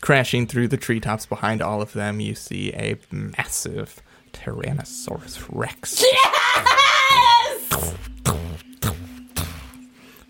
Crashing 0.00 0.46
through 0.46 0.68
the 0.68 0.76
treetops 0.76 1.24
behind 1.24 1.62
all 1.62 1.80
of 1.80 1.94
them, 1.94 2.20
you 2.20 2.34
see 2.34 2.72
a 2.74 2.96
massive 3.10 4.02
Tyrannosaurus 4.34 5.46
Rex. 5.50 6.04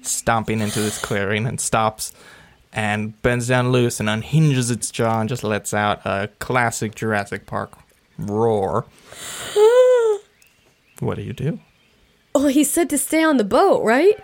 Stomping 0.02 0.60
into 0.60 0.80
this 0.80 1.02
clearing 1.02 1.46
and 1.46 1.60
stops 1.60 2.12
and 2.72 3.20
bends 3.22 3.48
down 3.48 3.72
loose 3.72 3.98
and 3.98 4.08
unhinges 4.08 4.70
its 4.70 4.90
jaw 4.90 5.20
and 5.20 5.28
just 5.28 5.42
lets 5.42 5.74
out 5.74 6.00
a 6.04 6.28
classic 6.38 6.94
Jurassic 6.94 7.46
Park 7.46 7.72
roar. 8.18 8.86
what 11.00 11.16
do 11.16 11.22
you 11.22 11.32
do? 11.32 11.60
Oh, 12.34 12.48
he 12.48 12.64
said 12.64 12.90
to 12.90 12.98
stay 12.98 13.22
on 13.22 13.36
the 13.36 13.44
boat, 13.44 13.84
right? 13.84 14.18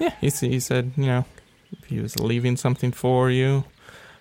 Yeah, 0.00 0.14
he, 0.20 0.28
he 0.28 0.60
said, 0.60 0.92
you 0.96 1.06
know, 1.06 1.24
if 1.72 1.84
he 1.84 2.00
was 2.00 2.18
leaving 2.18 2.56
something 2.56 2.90
for 2.90 3.30
you, 3.30 3.64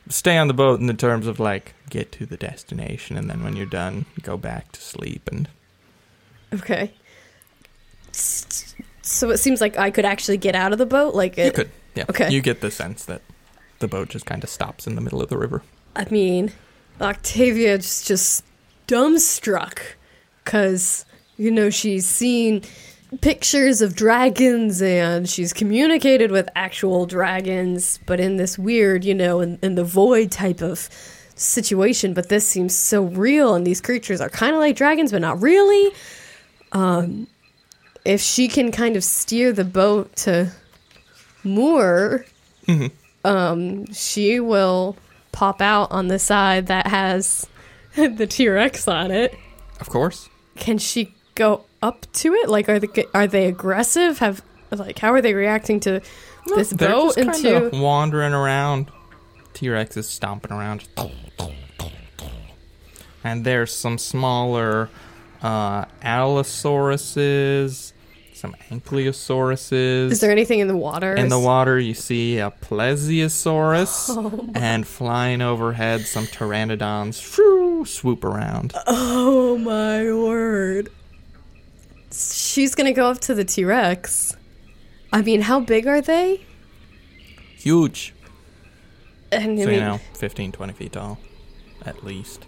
stay 0.09 0.37
on 0.37 0.47
the 0.47 0.53
boat 0.53 0.79
in 0.79 0.87
the 0.87 0.93
terms 0.93 1.27
of 1.27 1.39
like 1.39 1.73
get 1.89 2.11
to 2.13 2.25
the 2.25 2.37
destination, 2.37 3.17
and 3.17 3.29
then 3.29 3.43
when 3.43 3.55
you're 3.55 3.65
done, 3.65 4.05
go 4.21 4.37
back 4.37 4.71
to 4.73 4.81
sleep. 4.81 5.29
And 5.31 5.49
Okay. 6.53 6.93
So 8.11 9.31
it 9.31 9.37
seems 9.37 9.61
like 9.61 9.77
I 9.77 9.89
could 9.89 10.05
actually 10.05 10.37
get 10.37 10.55
out 10.55 10.71
of 10.71 10.77
the 10.77 10.85
boat. 10.85 11.15
Like 11.15 11.37
it, 11.37 11.45
you 11.45 11.51
could, 11.51 11.71
yeah, 11.95 12.05
okay. 12.09 12.29
you 12.29 12.41
get 12.41 12.61
the 12.61 12.71
sense 12.71 13.05
that 13.05 13.21
the 13.79 13.87
boat 13.87 14.09
just 14.09 14.25
kind 14.25 14.43
of 14.43 14.49
stops 14.49 14.87
in 14.87 14.95
the 14.95 15.01
middle 15.01 15.21
of 15.21 15.29
the 15.29 15.37
river. 15.37 15.63
I 15.95 16.05
mean, 16.09 16.51
Octavia 17.01 17.77
just 17.77 18.07
just 18.07 18.45
dumbstruck 18.87 19.79
because 20.43 21.05
you 21.37 21.51
know 21.51 21.69
she's 21.69 22.05
seen 22.05 22.61
pictures 23.21 23.81
of 23.81 23.95
dragons 23.95 24.81
and 24.81 25.29
she's 25.29 25.53
communicated 25.53 26.31
with 26.31 26.49
actual 26.55 27.05
dragons, 27.05 27.99
but 28.05 28.19
in 28.19 28.37
this 28.37 28.57
weird, 28.57 29.05
you 29.05 29.13
know, 29.13 29.39
in, 29.39 29.59
in 29.61 29.75
the 29.75 29.83
void 29.83 30.31
type 30.31 30.61
of 30.61 30.89
situation. 31.35 32.13
But 32.13 32.29
this 32.29 32.47
seems 32.47 32.75
so 32.75 33.03
real, 33.03 33.55
and 33.55 33.65
these 33.65 33.81
creatures 33.81 34.21
are 34.21 34.29
kind 34.29 34.55
of 34.55 34.59
like 34.59 34.75
dragons, 34.75 35.11
but 35.11 35.21
not 35.21 35.41
really. 35.41 35.93
Um, 36.71 37.27
if 38.05 38.21
she 38.21 38.47
can 38.47 38.71
kind 38.71 38.95
of 38.95 39.03
steer 39.03 39.53
the 39.53 39.63
boat 39.63 40.15
to 40.17 40.51
moor, 41.43 42.25
um, 43.25 43.91
she 43.93 44.39
will 44.39 44.97
pop 45.31 45.61
out 45.61 45.91
on 45.91 46.07
the 46.07 46.19
side 46.19 46.67
that 46.67 46.87
has 46.87 47.47
the 48.17 48.27
T 48.27 48.47
Rex 48.49 48.87
on 48.87 49.11
it. 49.11 49.35
Of 49.79 49.89
course. 49.89 50.29
Can 50.55 50.77
she 50.77 51.13
go 51.35 51.65
up 51.81 52.05
to 52.13 52.33
it? 52.33 52.49
Like, 52.49 52.69
are 52.69 52.79
they 52.79 53.05
are 53.13 53.27
they 53.27 53.45
aggressive? 53.47 54.19
Have 54.19 54.41
like 54.71 54.99
how 54.99 55.11
are 55.13 55.21
they 55.21 55.33
reacting 55.33 55.79
to 55.81 56.01
this 56.47 56.69
They're 56.71 56.89
boat 56.89 57.17
into? 57.17 57.69
wandering 57.73 58.33
around. 58.33 58.89
T 59.53 59.69
Rex 59.69 59.97
is 59.97 60.07
stomping 60.09 60.51
around. 60.51 60.87
And 63.23 63.45
there's 63.45 63.73
some 63.73 63.97
smaller 63.97 64.89
uh, 65.41 65.85
Allosauruses, 66.03 67.93
some 68.33 68.55
Ankylosaurus. 68.69 69.71
Is 70.11 70.19
there 70.19 70.31
anything 70.31 70.59
in 70.59 70.67
the 70.67 70.75
water? 70.75 71.13
In 71.13 71.29
the 71.29 71.39
water, 71.39 71.79
you 71.79 71.93
see 71.93 72.39
a 72.39 72.51
Plesiosaurus, 72.51 74.09
Oh 74.09 74.49
and 74.55 74.85
flying 74.85 75.41
overhead, 75.41 76.01
some 76.01 76.25
Pteranodons 76.25 77.21
swoop 77.85 78.23
around. 78.23 78.73
Oh 78.87 79.57
my 79.57 80.03
word! 80.13 80.89
She's 82.11 82.75
gonna 82.75 82.93
go 82.93 83.09
up 83.09 83.19
to 83.21 83.33
the 83.35 83.43
T 83.45 83.65
Rex. 83.65 84.35
I 85.11 85.21
mean, 85.21 85.41
how 85.41 85.59
big 85.59 85.87
are 85.87 86.01
they? 86.01 86.41
Huge. 87.55 88.13
And 89.31 89.59
I 89.59 89.63
So, 89.63 89.69
mean, 89.69 89.75
you 89.75 89.81
know, 89.81 89.99
15, 90.15 90.51
20 90.51 90.73
feet 90.73 90.91
tall, 90.93 91.17
at 91.85 92.03
least. 92.03 92.45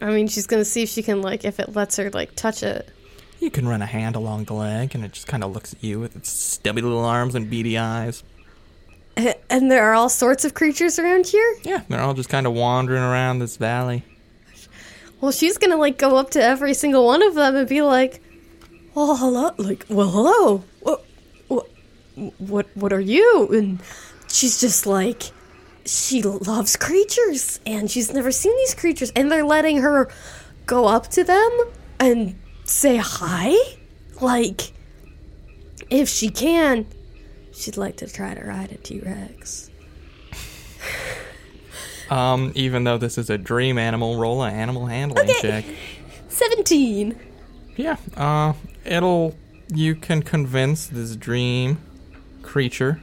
I 0.00 0.10
mean, 0.10 0.28
she's 0.28 0.46
gonna 0.46 0.64
see 0.64 0.82
if 0.82 0.88
she 0.88 1.02
can 1.02 1.22
like 1.22 1.44
if 1.44 1.58
it 1.58 1.74
lets 1.74 1.96
her 1.96 2.10
like 2.10 2.34
touch 2.34 2.62
it. 2.62 2.88
You 3.40 3.50
can 3.50 3.68
run 3.68 3.82
a 3.82 3.86
hand 3.86 4.16
along 4.16 4.44
the 4.44 4.54
leg, 4.54 4.94
and 4.94 5.04
it 5.04 5.12
just 5.12 5.26
kind 5.28 5.44
of 5.44 5.52
looks 5.52 5.72
at 5.72 5.82
you 5.84 6.00
with 6.00 6.16
its 6.16 6.28
stubby 6.28 6.82
little 6.82 7.04
arms 7.04 7.34
and 7.34 7.48
beady 7.48 7.78
eyes. 7.78 8.24
And 9.50 9.70
there 9.70 9.84
are 9.84 9.94
all 9.94 10.08
sorts 10.08 10.44
of 10.44 10.54
creatures 10.54 10.98
around 10.98 11.26
here. 11.26 11.56
Yeah, 11.64 11.82
they're 11.88 12.00
all 12.00 12.14
just 12.14 12.28
kind 12.28 12.46
of 12.46 12.52
wandering 12.52 13.02
around 13.02 13.38
this 13.40 13.56
valley. 13.56 14.04
Well, 15.20 15.32
she's 15.32 15.58
gonna 15.58 15.76
like 15.76 15.98
go 15.98 16.16
up 16.16 16.30
to 16.30 16.42
every 16.42 16.74
single 16.74 17.04
one 17.04 17.22
of 17.22 17.34
them 17.34 17.56
and 17.56 17.68
be 17.68 17.82
like, 17.82 18.22
"Well, 18.94 19.16
hello, 19.16 19.52
like, 19.58 19.84
well, 19.88 20.10
hello, 20.10 20.64
what, 20.80 21.04
what, 21.48 21.68
what, 22.38 22.66
what 22.74 22.92
are 22.92 23.00
you?" 23.00 23.48
And 23.52 23.80
she's 24.28 24.60
just 24.60 24.86
like, 24.86 25.24
she 25.84 26.22
loves 26.22 26.76
creatures, 26.76 27.58
and 27.66 27.90
she's 27.90 28.12
never 28.12 28.30
seen 28.30 28.56
these 28.58 28.74
creatures, 28.74 29.10
and 29.16 29.30
they're 29.30 29.44
letting 29.44 29.78
her 29.78 30.08
go 30.66 30.86
up 30.86 31.08
to 31.08 31.24
them 31.24 31.50
and 31.98 32.38
say 32.64 32.96
hi, 32.96 33.56
like, 34.20 34.72
if 35.90 36.08
she 36.08 36.28
can, 36.28 36.86
she'd 37.52 37.76
like 37.76 37.96
to 37.96 38.06
try 38.06 38.34
to 38.34 38.44
ride 38.46 38.70
a 38.70 38.76
T 38.76 39.00
Rex. 39.00 39.70
Um, 42.10 42.52
even 42.54 42.84
though 42.84 42.98
this 42.98 43.18
is 43.18 43.30
a 43.30 43.38
dream 43.38 43.78
animal, 43.78 44.18
roll 44.18 44.42
an 44.42 44.54
animal 44.54 44.86
handling 44.86 45.28
check. 45.40 45.64
Seventeen. 46.28 47.18
Yeah, 47.76 47.96
uh, 48.16 48.54
it'll. 48.84 49.36
You 49.74 49.94
can 49.94 50.22
convince 50.22 50.86
this 50.86 51.14
dream 51.14 51.78
creature 52.40 53.02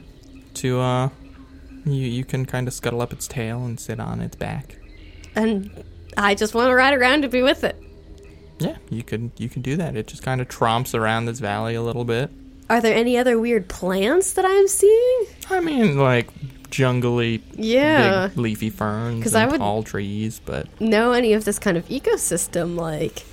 to, 0.54 0.80
uh, 0.80 1.10
you, 1.84 1.92
you 1.92 2.24
can 2.24 2.44
kind 2.44 2.66
of 2.66 2.74
scuttle 2.74 3.00
up 3.00 3.12
its 3.12 3.28
tail 3.28 3.64
and 3.64 3.78
sit 3.78 4.00
on 4.00 4.20
its 4.20 4.34
back. 4.34 4.76
And 5.36 5.84
I 6.16 6.34
just 6.34 6.54
want 6.54 6.70
to 6.70 6.74
ride 6.74 6.94
around 6.94 7.22
to 7.22 7.28
be 7.28 7.42
with 7.42 7.62
it. 7.62 7.80
Yeah, 8.58 8.78
you 8.90 9.04
could 9.04 9.30
you 9.36 9.48
can 9.48 9.62
do 9.62 9.76
that. 9.76 9.96
It 9.96 10.08
just 10.08 10.24
kind 10.24 10.40
of 10.40 10.48
tromps 10.48 10.92
around 10.92 11.26
this 11.26 11.38
valley 11.38 11.74
a 11.74 11.82
little 11.82 12.04
bit. 12.04 12.30
Are 12.68 12.80
there 12.80 12.96
any 12.96 13.16
other 13.16 13.38
weird 13.38 13.68
plants 13.68 14.32
that 14.32 14.44
I'm 14.44 14.66
seeing? 14.66 15.26
I 15.50 15.60
mean, 15.60 15.98
like 15.98 16.28
jungly, 16.70 17.42
Yeah. 17.56 18.28
big 18.28 18.38
leafy 18.38 18.70
ferns 18.70 19.22
'Cause 19.22 19.34
and 19.34 19.42
I 19.44 19.46
would- 19.52 19.58
tall 19.58 19.82
trees, 19.82 20.40
but 20.44 20.66
Know 20.80 21.12
any 21.12 21.32
of 21.32 21.44
this 21.44 21.58
kind 21.58 21.76
of 21.76 21.86
ecosystem? 21.88 22.76
Like, 22.76 23.24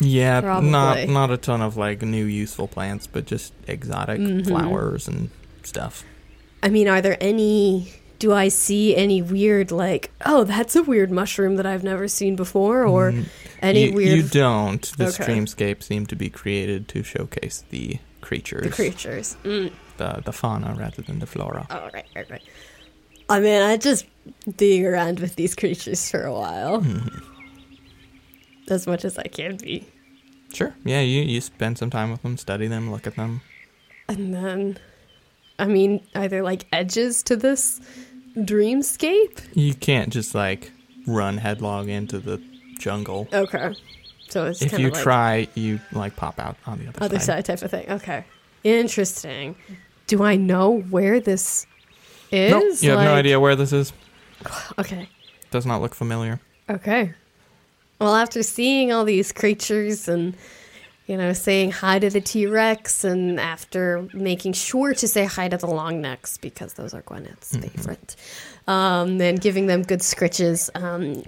yeah, 0.00 0.40
Probably. 0.40 0.70
not 0.70 1.08
not 1.08 1.30
a 1.30 1.36
ton 1.36 1.60
of 1.62 1.76
like 1.76 2.02
new 2.02 2.24
useful 2.24 2.68
plants, 2.68 3.06
but 3.06 3.26
just 3.26 3.52
exotic 3.66 4.20
Mm-hmm. 4.20 4.48
flowers 4.48 5.08
and 5.08 5.30
stuff. 5.62 6.04
I 6.62 6.68
mean, 6.68 6.88
are 6.88 7.00
there 7.00 7.16
any? 7.20 7.92
Do 8.18 8.32
I 8.32 8.48
see 8.48 8.96
any 8.96 9.22
weird, 9.22 9.70
like, 9.70 10.10
oh, 10.26 10.42
that's 10.42 10.74
a 10.74 10.82
weird 10.82 11.12
mushroom 11.12 11.54
that 11.54 11.66
I've 11.66 11.84
never 11.84 12.08
seen 12.08 12.34
before, 12.34 12.84
or 12.84 13.14
any 13.62 13.86
you, 13.90 13.92
weird 13.92 14.16
you 14.16 14.22
don't. 14.24 14.82
The 14.98 15.06
Okay. 15.06 15.24
dreamscape 15.24 15.84
seemed 15.84 16.08
to 16.08 16.16
be 16.16 16.28
created 16.28 16.88
to 16.88 17.04
showcase 17.04 17.62
the 17.70 17.98
creatures, 18.20 18.64
the 18.64 18.70
creatures? 18.70 19.36
Mm. 19.44 19.70
the 19.98 20.20
the 20.24 20.32
fauna 20.32 20.74
rather 20.76 21.00
than 21.02 21.20
the 21.20 21.26
flora. 21.26 21.66
Oh, 21.70 21.90
right, 21.94 22.06
right, 22.16 22.28
right. 22.28 22.42
I 23.28 23.40
mean, 23.40 23.62
I 23.62 23.76
just 23.76 24.06
dig 24.56 24.84
around 24.84 25.20
with 25.20 25.36
these 25.36 25.54
creatures 25.54 26.10
for 26.10 26.22
a 26.24 26.32
while, 26.32 26.80
Mm-hmm. 26.82 27.18
as 28.72 28.86
much 28.86 29.04
as 29.04 29.18
I 29.18 29.24
can 29.24 29.56
be, 29.56 29.86
Sure. 30.52 30.74
Yeah, 30.84 31.00
you 31.00 31.22
you 31.22 31.40
spend 31.42 31.76
some 31.78 31.90
time 31.90 32.10
with 32.10 32.22
them, 32.22 32.36
study 32.38 32.68
them, 32.68 32.90
look 32.90 33.06
at 33.06 33.16
them. 33.16 33.42
and 34.08 34.32
then, 34.34 34.78
I 35.58 35.66
mean, 35.66 36.00
are 36.14 36.26
there 36.28 36.42
like 36.42 36.64
edges 36.72 37.22
to 37.24 37.36
this 37.36 37.80
dreamscape? 38.36 39.40
You 39.54 39.74
can't 39.74 40.10
just 40.10 40.34
like 40.34 40.72
run 41.06 41.36
headlong 41.38 41.88
into 41.90 42.18
the 42.18 42.40
jungle. 42.78 43.28
Okay, 43.32 43.74
so 44.30 44.46
it's 44.46 44.62
if 44.62 44.78
you 44.78 44.88
like 44.90 45.02
try, 45.02 45.48
you 45.54 45.80
like 45.92 46.16
pop 46.16 46.38
out 46.38 46.56
on 46.66 46.78
the 46.78 46.88
other, 46.88 47.04
other 47.04 47.18
side 47.18 47.44
type 47.44 47.60
of 47.62 47.70
thing. 47.70 47.86
Okay, 47.90 48.24
interesting. 48.64 49.54
Do 50.06 50.22
I 50.22 50.36
know 50.36 50.80
where 50.90 51.20
this 51.20 51.66
is? 52.30 52.50
Nope, 52.50 52.82
you 52.82 52.90
have 52.90 53.00
no 53.00 53.14
idea 53.14 53.40
where 53.40 53.56
this 53.56 53.72
is. 53.72 53.92
Okay. 54.78 55.08
Does 55.50 55.66
not 55.66 55.80
look 55.80 55.94
familiar. 55.94 56.40
Okay. 56.70 57.14
Well, 58.00 58.14
after 58.14 58.42
seeing 58.42 58.92
all 58.92 59.04
these 59.04 59.32
creatures 59.32 60.08
and, 60.08 60.36
you 61.06 61.16
know, 61.16 61.32
saying 61.32 61.72
hi 61.72 61.98
to 61.98 62.10
the 62.10 62.20
T 62.20 62.46
Rex, 62.46 63.02
and 63.02 63.40
after 63.40 64.06
making 64.12 64.52
sure 64.52 64.94
to 64.94 65.08
say 65.08 65.24
hi 65.24 65.48
to 65.48 65.56
the 65.56 65.66
long 65.66 66.00
necks 66.00 66.36
because 66.38 66.74
those 66.74 66.94
are 66.94 67.02
Gwyneth's 67.02 67.54
mm-hmm. 67.54 67.68
favorite, 67.68 68.14
um, 68.68 69.20
and 69.20 69.40
giving 69.40 69.66
them 69.66 69.82
good 69.82 70.00
scritches, 70.00 70.68
um, 70.80 71.24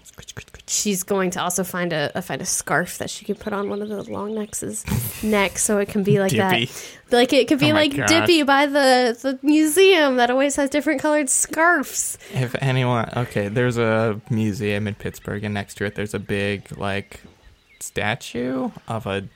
she's 0.67 1.03
going 1.03 1.31
to 1.33 1.41
also 1.43 1.65
find 1.65 1.93
a, 1.93 2.13
a 2.15 2.23
find 2.23 2.41
a 2.43 2.45
scarf 2.47 2.99
that 2.99 3.09
she 3.11 3.25
can 3.25 3.35
put 3.35 3.53
on 3.53 3.69
one 3.71 3.81
of 3.83 3.89
the 3.89 4.03
long 4.13 4.35
necks' 4.35 4.85
neck 5.25 5.59
so 5.59 5.79
it 5.79 5.89
can 5.89 6.05
be 6.05 6.21
like 6.21 6.31
Dippy. 6.31 6.67
that. 6.67 6.97
Like 7.11 7.33
it 7.33 7.49
could 7.49 7.59
be 7.59 7.73
Oh 7.73 7.75
like 7.75 7.97
gosh. 7.97 8.09
Dippy 8.09 8.43
by 8.45 8.67
the, 8.67 9.19
the 9.21 9.39
museum 9.43 10.17
that 10.17 10.31
always 10.31 10.55
has 10.57 10.71
different 10.71 11.01
colored 11.01 11.29
scarves. 11.31 12.19
If 12.33 12.55
anyone, 12.61 13.11
okay, 13.17 13.49
there's 13.49 13.79
a 13.79 14.21
museum 14.31 14.87
in 14.87 14.95
Pittsburgh, 14.95 15.43
and 15.43 15.55
next 15.55 15.77
to 15.79 15.87
it, 15.87 15.95
there's 15.95 16.15
a 16.15 16.21
big 16.21 16.77
like 16.79 17.23
statue 17.81 18.71
of 18.87 19.07
a 19.07 19.29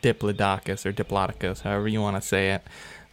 diplodocus 0.00 0.86
or 0.86 0.92
diplodocus, 0.92 1.62
however 1.62 1.88
you 1.88 2.00
want 2.00 2.16
to 2.16 2.22
say 2.22 2.52
it, 2.52 2.62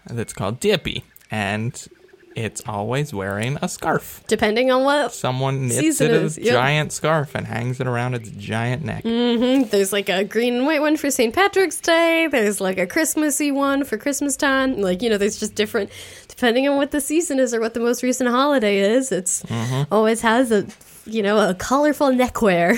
that's 0.08 0.34
called 0.34 0.60
Dippy, 0.60 1.04
and 1.32 1.88
it's 2.36 2.62
always 2.68 3.14
wearing 3.14 3.58
a 3.62 3.70
scarf. 3.70 4.24
Depending 4.28 4.70
on 4.72 4.84
what 4.84 5.14
Someone 5.14 5.68
knits 5.68 6.02
it 6.02 6.12
is, 6.12 6.38
a 6.38 6.42
yep. 6.42 6.54
giant 6.54 6.92
scarf 6.92 7.34
and 7.34 7.48
hangs 7.48 7.80
it 7.80 7.88
around 7.88 8.14
its 8.14 8.30
giant 8.32 8.84
neck. 8.84 9.04
Mm. 9.04 9.70
There's 9.70 9.94
like 9.94 10.10
a 10.10 10.24
green 10.24 10.56
and 10.56 10.66
white 10.66 10.82
one 10.82 10.98
for 10.98 11.10
St. 11.10 11.34
Patrick's 11.34 11.80
Day. 11.80 12.28
There's 12.28 12.60
like 12.60 12.78
a 12.78 12.86
Christmassy 12.86 13.52
one 13.52 13.84
for 13.84 13.98
Christmas 13.98 14.36
time. 14.36 14.82
Like, 14.82 15.02
you 15.02 15.10
know, 15.10 15.18
there's 15.18 15.40
just 15.40 15.56
different, 15.56 15.90
depending 16.28 16.68
on 16.68 16.76
what 16.78 16.92
the 16.92 17.02
season 17.02 17.40
is 17.40 17.54
or 17.54 17.60
what 17.62 17.74
the 17.74 17.80
most 17.80 18.04
recent 18.04 18.30
holiday 18.30 18.80
is. 18.80 19.12
It's 19.12 19.44
always 19.92 20.22
has 20.22 20.52
a, 20.52 20.68
you 21.06 21.24
know, 21.24 21.50
a 21.50 21.54
colorful 21.56 22.12
neckwear. 22.12 22.76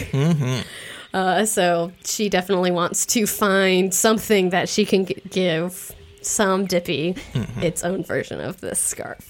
Uh, 1.14 1.46
so 1.46 1.92
she 2.04 2.30
definitely 2.30 2.70
wants 2.70 3.06
to 3.06 3.26
find 3.26 3.94
something 3.94 4.50
that 4.50 4.70
she 4.70 4.86
can 4.86 5.06
g- 5.06 5.20
give 5.30 5.96
some 6.28 6.66
Dippy 6.66 7.16
its 7.62 7.84
own 7.84 8.04
version 8.04 8.40
of 8.40 8.62
this 8.62 8.80
scarf. 8.80 9.22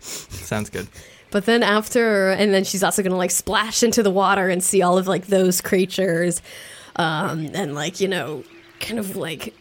Sounds 0.00 0.70
good. 0.70 0.88
But 1.30 1.44
then 1.44 1.62
after, 1.62 2.30
and 2.30 2.54
then 2.54 2.64
she's 2.64 2.82
also 2.82 3.02
gonna 3.02 3.16
like 3.16 3.30
splash 3.30 3.82
into 3.82 4.02
the 4.02 4.10
water 4.10 4.48
and 4.48 4.62
see 4.64 4.80
all 4.82 4.96
of 4.96 5.06
like 5.06 5.26
those 5.26 5.60
creatures, 5.60 6.40
um, 6.96 7.50
and 7.54 7.74
like 7.74 8.00
you 8.00 8.08
know, 8.08 8.44
kind 8.80 8.98
of 8.98 9.14
like, 9.14 9.54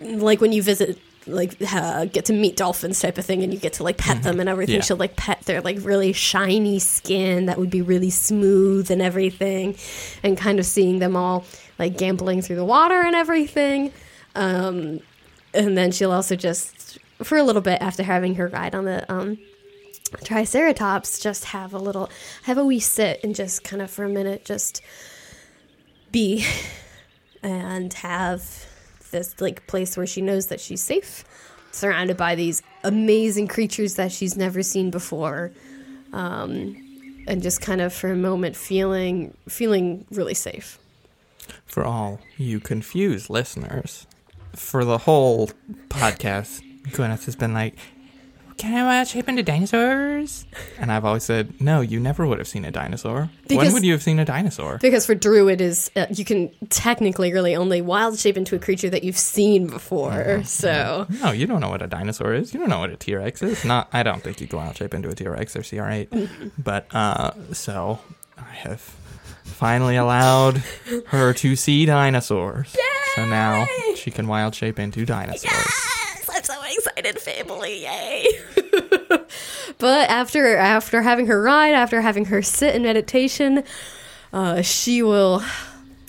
like 0.00 0.40
when 0.40 0.52
you 0.52 0.62
visit, 0.62 0.98
like 1.26 1.56
uh, 1.72 2.04
get 2.04 2.26
to 2.26 2.32
meet 2.32 2.56
dolphins 2.56 3.00
type 3.00 3.18
of 3.18 3.24
thing, 3.24 3.42
and 3.42 3.52
you 3.52 3.58
get 3.58 3.72
to 3.74 3.82
like 3.82 3.96
pet 3.96 4.22
them 4.22 4.38
and 4.38 4.48
everything. 4.48 4.76
Yeah. 4.76 4.82
She'll 4.82 4.96
like 4.96 5.16
pet 5.16 5.40
their 5.42 5.60
like 5.60 5.78
really 5.80 6.12
shiny 6.12 6.78
skin 6.78 7.46
that 7.46 7.58
would 7.58 7.70
be 7.70 7.82
really 7.82 8.10
smooth 8.10 8.88
and 8.88 9.02
everything, 9.02 9.76
and 10.22 10.38
kind 10.38 10.60
of 10.60 10.66
seeing 10.66 11.00
them 11.00 11.16
all 11.16 11.44
like 11.80 11.98
gambling 11.98 12.42
through 12.42 12.56
the 12.56 12.64
water 12.64 13.02
and 13.02 13.16
everything. 13.16 13.92
Um, 14.36 15.00
and 15.54 15.76
then 15.76 15.92
she'll 15.92 16.12
also 16.12 16.36
just 16.36 16.98
for 17.22 17.38
a 17.38 17.42
little 17.42 17.62
bit 17.62 17.80
after 17.80 18.02
having 18.02 18.34
her 18.36 18.48
ride 18.48 18.74
on 18.74 18.84
the 18.84 19.10
um 19.12 19.38
triceratops 20.24 21.18
just 21.18 21.46
have 21.46 21.72
a 21.72 21.78
little 21.78 22.10
have 22.42 22.58
a 22.58 22.64
wee 22.64 22.80
sit 22.80 23.20
and 23.24 23.34
just 23.34 23.64
kind 23.64 23.80
of 23.80 23.90
for 23.90 24.04
a 24.04 24.08
minute 24.08 24.44
just 24.44 24.82
be 26.10 26.44
and 27.42 27.92
have 27.94 28.66
this 29.10 29.40
like 29.40 29.66
place 29.66 29.96
where 29.96 30.06
she 30.06 30.20
knows 30.20 30.46
that 30.46 30.60
she's 30.60 30.82
safe 30.82 31.24
surrounded 31.72 32.16
by 32.16 32.34
these 32.34 32.62
amazing 32.84 33.48
creatures 33.48 33.94
that 33.94 34.12
she's 34.12 34.36
never 34.36 34.62
seen 34.62 34.90
before. 34.90 35.50
Um 36.12 36.76
and 37.26 37.40
just 37.42 37.60
kind 37.60 37.80
of 37.80 37.92
for 37.92 38.10
a 38.10 38.16
moment 38.16 38.56
feeling 38.56 39.36
feeling 39.48 40.06
really 40.10 40.34
safe. 40.34 40.78
For 41.66 41.84
all 41.84 42.20
you 42.36 42.60
confused 42.60 43.30
listeners, 43.30 44.06
for 44.54 44.84
the 44.84 44.98
whole 44.98 45.50
podcast, 45.88 46.60
Gwyneth 46.90 47.24
has 47.26 47.36
been 47.36 47.54
like, 47.54 47.76
Can 48.58 48.74
I 48.74 49.00
uh, 49.00 49.04
shape 49.04 49.28
into 49.28 49.42
dinosaurs? 49.42 50.46
And 50.78 50.92
I've 50.92 51.04
always 51.04 51.24
said, 51.24 51.60
No, 51.60 51.80
you 51.80 51.98
never 51.98 52.26
would 52.26 52.38
have 52.38 52.48
seen 52.48 52.64
a 52.64 52.70
dinosaur. 52.70 53.30
when 53.48 53.72
would 53.72 53.84
you 53.84 53.92
have 53.92 54.02
seen 54.02 54.18
a 54.18 54.24
dinosaur? 54.24 54.78
because 54.78 55.06
for 55.06 55.14
Druid 55.14 55.60
is 55.60 55.90
uh, 55.96 56.06
you 56.10 56.24
can 56.24 56.50
technically 56.68 57.32
really 57.32 57.56
only 57.56 57.80
wild 57.82 58.18
shape 58.18 58.36
into 58.36 58.54
a 58.54 58.58
creature 58.58 58.90
that 58.90 59.02
you've 59.04 59.16
seen 59.18 59.66
before 59.66 60.42
so 60.44 61.06
No, 61.22 61.32
you 61.32 61.46
don't 61.46 61.60
know 61.60 61.70
what 61.70 61.82
a 61.82 61.86
dinosaur 61.86 62.34
is. 62.34 62.52
You 62.54 62.60
don't 62.60 62.68
know 62.68 62.78
what 62.80 62.90
a 62.90 62.96
T 62.96 63.14
Rex 63.14 63.42
is. 63.42 63.64
Not, 63.64 63.88
I 63.92 64.02
don't 64.02 64.22
think 64.22 64.40
you 64.40 64.46
can 64.46 64.58
wild 64.58 64.76
shape 64.76 64.94
into 64.94 65.08
a 65.08 65.14
T 65.14 65.26
Rex 65.26 65.56
or 65.56 65.60
CR8. 65.60 66.52
but 66.58 66.86
uh, 66.94 67.32
so 67.52 67.98
I 68.38 68.52
have 68.54 68.80
finally 69.44 69.96
allowed 69.96 70.62
her 71.06 71.32
to 71.34 71.56
see 71.56 71.84
dinosaurs. 71.86 72.74
So 73.14 73.26
now 73.26 73.66
she 73.96 74.10
can 74.10 74.26
wild 74.26 74.54
shape 74.54 74.78
into 74.78 75.04
dinosaurs. 75.04 75.44
Yes, 75.44 76.30
I'm 76.32 76.42
so 76.42 76.54
excited, 76.64 77.18
family! 77.18 77.82
Yay! 77.82 78.26
but 79.78 80.08
after 80.10 80.56
after 80.56 81.02
having 81.02 81.26
her 81.26 81.42
ride, 81.42 81.74
after 81.74 82.00
having 82.00 82.26
her 82.26 82.42
sit 82.42 82.74
in 82.74 82.82
meditation, 82.82 83.64
uh, 84.32 84.62
she 84.62 85.02
will, 85.02 85.42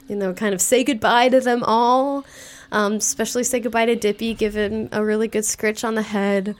you 0.07 0.15
know, 0.15 0.33
kind 0.33 0.53
of 0.53 0.61
say 0.61 0.83
goodbye 0.83 1.29
to 1.29 1.41
them 1.41 1.63
all. 1.63 2.25
Um, 2.71 2.93
especially 2.93 3.43
say 3.43 3.59
goodbye 3.59 3.85
to 3.85 3.95
Dippy, 3.95 4.33
give 4.33 4.55
him 4.55 4.89
a 4.91 5.03
really 5.03 5.27
good 5.27 5.43
scritch 5.43 5.83
on 5.83 5.93
the 5.95 6.01
head, 6.01 6.55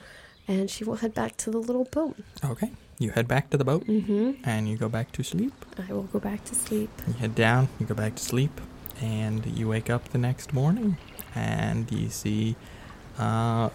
and 0.46 0.70
she 0.70 0.84
will 0.84 0.96
head 0.96 1.12
back 1.14 1.36
to 1.38 1.50
the 1.50 1.58
little 1.58 1.84
boat. 1.86 2.16
Okay. 2.44 2.70
You 2.98 3.10
head 3.10 3.26
back 3.26 3.50
to 3.50 3.56
the 3.56 3.64
boat 3.64 3.86
and 3.88 4.68
you 4.68 4.76
go 4.76 4.88
back 4.88 5.10
to 5.12 5.24
sleep. 5.24 5.52
I 5.88 5.92
will 5.92 6.04
go 6.04 6.20
back 6.20 6.44
to 6.44 6.54
sleep. 6.54 6.90
You 7.08 7.14
head 7.14 7.34
down, 7.34 7.68
you 7.80 7.86
go 7.86 7.94
back 7.94 8.14
to 8.14 8.22
sleep, 8.22 8.60
and 9.08 9.44
you 9.46 9.68
wake 9.68 9.90
up 9.90 10.08
the 10.10 10.18
next 10.18 10.52
morning 10.52 10.96
and 11.34 11.90
you 11.92 12.08
see, 12.08 12.56
uh, 13.18 13.68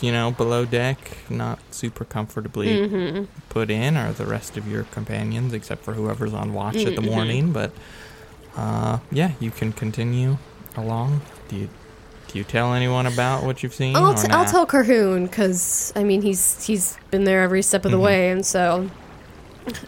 you 0.00 0.12
know, 0.12 0.30
below 0.30 0.64
deck, 0.64 0.98
not 1.30 1.58
super 1.70 2.04
comfortably 2.04 2.68
Mm-hmm. 2.76 3.24
put 3.48 3.70
in, 3.70 3.96
are 3.96 4.12
the 4.12 4.26
rest 4.26 4.56
of 4.56 4.68
your 4.68 4.84
companions, 4.84 5.52
except 5.52 5.82
for 5.84 5.94
whoever's 5.94 6.34
on 6.34 6.52
watch 6.52 6.84
at 6.86 6.94
the 6.94 7.00
Mhm. 7.02 7.06
morning. 7.14 7.52
But 7.52 7.70
uh, 8.56 8.98
yeah, 9.10 9.32
you 9.40 9.50
can 9.50 9.72
continue 9.72 10.36
along. 10.76 11.20
Do 11.48 11.56
you 11.56 11.68
do 12.28 12.38
you 12.38 12.44
tell 12.44 12.74
anyone 12.74 13.06
about 13.06 13.42
what 13.42 13.62
you've 13.64 13.74
seen? 13.74 13.96
I'll, 13.96 14.12
or 14.12 14.22
t- 14.22 14.28
I'll 14.30 14.44
tell 14.44 14.66
Carhoon 14.66 15.24
because 15.26 15.92
I 15.96 16.04
mean 16.04 16.22
he's 16.22 16.64
he's 16.64 16.96
been 17.10 17.24
there 17.24 17.42
every 17.42 17.62
step 17.62 17.84
of 17.84 17.90
the 17.90 17.98
Mhm. 17.98 18.02
way, 18.02 18.30
and 18.30 18.44
so 18.46 18.88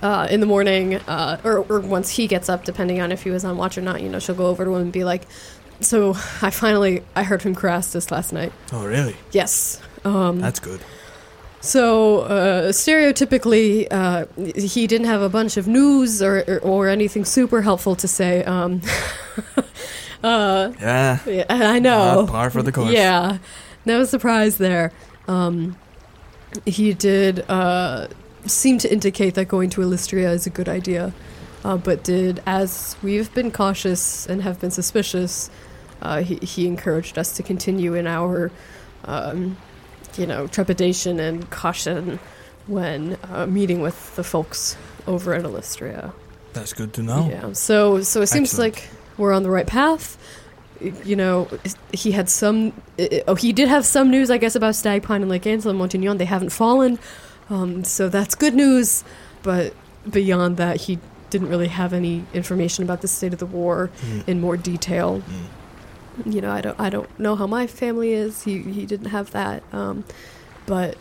uh, 0.03 0.27
in 0.31 0.41
the 0.41 0.47
morning 0.47 0.97
uh, 0.97 1.41
or, 1.45 1.59
or 1.69 1.81
once 1.81 2.11
he 2.11 2.27
gets 2.27 2.49
up, 2.49 2.65
depending 2.65 3.01
on 3.01 3.11
if 3.13 3.23
he 3.23 3.31
was 3.31 3.45
on 3.45 3.57
watch 3.57 3.77
or 3.79 3.83
not, 3.83 4.03
you 4.03 4.09
know, 4.09 4.19
she'll 4.19 4.35
go 4.35 4.47
over 4.47 4.65
to 4.65 4.71
him 4.75 4.83
and 4.83 4.93
be 4.93 5.05
like, 5.05 5.23
"So 5.81 6.11
I 6.43 6.51
finally 6.51 7.03
I 7.17 7.23
heard 7.23 7.43
from 7.43 7.55
Carastus 7.55 8.11
last 8.11 8.33
night. 8.33 8.53
Oh, 8.73 8.85
really? 8.87 9.17
Yes." 9.33 9.81
Um, 10.05 10.41
That's 10.41 10.59
good. 10.61 10.81
so 11.61 12.21
uh, 12.23 12.73
stereotypically, 12.73 13.87
uh, 13.91 14.27
he 14.57 14.87
didn't 14.89 15.07
have 15.07 15.23
a 15.23 15.29
bunch 15.29 15.57
of 15.57 15.67
news 15.69 16.21
or, 16.23 16.43
or, 16.49 16.59
or 16.59 16.89
anything 16.89 17.25
super 17.25 17.63
helpful 17.63 17.95
to 17.97 18.09
say. 18.09 18.43
Um, 18.45 18.83
uh, 20.25 20.73
Yeah. 20.81 21.19
yeah, 21.27 21.45
I 21.49 21.79
know. 21.79 22.27
Par 22.29 22.51
for 22.51 22.63
the 22.63 22.73
course. 22.73 22.93
Yeah. 22.93 23.39
no 23.85 24.05
surprise 24.05 24.59
there. 24.59 24.93
Um, 25.29 25.77
he 26.67 26.93
did 26.95 27.45
uh, 27.49 28.09
seem 28.47 28.79
to 28.79 28.93
indicate 28.93 29.35
that 29.35 29.47
going 29.47 29.71
to 29.71 29.83
Illustria 29.83 30.31
is 30.31 30.47
a 30.47 30.51
good 30.51 30.69
idea, 30.69 31.13
uh, 31.65 31.77
but 31.77 32.03
did, 32.05 32.43
as 32.47 32.97
we've 33.03 33.33
been 33.35 33.51
cautious 33.51 34.27
and 34.27 34.43
have 34.43 34.61
been 34.61 34.71
suspicious, 34.71 35.51
uh, 36.03 36.23
he, 36.23 36.37
he 36.37 36.67
encouraged 36.67 37.19
us 37.19 37.33
to 37.37 37.43
continue 37.43 37.95
in 37.95 38.07
our, 38.07 38.51
um, 39.05 39.57
you 40.17 40.27
know, 40.27 40.47
trepidation 40.47 41.21
and 41.21 41.49
caution 41.51 42.19
when 42.67 43.17
uh, 43.31 43.47
meeting 43.47 43.81
with 43.81 44.15
the 44.17 44.25
folks 44.25 44.77
over 45.07 45.35
at 45.35 45.45
Illustria. 45.45 46.13
That's 46.53 46.73
good 46.73 46.93
to 46.95 47.03
know. 47.03 47.29
Yeah. 47.29 47.53
So 47.53 48.03
so 48.03 48.21
it 48.21 48.27
seems 48.27 48.51
Excellent. 48.51 48.75
like 48.75 48.89
we're 49.17 49.33
on 49.33 49.43
the 49.43 49.51
right 49.51 49.67
path. 49.67 50.19
You 51.05 51.17
know, 51.17 51.49
he 51.93 52.11
had 52.11 52.29
some. 52.29 52.73
Oh, 53.29 53.37
he 53.37 53.53
did 53.53 53.69
have 53.69 53.87
some 53.87 54.11
news, 54.11 54.31
I 54.31 54.37
guess, 54.39 54.57
about 54.57 54.75
Stagpine 54.75 55.23
and 55.23 55.31
Lake 55.31 55.47
Ansel 55.47 55.71
and 55.71 55.79
Montignon. 55.79 56.19
They 56.19 56.25
haven't 56.25 56.51
fallen, 56.51 56.99
um, 57.53 57.85
so 57.85 58.09
that's 58.09 58.35
good 58.35 58.55
news. 58.55 59.05
But 59.43 59.75
beyond 60.09 60.57
that, 60.57 60.77
he 60.83 60.99
didn't 61.31 61.49
really 61.49 61.69
have 61.69 61.93
any 61.93 62.25
information 62.35 62.85
about 62.85 63.01
the 63.03 63.09
state 63.09 63.33
of 63.33 63.39
the 63.39 63.47
war 63.47 63.91
Mm. 64.03 64.29
in 64.29 64.41
more 64.41 64.57
detail. 64.57 65.23
Mm. 66.25 66.35
You 66.35 66.41
know, 66.43 66.51
I 66.51 66.61
don't. 66.61 66.79
I 66.79 66.91
don't 66.91 67.09
know 67.19 67.37
how 67.37 67.47
my 67.47 67.67
family 67.67 68.13
is. 68.13 68.43
He 68.45 68.59
he 68.63 68.85
didn't 68.87 69.11
have 69.11 69.31
that. 69.31 69.63
Um, 69.73 70.05
but 70.67 70.97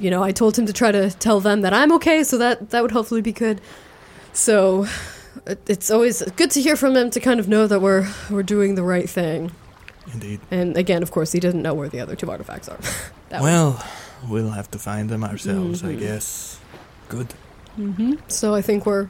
you 0.00 0.10
know, 0.10 0.22
I 0.22 0.32
told 0.32 0.58
him 0.58 0.66
to 0.66 0.72
try 0.72 0.92
to 0.92 1.10
tell 1.10 1.40
them 1.40 1.62
that 1.62 1.72
I'm 1.72 1.90
okay, 1.92 2.22
so 2.24 2.36
that 2.38 2.70
that 2.70 2.82
would 2.82 2.92
hopefully 2.92 3.22
be 3.22 3.32
good. 3.32 3.60
So 4.32 4.86
it's 5.66 5.90
always 5.90 6.22
good 6.36 6.50
to 6.52 6.60
hear 6.60 6.76
from 6.76 6.96
him 6.96 7.08
to 7.10 7.20
kind 7.20 7.40
of 7.40 7.48
know 7.48 7.66
that 7.66 7.80
we're 7.80 8.06
we're 8.30 8.42
doing 8.42 8.74
the 8.74 8.82
right 8.82 9.08
thing. 9.08 9.52
Indeed. 10.12 10.40
And 10.50 10.76
again, 10.76 11.02
of 11.02 11.10
course, 11.10 11.32
he 11.32 11.40
didn't 11.40 11.62
know 11.62 11.74
where 11.74 11.88
the 11.88 12.00
other 12.00 12.14
two 12.16 12.30
artifacts 12.30 12.68
are. 12.68 12.78
Well, 13.40 13.82
we'll 14.28 14.50
have 14.50 14.70
to 14.72 14.78
find 14.78 15.08
them 15.10 15.24
ourselves, 15.24 15.82
I 15.84 15.94
Mhm. 15.94 15.98
guess. 16.00 16.58
Good. 17.08 17.34
hmm 17.76 18.14
So 18.28 18.54
I 18.54 18.62
think 18.62 18.86
we're, 18.86 19.08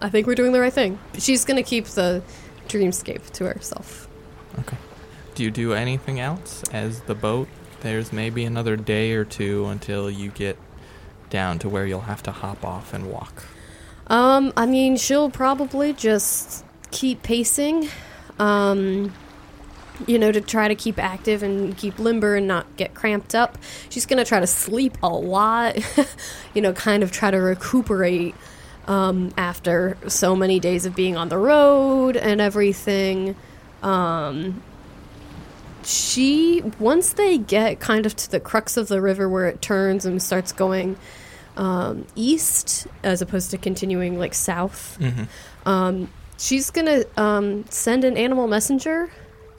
I 0.00 0.08
think 0.08 0.26
we're 0.26 0.34
doing 0.34 0.52
the 0.52 0.60
right 0.60 0.72
thing. 0.72 0.98
She's 1.18 1.44
gonna 1.44 1.62
keep 1.62 1.86
the 1.86 2.22
dreamscape 2.68 3.30
to 3.32 3.44
herself. 3.46 4.08
Okay. 4.58 4.76
Do 5.34 5.44
you 5.44 5.50
do 5.50 5.72
anything 5.74 6.18
else 6.20 6.62
as 6.72 7.00
the 7.02 7.14
boat? 7.14 7.48
There's 7.82 8.12
maybe 8.12 8.44
another 8.44 8.76
day 8.76 9.12
or 9.12 9.24
two 9.24 9.66
until 9.66 10.10
you 10.10 10.30
get 10.30 10.56
down 11.30 11.58
to 11.60 11.68
where 11.68 11.86
you'll 11.86 12.02
have 12.02 12.22
to 12.24 12.32
hop 12.32 12.64
off 12.64 12.92
and 12.92 13.10
walk. 13.10 13.44
Um, 14.08 14.52
I 14.56 14.66
mean, 14.66 14.96
she'll 14.96 15.30
probably 15.30 15.92
just 15.92 16.64
keep 16.90 17.22
pacing, 17.22 17.88
um, 18.38 19.12
you 20.06 20.18
know, 20.18 20.32
to 20.32 20.40
try 20.40 20.68
to 20.68 20.74
keep 20.74 20.98
active 20.98 21.42
and 21.42 21.76
keep 21.76 21.98
limber 21.98 22.36
and 22.36 22.46
not 22.46 22.76
get 22.76 22.94
cramped 22.94 23.34
up. 23.34 23.58
She's 23.88 24.06
gonna 24.06 24.24
try 24.24 24.40
to 24.40 24.46
sleep 24.46 24.96
a 25.02 25.08
lot, 25.08 25.78
you 26.54 26.62
know, 26.62 26.72
kind 26.72 27.02
of 27.02 27.12
try 27.12 27.30
to 27.30 27.38
recuperate 27.38 28.34
um, 28.86 29.32
after 29.36 29.96
so 30.08 30.34
many 30.34 30.58
days 30.58 30.86
of 30.86 30.94
being 30.94 31.16
on 31.16 31.28
the 31.28 31.38
road 31.38 32.16
and 32.16 32.40
everything. 32.40 33.36
Um, 33.82 34.62
she 35.84 36.62
once 36.78 37.14
they 37.14 37.38
get 37.38 37.80
kind 37.80 38.04
of 38.04 38.14
to 38.16 38.30
the 38.30 38.40
crux 38.40 38.76
of 38.76 38.88
the 38.88 39.00
river 39.00 39.28
where 39.28 39.46
it 39.46 39.62
turns 39.62 40.04
and 40.04 40.22
starts 40.22 40.52
going 40.52 40.96
um, 41.56 42.06
east 42.14 42.86
as 43.02 43.22
opposed 43.22 43.50
to 43.50 43.58
continuing 43.58 44.18
like 44.18 44.34
south. 44.34 44.98
Mm-hmm. 45.00 45.68
Um, 45.68 46.10
she's 46.38 46.70
gonna 46.70 47.04
um, 47.16 47.64
send 47.70 48.04
an 48.04 48.16
animal 48.16 48.46
messenger 48.46 49.10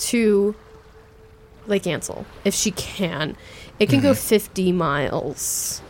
to 0.01 0.55
Lake 1.67 1.85
Ansel 1.87 2.25
if 2.43 2.53
she 2.53 2.71
can. 2.71 3.35
It 3.79 3.89
can 3.89 4.01
go 4.01 4.11
Mhm. 4.11 4.17
50 4.17 4.71
miles. 4.71 5.81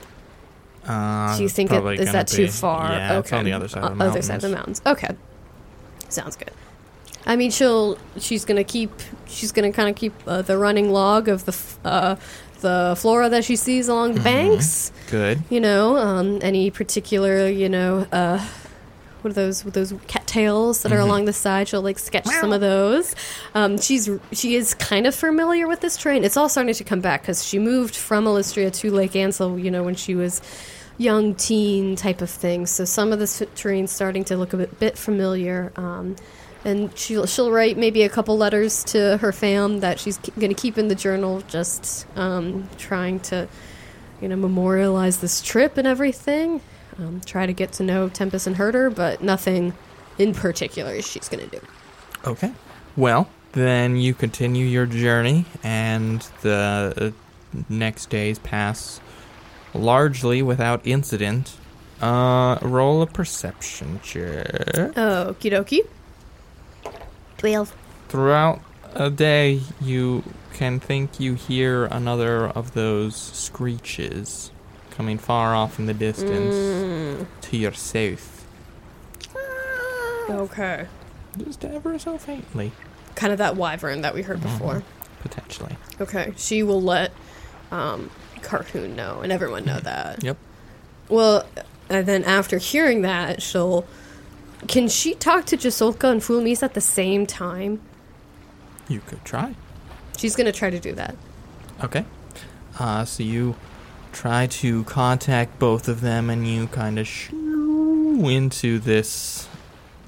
Uh, 0.88 1.36
Do 1.38 1.43
you 1.43 1.49
think 1.49 1.72
it, 1.72 1.84
is 1.99 2.12
that 2.12 2.28
too 2.28 2.47
far? 2.47 2.91
Yeah, 2.91 3.20
it's 3.20 3.32
on 3.34 3.45
the 3.45 3.53
other 3.53 3.68
side 3.68 3.84
of 3.84 3.89
the 3.89 3.93
Uh, 3.93 3.95
mountains. 3.95 4.16
Other 4.16 4.22
side 4.24 4.36
of 4.36 4.41
the 4.41 4.49
mountains. 4.55 4.82
Okay, 4.86 5.09
sounds 6.09 6.36
good. 6.36 6.51
I 7.26 7.36
mean, 7.36 7.51
she'll 7.51 7.97
she's 8.18 8.45
gonna 8.45 8.64
keep 8.64 8.91
she's 9.28 9.51
gonna 9.51 9.72
kind 9.72 9.89
of 9.89 9.95
keep 9.95 10.14
uh, 10.26 10.41
the 10.41 10.57
running 10.57 10.91
log 10.91 11.28
of 11.28 11.45
the 11.45 11.51
f- 11.51 11.78
uh, 11.86 12.16
the 12.62 12.95
flora 12.97 13.30
that 13.30 13.43
she 13.45 13.55
sees 13.55 13.88
along 13.88 14.14
the 14.16 14.20
Mhm. 14.22 14.24
banks. 14.24 14.91
Good. 15.12 15.43
You 15.49 15.59
know, 15.59 15.97
um, 15.97 16.39
any 16.41 16.72
particular 16.72 17.47
you 17.47 17.70
know 17.70 18.07
uh, 18.12 18.39
what 19.22 19.32
are 19.32 19.34
those 19.34 19.64
with 19.64 19.76
those 19.76 19.93
cattails 20.32 20.84
that 20.84 20.91
are 20.91 20.97
Mhm. 20.99 21.03
along 21.03 21.25
the 21.25 21.34
side? 21.34 21.67
She'll 21.67 21.82
like 21.82 21.99
sketch 21.99 22.25
some 22.25 22.53
of 22.53 22.61
those. 22.61 23.15
Um, 23.55 23.77
she's 23.79 24.09
she 24.32 24.55
is 24.55 24.73
kind 24.75 25.05
of 25.07 25.13
familiar 25.15 25.67
with 25.67 25.82
this 25.82 25.97
train. 25.97 26.23
It's 26.23 26.38
all 26.38 26.49
starting 26.49 26.73
to 26.73 26.84
come 26.84 27.01
back 27.01 27.21
because 27.21 27.45
she 27.45 27.59
moved 27.59 27.95
from 27.95 28.25
Illustria 28.27 28.71
to 28.71 28.91
Lake 28.91 29.15
Ansel. 29.15 29.59
You 29.59 29.71
know, 29.71 29.84
when 29.84 29.95
she 29.95 30.15
was 30.15 30.41
young 30.97 31.34
teen 31.36 31.95
type 31.95 32.21
of 32.21 32.29
thing. 32.29 32.65
So 32.65 32.86
some 32.86 33.11
of 33.11 33.19
this 33.19 33.41
terrain's 33.55 33.91
starting 33.91 34.23
to 34.25 34.38
look 34.38 34.53
a 34.53 34.57
bit, 34.57 34.79
bit 34.79 34.97
familiar. 34.97 35.71
Um, 35.75 36.15
and 36.63 36.95
she'll 36.95 37.25
she'll 37.25 37.51
write 37.51 37.75
maybe 37.77 38.03
a 38.03 38.09
couple 38.09 38.38
letters 38.38 38.84
to 38.86 39.17
her 39.17 39.32
fam 39.32 39.79
that 39.79 39.99
she's 39.99 40.17
going 40.17 40.49
to 40.53 40.61
keep 40.61 40.77
in 40.77 40.88
the 40.89 40.95
journal, 40.95 41.41
just 41.47 42.05
um, 42.15 42.69
trying 42.77 43.19
to, 43.21 43.47
you 44.21 44.27
know, 44.27 44.36
memorialize 44.36 45.17
this 45.17 45.41
trip 45.41 45.77
and 45.77 45.88
everything. 45.88 46.61
Um, 46.99 47.21
try 47.25 47.47
to 47.47 47.53
get 47.53 47.71
to 47.73 47.84
know 47.84 48.09
Tempest 48.09 48.45
and 48.45 48.57
Herder, 48.57 48.91
but 48.91 49.23
nothing 49.23 49.73
in 50.22 50.34
particular 50.34 51.01
she's 51.01 51.28
going 51.28 51.49
to 51.49 51.59
do. 51.59 51.65
Okay. 52.26 52.51
Well, 52.95 53.28
then 53.53 53.95
you 53.97 54.13
continue 54.13 54.65
your 54.65 54.86
journey, 54.86 55.45
and 55.63 56.22
the 56.41 57.13
uh, 57.55 57.59
next 57.69 58.09
days 58.09 58.39
pass 58.39 59.01
largely 59.74 60.41
without 60.41 60.86
incident. 60.86 61.57
Uh, 62.01 62.57
roll 62.61 63.01
a 63.01 63.07
perception 63.07 63.99
check. 64.03 64.45
Okie 64.47 65.51
dokie. 65.51 65.86
Twelve. 67.38 67.76
Throughout 68.09 68.61
a 68.93 69.09
day, 69.09 69.61
you 69.80 70.24
can 70.53 70.80
think 70.80 71.19
you 71.19 71.34
hear 71.36 71.86
another 71.86 72.47
of 72.47 72.74
those 72.74 73.15
screeches 73.15 74.51
coming 74.91 75.17
far 75.17 75.55
off 75.55 75.80
in 75.80 75.86
the 75.86 75.93
distance 75.93 76.53
Mm, 76.55 77.26
to 77.41 77.57
your 77.57 77.74
south. 77.74 78.41
Okay. 80.32 80.88
Just 81.38 81.63
ever 81.63 81.97
so 81.99 82.17
faintly, 82.17 82.71
Kind 83.15 83.32
of 83.32 83.38
that 83.39 83.55
wyvern 83.55 84.01
that 84.01 84.13
we 84.13 84.21
heard 84.21 84.41
before. 84.41 84.84
potentially. 85.21 85.75
Okay, 85.99 86.34
she 86.36 86.63
will 86.63 86.82
let 86.82 87.11
um, 87.71 88.09
Carhoon 88.41 88.95
know 88.95 89.21
and 89.21 89.32
everyone 89.32 89.63
know 89.65 89.79
that. 89.79 90.23
Yep. 90.23 90.38
Well, 91.09 91.45
and 91.89 92.05
then 92.07 92.23
after 92.23 92.57
hearing 92.57 93.01
that, 93.03 93.41
she'll. 93.41 93.86
Can 94.67 94.88
she 94.88 95.15
talk 95.15 95.45
to 95.47 95.57
Jasolka 95.57 96.09
and 96.11 96.21
Fulmis 96.21 96.61
at 96.63 96.73
the 96.73 96.82
same 96.82 97.25
time? 97.25 97.82
You 98.88 98.99
could 99.01 99.23
try. 99.25 99.55
She's 100.17 100.36
gonna 100.36 100.51
try 100.51 100.69
to 100.69 100.79
do 100.79 100.93
that. 100.93 101.15
Okay. 101.84 102.05
Uh, 102.79 103.05
so 103.05 103.23
you 103.23 103.55
try 104.11 104.47
to 104.47 104.84
contact 104.84 105.57
both 105.59 105.88
of 105.88 106.01
them, 106.01 106.29
and 106.29 106.47
you 106.47 106.67
kind 106.67 106.99
of 106.99 107.07
shoo 107.07 108.27
into 108.29 108.79
this 108.79 109.47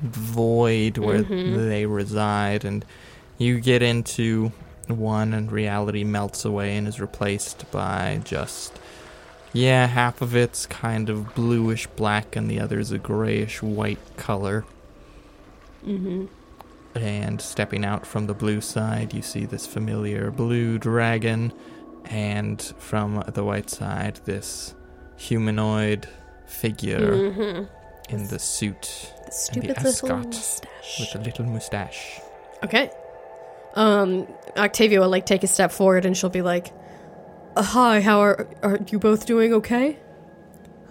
void 0.03 0.97
where 0.97 1.23
Mhm. 1.23 1.67
they 1.67 1.85
reside, 1.85 2.63
and 2.65 2.85
you 3.37 3.59
get 3.59 3.81
into 3.81 4.51
one, 4.87 5.33
and 5.33 5.51
reality 5.51 6.03
melts 6.03 6.43
away 6.45 6.75
and 6.77 6.87
is 6.87 6.99
replaced 6.99 7.69
by 7.71 8.19
just. 8.23 8.79
Yeah, 9.53 9.87
half 9.87 10.21
of 10.21 10.35
it's 10.35 10.65
kind 10.65 11.09
of 11.09 11.33
bluish 11.35 11.87
black, 11.95 12.35
and 12.35 12.49
the 12.49 12.59
other 12.59 12.79
is 12.79 12.91
a 12.91 12.97
grayish 12.97 13.61
white 13.61 13.99
color. 14.17 14.65
Mm-hmm. 15.87 16.25
And 16.95 17.41
stepping 17.41 17.83
out 17.85 18.05
from 18.05 18.27
the 18.27 18.33
blue 18.33 18.61
side, 18.61 19.13
you 19.13 19.21
see 19.21 19.45
this 19.45 19.65
familiar 19.65 20.31
blue 20.31 20.77
dragon, 20.77 21.53
and 22.05 22.61
from 22.77 23.23
the 23.33 23.43
white 23.43 23.69
side, 23.69 24.19
this 24.25 24.73
humanoid 25.15 26.07
figure 26.45 27.15
Mm-hmm. 27.15 27.63
In 28.13 28.27
the 28.27 28.39
suit 28.39 29.11
The 29.25 29.31
stupid 29.31 29.69
little 29.69 29.87
ascot 29.87 30.25
mustache. 30.27 30.99
with 30.99 31.15
a 31.15 31.23
little 31.23 31.45
mustache. 31.45 32.19
Okay. 32.63 32.89
Um, 33.75 34.27
Octavia 34.55 34.99
will 35.01 35.09
like 35.09 35.25
take 35.25 35.43
a 35.43 35.47
step 35.47 35.71
forward 35.71 36.05
and 36.05 36.15
she'll 36.15 36.29
be 36.29 36.41
like, 36.43 36.71
uh, 37.55 37.63
"Hi, 37.63 38.01
how 38.01 38.19
are 38.21 38.47
are 38.61 38.79
you 38.91 38.99
both 38.99 39.25
doing? 39.25 39.53
Okay?" 39.53 39.97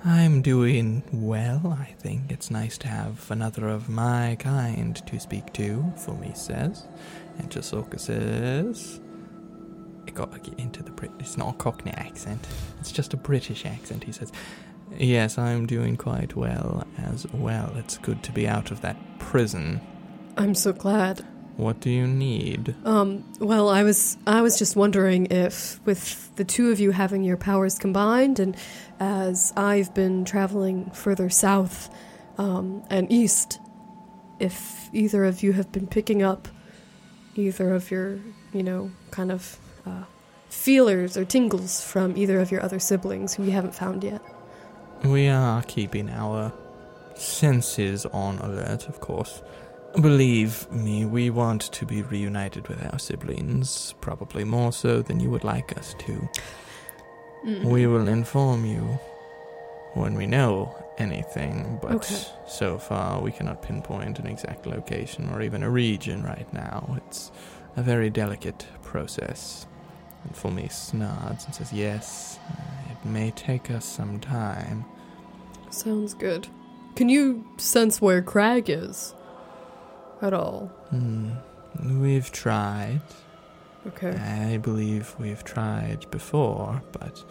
I'm 0.04 0.42
doing 0.42 1.04
well, 1.12 1.78
I 1.80 1.94
think. 2.00 2.32
It's 2.32 2.50
nice 2.50 2.76
to 2.78 2.88
have 2.88 3.30
another 3.30 3.68
of 3.68 3.88
my 3.88 4.36
kind 4.40 4.96
to 5.06 5.20
speak 5.20 5.52
to, 5.52 5.92
Fumi 5.96 6.36
says. 6.36 6.88
And 7.38 7.48
Jasoka 7.50 8.00
says. 8.00 9.00
It 10.08 10.14
got 10.16 10.48
into 10.58 10.82
the 10.82 10.90
Brit. 10.90 11.12
It's 11.20 11.36
not 11.38 11.50
a 11.54 11.56
Cockney 11.56 11.92
accent. 11.92 12.44
It's 12.80 12.90
just 12.90 13.14
a 13.14 13.16
British 13.16 13.64
accent. 13.64 14.02
He 14.02 14.10
says, 14.10 14.32
"Yes, 14.98 15.38
I'm 15.38 15.66
doing 15.66 15.96
quite 15.96 16.36
well 16.36 16.86
as 16.98 17.26
well. 17.32 17.72
It's 17.76 17.98
good 17.98 18.22
to 18.24 18.32
be 18.32 18.46
out 18.46 18.70
of 18.70 18.80
that 18.82 18.96
prison." 19.18 19.80
I'm 20.36 20.54
so 20.54 20.72
glad. 20.72 21.24
What 21.56 21.80
do 21.80 21.90
you 21.90 22.06
need? 22.06 22.74
Um, 22.84 23.24
well, 23.38 23.68
I 23.68 23.82
was 23.82 24.16
I 24.26 24.40
was 24.40 24.58
just 24.58 24.74
wondering 24.74 25.26
if 25.30 25.84
with 25.84 26.34
the 26.36 26.44
two 26.44 26.70
of 26.70 26.80
you 26.80 26.92
having 26.92 27.22
your 27.22 27.36
powers 27.36 27.78
combined 27.78 28.40
and 28.40 28.56
as 28.98 29.52
I've 29.56 29.92
been 29.94 30.24
traveling 30.24 30.90
further 30.90 31.28
south 31.28 31.94
um, 32.38 32.82
and 32.88 33.10
east, 33.12 33.60
if 34.38 34.88
either 34.92 35.24
of 35.24 35.42
you 35.42 35.52
have 35.52 35.70
been 35.72 35.86
picking 35.86 36.22
up 36.22 36.48
either 37.34 37.74
of 37.74 37.90
your, 37.90 38.18
you 38.52 38.62
know, 38.62 38.90
kind 39.10 39.30
of 39.30 39.58
uh, 39.86 40.04
feelers 40.48 41.16
or 41.16 41.24
tingles 41.24 41.82
from 41.84 42.16
either 42.16 42.40
of 42.40 42.50
your 42.50 42.62
other 42.62 42.78
siblings 42.78 43.34
who 43.34 43.44
you 43.44 43.50
haven't 43.50 43.74
found 43.74 44.04
yet. 44.04 44.22
We 45.04 45.28
are 45.28 45.62
keeping 45.62 46.08
our 46.10 46.52
senses 47.14 48.06
on 48.06 48.38
alert, 48.38 48.88
of 48.88 49.00
course. 49.00 49.42
Believe 50.00 50.70
me, 50.70 51.04
we 51.04 51.28
want 51.28 51.62
to 51.72 51.84
be 51.84 52.02
reunited 52.02 52.68
with 52.68 52.82
our 52.92 52.98
siblings, 52.98 53.94
probably 54.00 54.44
more 54.44 54.72
so 54.72 55.02
than 55.02 55.20
you 55.20 55.28
would 55.30 55.44
like 55.44 55.76
us 55.76 55.94
to. 55.98 56.28
Mm. 57.44 57.64
We 57.64 57.86
will 57.86 58.08
inform 58.08 58.64
you 58.64 58.98
when 59.94 60.14
we 60.14 60.26
know 60.26 60.74
anything, 60.98 61.78
but 61.82 61.92
Okay. 61.96 62.24
so 62.46 62.78
far 62.78 63.20
we 63.20 63.32
cannot 63.32 63.60
pinpoint 63.62 64.18
an 64.18 64.26
exact 64.26 64.66
location 64.66 65.28
or 65.30 65.42
even 65.42 65.62
a 65.62 65.68
region 65.70 66.22
right 66.22 66.50
now. 66.54 66.96
It's 67.06 67.30
a 67.76 67.82
very 67.82 68.08
delicate 68.08 68.66
process. 68.82 69.66
And 70.24 70.34
Fulmis 70.34 70.94
nods 70.94 71.44
and 71.44 71.54
says, 71.54 71.72
Yes, 71.72 72.38
may 73.04 73.30
take 73.32 73.70
us 73.70 73.84
some 73.84 74.20
time. 74.20 74.84
Sounds 75.70 76.14
good. 76.14 76.48
Can 76.96 77.08
you 77.08 77.44
sense 77.56 78.00
where 78.00 78.22
Crag 78.22 78.68
is? 78.68 79.14
At 80.20 80.32
all? 80.34 80.66
Hmm. 80.90 81.30
We've 82.00 82.30
tried. 82.30 83.00
Okay. 83.86 84.10
I 84.10 84.58
believe 84.58 85.14
we've 85.18 85.42
tried 85.42 86.08
before, 86.10 86.82
but 86.92 87.24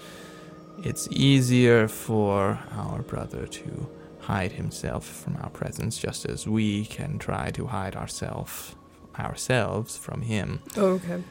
it's 0.84 1.08
easier 1.12 1.88
for 1.88 2.60
our 2.72 3.02
brother 3.04 3.46
to 3.46 3.90
hide 4.22 4.52
himself 4.54 5.06
from 5.06 5.38
our 5.38 5.50
presence, 5.50 5.98
just 5.98 6.26
as 6.26 6.48
we 6.48 6.86
can 6.86 7.20
try 7.20 7.52
to 7.52 7.68
hide 7.68 7.96
ourself 7.96 8.76
ourselves 9.20 9.98
from 9.98 10.22
him. 10.22 10.62
Oh, 10.78 10.94
okay. 10.94 11.24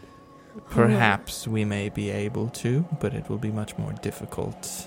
Perhaps 0.69 1.49
we 1.49 1.65
may 1.65 1.89
be 1.89 2.11
able 2.11 2.49
to, 2.51 2.85
but 3.01 3.15
it 3.15 3.29
will 3.29 3.39
be 3.39 3.51
much 3.51 3.77
more 3.79 3.93
difficult. 4.03 4.87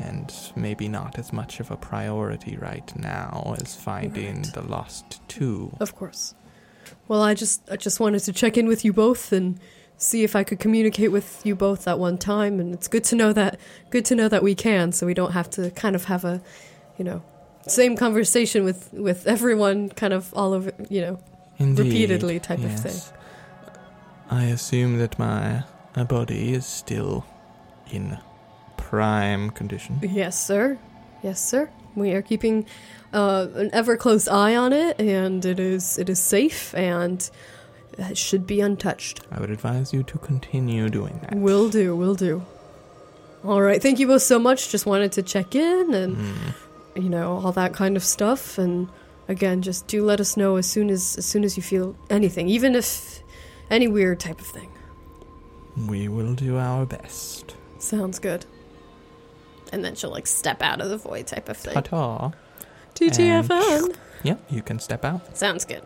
And 0.00 0.32
maybe 0.54 0.88
not 0.88 1.18
as 1.18 1.32
much 1.32 1.58
of 1.60 1.70
a 1.70 1.76
priority 1.76 2.56
right 2.56 2.90
now 2.96 3.56
as 3.60 3.74
finding 3.74 4.36
Right. 4.42 4.54
the 4.54 4.62
lost 4.62 5.20
two. 5.28 5.72
Of 5.80 5.94
course. 5.96 6.34
Well, 7.08 7.22
I 7.22 7.34
just 7.34 7.62
I 7.70 7.76
just 7.76 7.98
wanted 8.00 8.20
to 8.20 8.32
check 8.32 8.56
in 8.56 8.66
with 8.68 8.84
you 8.84 8.92
both 8.92 9.32
and 9.32 9.58
see 9.96 10.22
if 10.22 10.36
I 10.36 10.44
could 10.44 10.60
communicate 10.60 11.10
with 11.10 11.44
you 11.44 11.56
both 11.56 11.88
at 11.88 11.98
one 11.98 12.16
time 12.18 12.60
and 12.60 12.72
it's 12.72 12.86
good 12.86 13.02
to 13.04 13.16
know 13.16 13.32
that 13.32 13.58
good 13.90 14.04
to 14.06 14.14
know 14.14 14.28
that 14.28 14.42
we 14.44 14.54
can 14.54 14.92
so 14.92 15.04
we 15.06 15.14
don't 15.14 15.32
have 15.32 15.50
to 15.50 15.70
kind 15.72 15.96
of 15.96 16.04
have 16.04 16.24
a, 16.24 16.40
you 16.96 17.04
know, 17.04 17.22
same 17.66 17.96
conversation 17.96 18.64
with 18.64 18.92
with 18.92 19.26
everyone 19.26 19.88
kind 19.90 20.12
of 20.12 20.32
all 20.34 20.52
over, 20.54 20.70
you 20.88 21.00
know. 21.00 21.18
Indeed, 21.58 21.84
repeatedly 21.86 22.38
type 22.38 22.60
of 22.62 22.78
thing. 22.80 22.94
I 24.30 24.44
assume 24.44 24.98
that 24.98 25.18
my 25.18 25.64
uh, 25.96 26.04
body 26.04 26.52
is 26.52 26.66
still 26.66 27.24
in 27.90 28.18
prime 28.76 29.50
condition. 29.50 29.98
Yes, 30.02 30.38
sir. 30.44 30.78
Yes, 31.22 31.40
sir. 31.46 31.70
We 31.94 32.12
are 32.12 32.22
keeping 32.22 32.66
uh, 33.12 33.48
an 33.54 33.70
ever 33.72 33.96
close 33.96 34.28
eye 34.28 34.54
on 34.54 34.72
it 34.72 35.00
and 35.00 35.44
it 35.44 35.58
is 35.58 35.98
it 35.98 36.08
is 36.08 36.20
safe 36.20 36.74
and 36.74 37.28
it 37.98 38.16
should 38.16 38.46
be 38.46 38.60
untouched. 38.60 39.20
I 39.32 39.40
would 39.40 39.50
advise 39.50 39.92
you 39.92 40.02
to 40.04 40.18
continue 40.18 40.88
doing 40.88 41.18
that. 41.22 41.34
Will 41.34 41.68
do, 41.70 41.96
will 41.96 42.14
do. 42.14 42.44
All 43.44 43.62
right, 43.62 43.80
thank 43.82 43.98
you 43.98 44.06
both 44.06 44.22
so 44.22 44.38
much. 44.38 44.70
Just 44.70 44.86
wanted 44.86 45.12
to 45.12 45.22
check 45.22 45.54
in 45.54 45.94
and 45.94 46.16
Mm. 46.16 47.02
you 47.02 47.08
know 47.08 47.40
all 47.44 47.52
that 47.52 47.72
kind 47.72 47.96
of 47.96 48.04
stuff. 48.04 48.58
And 48.58 48.88
again, 49.28 49.62
just 49.62 49.86
do 49.88 50.04
let 50.04 50.20
us 50.20 50.36
know 50.36 50.56
as 50.56 50.66
soon 50.66 50.90
as 50.90 51.16
as 51.16 51.24
soon 51.26 51.42
as 51.44 51.56
you 51.56 51.62
feel 51.62 51.96
anything, 52.10 52.48
even 52.48 52.74
if 52.76 53.22
any 53.70 53.88
weird 53.88 54.20
type 54.20 54.40
of 54.40 54.46
thing. 54.46 54.70
We 55.86 56.08
will 56.08 56.34
do 56.34 56.56
our 56.56 56.86
best. 56.86 57.54
Sounds 57.78 58.18
good. 58.18 58.46
And 59.72 59.84
then 59.84 59.94
she'll 59.94 60.10
like 60.10 60.26
step 60.26 60.62
out 60.62 60.80
of 60.80 60.88
the 60.88 60.96
void 60.96 61.26
type 61.26 61.48
of 61.48 61.56
thing. 61.56 61.74
Ta-ta. 61.74 62.32
TTFN. 62.94 63.94
Yep, 64.24 64.40
you 64.50 64.62
can 64.62 64.78
step 64.78 65.04
out. 65.04 65.36
Sounds 65.36 65.64
good. 65.64 65.82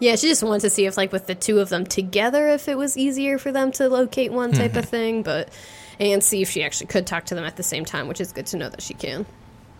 Yeah, 0.00 0.16
she 0.16 0.28
just 0.28 0.42
wanted 0.42 0.60
to 0.60 0.70
see 0.70 0.86
if, 0.86 0.96
like, 0.96 1.12
with 1.12 1.26
the 1.26 1.34
two 1.34 1.60
of 1.60 1.70
them 1.70 1.86
together, 1.86 2.48
if 2.48 2.68
it 2.68 2.76
was 2.76 2.96
easier 2.96 3.38
for 3.38 3.52
them 3.52 3.72
to 3.72 3.88
locate 3.88 4.32
one 4.32 4.52
type 4.52 4.76
of 4.76 4.84
mm-hmm. 4.84 4.90
thing, 4.90 5.22
but 5.22 5.48
and 5.98 6.22
see 6.22 6.42
if 6.42 6.50
she 6.50 6.62
actually 6.62 6.86
could 6.86 7.06
talk 7.06 7.24
to 7.26 7.34
them 7.34 7.44
at 7.44 7.56
the 7.56 7.62
same 7.62 7.84
time, 7.84 8.06
which 8.06 8.20
is 8.20 8.32
good 8.32 8.46
to 8.46 8.56
know 8.56 8.68
that 8.68 8.82
she 8.82 8.94
can. 8.94 9.26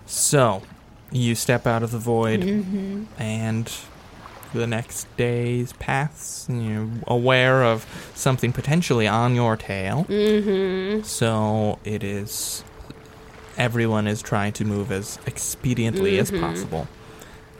So, 0.07 0.62
you 1.12 1.35
step 1.35 1.66
out 1.66 1.83
of 1.83 1.91
the 1.91 1.99
void, 1.99 2.41
mm-hmm. 2.41 3.05
and 3.18 3.70
the 4.55 4.66
next 4.66 5.07
day's 5.16 5.72
paths, 5.74 6.49
and 6.49 6.64
you're 6.66 6.88
aware 7.07 7.62
of 7.64 7.86
something 8.14 8.53
potentially 8.53 9.07
on 9.07 9.34
your 9.34 9.57
tail. 9.57 10.05
Mm-hmm. 10.09 11.03
So 11.03 11.78
it 11.84 12.03
is. 12.03 12.64
Everyone 13.57 14.07
is 14.07 14.22
trying 14.22 14.53
to 14.55 14.64
move 14.64 14.92
as 14.92 15.18
expediently 15.26 16.18
as 16.18 16.30
Mhm. 16.30 16.40
possible. 16.40 16.86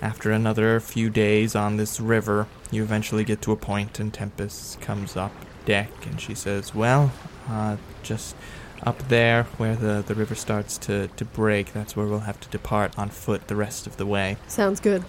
After 0.01 0.31
another 0.31 0.79
few 0.79 1.11
days 1.11 1.57
on 1.57 1.77
this 1.77 1.99
river, 1.99 2.47
you 2.71 2.83
eventually 2.85 3.25
get 3.25 3.43
to 3.43 3.53
a 3.53 3.57
point, 3.57 3.99
and 3.99 4.15
Tempest 4.15 4.81
comes 4.81 5.17
up 5.17 5.33
deck, 5.65 5.91
and 6.07 6.21
she 6.21 6.35
says, 6.37 6.73
"Well, 6.75 7.11
uh, 7.51 7.77
just 8.05 8.37
up 8.85 9.09
there 9.09 9.43
where 9.57 9.75
the, 9.75 10.05
the 10.07 10.15
river 10.15 10.37
starts 10.37 10.79
to, 10.79 11.09
to 11.17 11.25
break, 11.25 11.73
that's 11.73 11.97
where 11.97 12.07
we'll 12.07 12.21
have 12.21 12.39
to 12.39 12.49
depart 12.51 12.97
on 12.97 13.09
foot 13.09 13.49
the 13.49 13.57
rest 13.57 13.89
of 13.89 13.97
the 13.97 14.07
way. 14.07 14.37
Sounds 14.47 14.79
good. 14.79 15.03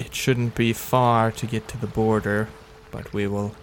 It 0.00 0.14
shouldn't 0.14 0.54
be 0.56 0.72
far 0.72 1.30
to 1.30 1.46
get 1.46 1.68
to 1.68 1.76
the 1.76 1.86
border, 1.86 2.48
but 2.90 3.12
we 3.12 3.28
will 3.28 3.54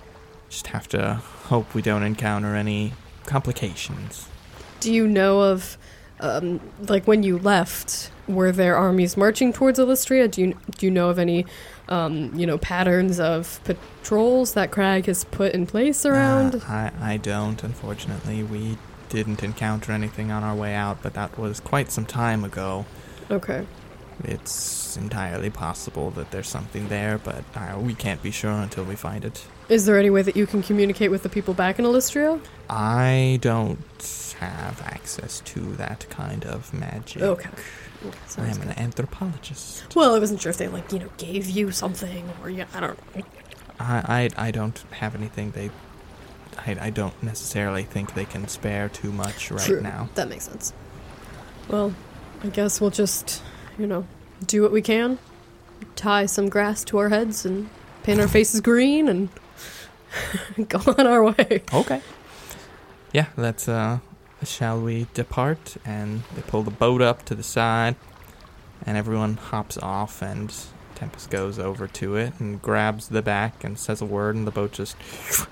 just 0.49 0.67
have 0.67 0.87
to 0.89 1.15
hope 1.49 1.73
we 1.73 1.81
don't 1.81 2.03
encounter 2.03 2.55
any 2.55 2.93
complications." 3.25 4.27
Do 4.79 4.93
you 4.93 5.07
know 5.07 5.41
of, 5.41 5.77
um, 6.19 6.61
like 6.87 7.05
when 7.07 7.23
you 7.23 7.39
left, 7.39 8.11
were 8.27 8.51
there 8.51 8.75
armies 8.77 9.17
marching 9.17 9.51
towards 9.51 9.79
Illustria? 9.79 10.27
Do 10.27 10.41
you 10.41 10.53
do 10.77 10.85
you 10.85 10.91
know 10.91 11.09
of 11.09 11.17
any, 11.17 11.45
um, 11.89 12.31
you 12.35 12.45
know, 12.45 12.57
patterns 12.59 13.19
of 13.19 13.59
patrols 13.63 14.53
that 14.53 14.69
Crag 14.71 15.05
has 15.07 15.23
put 15.25 15.53
in 15.53 15.65
place 15.65 16.05
around? 16.05 16.55
Uh, 16.55 16.59
I, 16.67 16.91
I 17.01 17.17
don't, 17.17 17.61
unfortunately. 17.63 18.43
We 18.43 18.77
didn't 19.09 19.41
encounter 19.43 19.91
anything 19.91 20.31
on 20.31 20.43
our 20.43 20.53
way 20.55 20.75
out, 20.75 21.01
but 21.01 21.13
that 21.15 21.37
was 21.39 21.59
quite 21.59 21.91
some 21.91 22.05
time 22.05 22.43
ago. 22.43 22.85
okay. 23.31 23.65
It's 24.23 24.97
entirely 24.97 25.49
possible 25.49 26.11
that 26.11 26.31
there's 26.31 26.47
something 26.47 26.87
there, 26.87 27.17
but 27.17 27.43
uh, 27.55 27.77
we 27.79 27.93
can't 27.93 28.21
be 28.23 28.31
sure 28.31 28.51
until 28.51 28.83
we 28.83 28.95
find 28.95 29.23
it. 29.23 29.45
Is 29.69 29.85
there 29.85 29.99
any 29.99 30.09
way 30.09 30.21
that 30.21 30.35
you 30.35 30.47
can 30.47 30.63
communicate 30.63 31.11
with 31.11 31.23
the 31.23 31.29
people 31.29 31.53
back 31.53 31.77
in 31.77 31.85
Illustria? 31.85 32.39
I 32.69 33.37
don't 33.41 34.33
have 34.39 34.81
access 34.85 35.41
to 35.41 35.59
that 35.75 36.07
kind 36.09 36.45
of 36.45 36.73
magic. 36.73 37.21
Okay. 37.21 37.49
I 38.05 38.27
Sounds 38.27 38.57
am 38.57 38.69
an 38.69 38.77
anthropologist. 38.77 39.95
Well, 39.95 40.15
I 40.15 40.19
wasn't 40.19 40.41
sure 40.41 40.51
if 40.51 40.57
they 40.57 40.67
like 40.67 40.91
you 40.91 40.99
know 40.99 41.09
gave 41.17 41.49
you 41.49 41.71
something 41.71 42.29
or 42.41 42.49
yeah, 42.49 42.65
I 42.73 42.79
don't. 42.79 43.15
know. 43.15 43.23
I, 43.79 44.29
I, 44.37 44.47
I 44.47 44.51
don't 44.51 44.77
have 44.91 45.15
anything 45.15 45.51
they. 45.51 45.69
I, 46.65 46.77
I 46.87 46.89
don't 46.89 47.21
necessarily 47.21 47.83
think 47.83 48.13
they 48.13 48.25
can 48.25 48.47
spare 48.47 48.89
too 48.89 49.11
much 49.11 49.51
right 49.51 49.61
True. 49.61 49.81
now. 49.81 50.09
That 50.15 50.29
makes 50.29 50.45
sense. 50.45 50.73
Well, 51.67 51.93
I 52.43 52.47
guess 52.47 52.79
we'll 52.79 52.89
just 52.91 53.41
you 53.77 53.87
know 53.87 54.05
do 54.45 54.61
what 54.61 54.71
we 54.71 54.81
can, 54.81 55.17
tie 55.95 56.25
some 56.25 56.47
grass 56.49 56.83
to 56.85 56.97
our 56.99 57.09
heads 57.09 57.45
and 57.45 57.69
paint 58.03 58.19
our 58.19 58.27
faces 58.27 58.61
green 58.61 59.07
and 59.09 59.29
go 60.69 60.79
on 60.97 61.05
our 61.07 61.23
way. 61.25 61.63
Okay. 61.73 62.01
Yeah, 63.13 63.27
let's 63.35 63.67
uh 63.67 63.99
shall 64.43 64.79
we 64.79 65.07
depart 65.15 65.77
and 65.85 66.21
they 66.35 66.41
pull 66.43 66.61
the 66.61 66.69
boat 66.71 67.01
up 67.01 67.25
to 67.25 67.33
the 67.33 67.41
side 67.43 67.95
and 68.85 68.95
everyone 68.95 69.35
hops 69.37 69.77
off 69.79 70.21
and 70.21 70.53
Tempest 70.93 71.29
goes 71.31 71.57
over 71.59 71.87
to 71.87 72.15
it 72.15 72.33
and 72.39 72.61
grabs 72.61 73.09
the 73.09 73.21
back 73.23 73.63
and 73.63 73.77
says 73.79 74.01
a 74.01 74.05
word 74.05 74.35
and 74.35 74.45
the 74.47 74.51
boat 74.51 74.71
just 74.73 74.95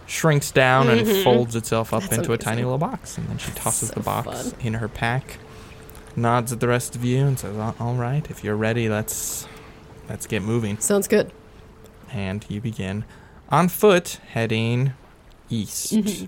shrinks 0.08 0.52
down 0.52 0.90
and 0.90 1.06
Mhm. 1.08 1.24
folds 1.24 1.56
itself 1.56 1.94
up 1.94 2.02
That's 2.04 2.18
into 2.18 2.34
a 2.34 2.38
tiny 2.38 2.64
little 2.64 2.78
box 2.78 3.18
and 3.18 3.28
then 3.28 3.38
she 3.40 3.52
tosses 3.52 3.90
So 3.90 3.96
the 3.96 4.00
box 4.02 4.52
fun. 4.52 4.60
in 4.62 4.74
her 4.76 4.88
pack 4.88 5.38
nods 6.18 6.52
at 6.54 6.60
the 6.60 6.68
rest 6.68 6.96
of 6.96 7.04
you 7.04 7.26
and 7.26 7.38
says 7.40 7.56
"All- 7.80 7.96
right 7.96 8.30
if 8.30 8.44
you're 8.44 8.56
ready 8.56 8.90
let's 8.90 9.48
let's 10.10 10.26
get 10.28 10.42
moving 10.44 10.78
Sounds 10.80 11.08
good. 11.08 11.32
and 12.12 12.46
you 12.50 12.62
begin 12.62 13.04
on 13.50 13.68
foot 13.70 14.20
heading 14.30 14.94
east 15.50 15.94
Mhm. 15.94 16.28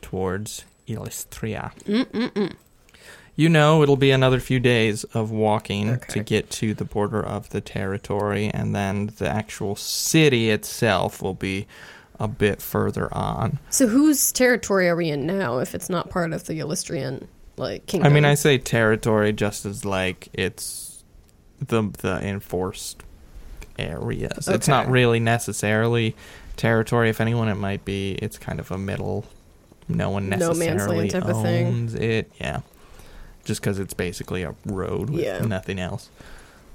towards 0.00 0.64
Illustria. 0.86 1.72
Mm-mm-mm. 1.86 2.54
You 3.36 3.48
know 3.48 3.82
it'll 3.82 3.96
be 3.96 4.10
another 4.10 4.40
few 4.40 4.58
days 4.60 5.04
of 5.14 5.30
walking 5.30 5.98
to 6.08 6.20
get 6.22 6.50
to 6.52 6.74
the 6.74 6.84
border 6.84 7.22
of 7.24 7.50
the 7.50 7.60
territory, 7.60 8.50
and 8.52 8.74
then 8.74 9.12
the 9.18 9.28
actual 9.28 9.76
city 9.76 10.50
itself 10.50 11.22
will 11.22 11.34
be 11.34 11.66
a 12.18 12.28
bit 12.28 12.60
further 12.60 13.12
on. 13.14 13.58
So 13.70 13.86
whose 13.86 14.30
territory 14.32 14.88
are 14.88 14.96
we 14.96 15.08
in 15.10 15.26
now? 15.26 15.58
If 15.58 15.74
it's 15.74 15.88
not 15.88 16.10
part 16.10 16.32
of 16.32 16.46
the 16.46 16.58
Illustrian 16.58 17.28
like 17.56 17.94
I 17.94 18.08
mean, 18.08 18.24
I 18.24 18.34
say 18.34 18.58
territory 18.58 19.32
just 19.32 19.66
as 19.66 19.84
like 19.84 20.28
it's 20.32 21.02
the 21.60 21.90
the 21.98 22.20
enforced 22.22 23.02
areas. 23.78 24.48
It's 24.48 24.68
not 24.68 24.88
really 24.90 25.20
necessarily 25.20 26.14
territory. 26.56 27.10
If 27.10 27.20
anyone, 27.20 27.48
it 27.48 27.54
might 27.56 27.84
be. 27.84 28.12
It's 28.12 28.38
kind 28.38 28.60
of 28.60 28.70
a 28.70 28.78
middle. 28.78 29.24
No 29.88 30.10
one 30.10 30.28
No 30.28 30.36
necessarily 30.36 31.10
thing. 31.10 31.66
owns 31.66 31.94
it. 31.94 32.30
Yeah, 32.40 32.60
just 33.44 33.60
because 33.60 33.78
it's 33.78 33.94
basically 33.94 34.42
a 34.42 34.54
road 34.64 35.10
with 35.10 35.22
Yeah. 35.24 35.40
nothing 35.44 35.78
else. 35.80 36.08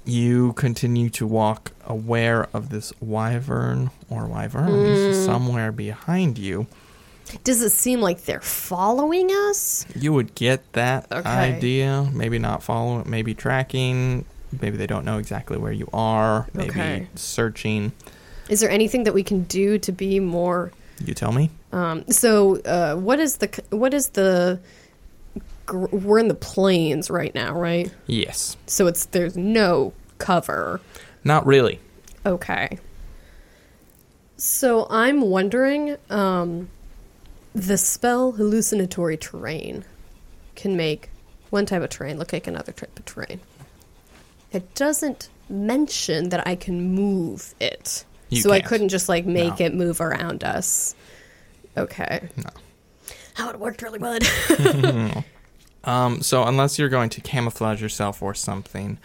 You 0.04 0.52
continue 0.52 1.08
to 1.10 1.26
walk, 1.26 1.72
aware 1.84 2.46
of 2.52 2.68
this 2.68 2.92
wyvern 3.00 3.90
or 4.08 4.26
wyverns 4.26 5.16
Mm. 5.16 5.24
somewhere 5.24 5.72
behind 5.72 6.38
you. 6.38 6.66
Does 7.44 7.60
it 7.62 7.70
seem 7.70 8.00
like 8.00 8.22
they're 8.24 8.40
following 8.40 9.30
us? 9.30 9.84
You 9.94 10.12
would 10.12 10.34
get 10.34 10.72
that 10.74 11.06
Okay. 11.10 11.28
idea. 11.28 12.08
Maybe 12.12 12.38
not 12.38 12.62
following, 12.62 13.08
maybe 13.08 13.34
tracking. 13.34 14.24
Maybe 14.60 14.76
they 14.76 14.86
don't 14.86 15.04
know 15.04 15.18
exactly 15.18 15.56
where 15.58 15.72
you 15.72 15.88
are. 15.92 16.46
Maybe 16.54 16.70
Okay. 16.70 17.08
searching. 17.16 17.92
Is 18.48 18.60
there 18.60 18.70
anything 18.70 19.04
that 19.04 19.12
we 19.14 19.22
can 19.24 19.42
do 19.42 19.76
to 19.78 19.90
be 19.92 20.20
more? 20.20 20.70
You 21.04 21.14
tell 21.14 21.32
me. 21.32 21.50
Um, 21.72 22.04
so, 22.08 22.56
uh, 22.62 22.94
what 22.94 23.18
is 23.18 23.38
the 23.38 23.48
what 23.70 23.92
is 23.92 24.10
the? 24.10 24.60
gr- 25.66 25.86
We're 25.90 26.20
in 26.20 26.28
the 26.28 26.34
plains 26.34 27.10
right 27.10 27.34
now, 27.34 27.52
right? 27.58 27.92
Yes. 28.06 28.56
So 28.68 28.86
it's 28.86 29.06
there's 29.06 29.36
no 29.36 29.92
cover. 30.18 30.80
Not 31.24 31.44
really. 31.44 31.80
Okay. 32.24 32.78
So 34.36 34.86
I'm 34.90 35.22
wondering, 35.22 35.96
um, 36.10 36.68
the 37.56 37.78
spell 37.78 38.32
hallucinatory 38.32 39.16
terrain 39.16 39.84
can 40.54 40.76
make 40.76 41.10
one 41.50 41.64
type 41.66 41.82
of 41.82 41.90
terrain 41.90 42.18
look 42.18 42.32
like 42.32 42.46
another 42.46 42.72
type 42.72 42.96
of 42.98 43.04
terrain. 43.04 43.40
It 44.52 44.74
doesn't 44.74 45.28
mention 45.48 46.28
that 46.30 46.46
I 46.46 46.54
can 46.56 46.94
move 46.94 47.54
it. 47.60 48.04
You 48.28 48.42
so 48.42 48.50
I 48.50 48.58
can't. 48.58 48.68
couldn't 48.68 48.88
just 48.90 49.08
like 49.08 49.24
make 49.26 49.60
No. 49.60 49.66
it 49.66 49.74
move 49.74 50.00
around 50.00 50.44
us. 50.44 50.94
Okay. 51.76 52.28
No. 52.36 52.50
How 53.34 53.50
it 53.50 53.58
worked 53.58 53.82
really 53.82 53.98
good. 53.98 55.24
Um, 55.84 56.20
so 56.20 56.42
unless 56.42 56.80
you're 56.80 56.88
going 56.88 57.10
to 57.10 57.20
camouflage 57.20 57.80
yourself 57.80 58.20
or 58.20 58.34
something, 58.34 58.98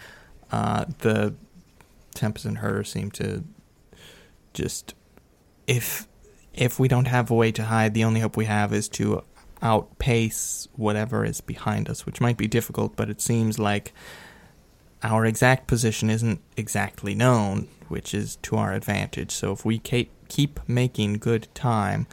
uh, 0.50 0.86
the 0.98 1.32
Tempest 2.12 2.44
and 2.44 2.58
her 2.58 2.82
seem 2.82 3.12
to 3.12 3.44
just 4.52 4.92
if 5.68 6.08
if 6.54 6.78
we 6.78 6.88
don't 6.88 7.06
have 7.06 7.30
a 7.30 7.34
way 7.34 7.52
to 7.52 7.64
hide, 7.64 7.94
the 7.94 8.04
only 8.04 8.20
hope 8.20 8.36
we 8.36 8.44
have 8.44 8.72
is 8.72 8.88
to 8.90 9.24
outpace 9.62 10.68
whatever 10.74 11.24
is 11.24 11.40
behind 11.40 11.88
us, 11.88 12.04
which 12.04 12.20
might 12.20 12.36
be 12.36 12.46
difficult, 12.46 12.96
but 12.96 13.08
it 13.08 13.20
seems 13.20 13.58
like 13.58 13.92
our 15.02 15.24
exact 15.24 15.66
position 15.66 16.10
isn't 16.10 16.40
exactly 16.56 17.14
known, 17.14 17.68
which 17.88 18.12
is 18.14 18.36
to 18.36 18.56
our 18.56 18.72
advantage. 18.72 19.30
So 19.30 19.52
if 19.52 19.64
we 19.64 19.78
keep 19.78 20.60
making 20.68 21.14
good 21.14 21.48
time, 21.54 22.06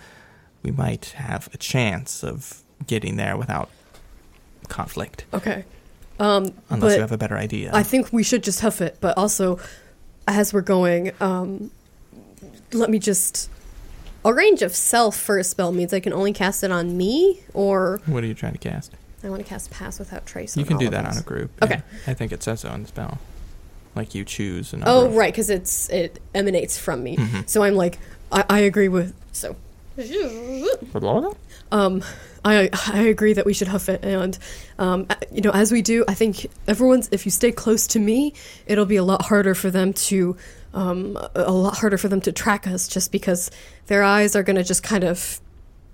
we 0.64 0.72
might 0.72 1.06
have 1.16 1.50
a 1.54 1.58
chance 1.58 2.24
of 2.24 2.64
getting 2.88 3.16
there 3.16 3.36
without 3.38 3.70
conflict, 4.68 5.26
okay. 5.34 5.66
Um, 6.20 6.54
unless 6.70 6.96
you 6.96 7.02
have 7.02 7.12
a 7.14 7.18
better 7.18 7.38
idea. 7.38 7.72
I 7.74 7.82
think 7.82 8.12
we 8.12 8.24
should 8.24 8.44
just 8.44 8.60
huff 8.60 8.82
it, 8.82 8.98
but 9.00 9.18
also, 9.18 9.58
as 10.28 10.54
we're 10.54 10.62
going, 10.62 11.12
um, 11.22 11.72
let 12.74 12.90
me 12.90 13.00
just. 13.00 13.50
A 14.26 14.34
range 14.34 14.62
of 14.62 14.76
self 14.76 15.16
for 15.18 15.38
a 15.38 15.44
spell 15.44 15.72
means 15.72 15.94
I 15.94 16.00
can 16.00 16.12
only 16.14 16.34
cast 16.34 16.64
it 16.64 16.72
on 16.72 16.98
me, 16.98 17.40
or 17.54 18.02
what 18.06 18.24
are 18.24 18.28
you 18.28 18.34
trying 18.34 18.52
to 18.54 18.58
cast? 18.60 18.92
I 19.24 19.30
want 19.30 19.42
to 19.42 19.48
cast 19.48 19.70
Pass 19.72 20.00
Without 20.00 20.26
Trace. 20.26 20.56
You 20.58 20.62
on 20.64 20.68
can 20.68 20.74
all 20.76 20.80
do 20.82 20.86
of 20.88 20.92
that 20.94 21.06
us. 21.06 21.18
on 21.18 21.22
a 21.24 21.26
group. 21.26 21.52
Okay. 21.64 21.76
yeah. 21.76 21.82
I 22.12 22.14
think 22.14 22.32
it 22.32 22.42
says 22.44 22.62
so 22.62 22.70
in 22.72 22.82
the 22.84 22.88
spell. 22.88 23.18
Like 23.96 24.14
you 24.16 24.24
choose. 24.24 24.74
Oh, 24.86 25.10
right, 25.10 25.32
because 25.34 25.50
it's 25.50 25.90
it 25.90 26.22
emanates 26.36 26.78
from 26.78 27.04
me. 27.04 27.18
Mhm. 27.18 27.50
So 27.50 27.64
I'm 27.64 27.76
like, 27.76 27.98
I, 28.32 28.44
I 28.50 28.60
agree 28.60 28.88
with 28.88 29.14
so. 29.32 29.56
Um, 31.72 32.02
I 32.46 32.70
I 32.88 33.00
agree 33.02 33.34
that 33.34 33.46
we 33.46 33.54
should 33.54 33.68
huff 33.68 33.90
it, 33.90 34.04
and 34.04 34.38
um, 34.78 35.08
you 35.32 35.42
know, 35.42 35.52
as 35.52 35.72
we 35.72 35.82
do, 35.82 36.06
I 36.08 36.14
think 36.14 36.48
everyone's. 36.68 37.10
If 37.12 37.26
you 37.26 37.32
stay 37.32 37.52
close 37.52 37.88
to 37.88 38.00
me, 38.00 38.34
it'll 38.66 38.86
be 38.86 38.96
a 38.96 39.04
lot 39.04 39.24
harder 39.26 39.54
for 39.56 39.70
them 39.70 39.92
to, 39.94 40.38
um, 40.74 41.18
a 41.36 41.52
lot 41.52 41.78
harder 41.78 41.98
for 41.98 42.08
them 42.08 42.22
to 42.22 42.32
track 42.32 42.68
us, 42.68 42.88
just 42.88 43.12
because 43.12 43.50
their 43.88 44.04
eyes 44.04 44.36
are 44.36 44.44
going 44.44 44.56
to 44.56 44.64
just 44.64 44.84
kind 44.84 45.04
of 45.04 45.40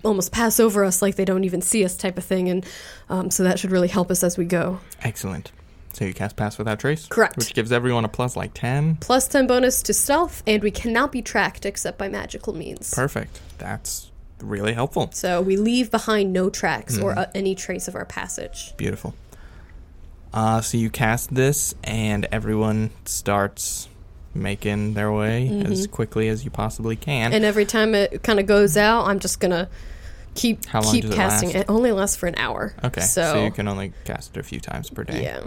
almost 0.04 0.32
pass 0.32 0.60
over 0.60 0.84
us, 0.84 1.02
like 1.02 1.16
they 1.16 1.24
don't 1.24 1.44
even 1.44 1.60
see 1.60 1.84
us, 1.84 1.96
type 1.96 2.18
of 2.18 2.24
thing, 2.24 2.48
and 2.48 2.64
um, 3.08 3.30
so 3.30 3.42
that 3.42 3.58
should 3.58 3.70
really 3.70 3.88
help 3.88 4.10
us 4.10 4.22
as 4.22 4.38
we 4.38 4.44
go. 4.44 4.80
Excellent. 5.02 5.52
So 5.92 6.04
you 6.04 6.12
cast 6.12 6.36
Pass 6.36 6.58
Without 6.58 6.78
Trace? 6.78 7.06
Correct. 7.06 7.38
Which 7.38 7.54
gives 7.54 7.72
everyone 7.72 8.04
a 8.04 8.08
plus 8.08 8.36
like 8.36 8.52
10. 8.52 8.96
Plus 8.96 9.26
ten 9.28 9.46
bonus 9.46 9.82
to 9.84 9.94
stealth, 9.94 10.42
and 10.46 10.62
we 10.62 10.70
cannot 10.70 11.10
be 11.10 11.22
tracked 11.22 11.64
except 11.64 11.96
by 11.96 12.06
magical 12.08 12.52
means. 12.52 12.92
Perfect. 12.92 13.40
That's 13.56 14.10
really 14.42 14.74
helpful. 14.74 15.10
So 15.12 15.40
we 15.40 15.56
leave 15.56 15.90
behind 15.90 16.34
no 16.34 16.50
tracks 16.50 16.98
or 16.98 17.18
uh, 17.18 17.30
any 17.34 17.54
trace 17.54 17.88
of 17.88 17.94
our 17.94 18.04
passage. 18.04 18.76
Beautiful. 18.76 19.14
Uh, 20.34 20.60
so 20.60 20.76
you 20.76 20.90
cast 20.90 21.34
this, 21.34 21.74
and 21.82 22.26
everyone 22.30 22.90
starts 23.06 23.88
making 24.42 24.94
their 24.94 25.10
way 25.12 25.48
as 25.66 25.86
quickly 25.86 26.28
as 26.28 26.44
you 26.44 26.50
possibly 26.50 26.96
can. 26.96 27.26
Mm-hmm. 27.30 27.34
And 27.36 27.44
every 27.44 27.64
time 27.64 27.94
it 27.94 28.22
kind 28.22 28.38
of 28.40 28.46
goes 28.46 28.76
out, 28.76 29.06
I'm 29.06 29.18
just 29.18 29.40
gonna 29.40 29.68
keep 30.34 30.60
keep 30.90 31.04
it 31.06 31.12
casting 31.12 31.48
last? 31.50 31.58
it. 31.62 31.66
Only 31.70 31.92
lasts 31.92 32.16
for 32.16 32.26
an 32.26 32.34
hour. 32.36 32.74
okay, 32.84 33.00
so, 33.00 33.32
so, 33.32 33.44
you 33.44 33.50
can 33.50 33.68
only 33.68 33.92
cast 34.04 34.36
it 34.36 34.40
a 34.40 34.42
few 34.42 34.60
times 34.60 34.90
per 34.90 35.04
day. 35.04 35.22
yeah. 35.22 35.42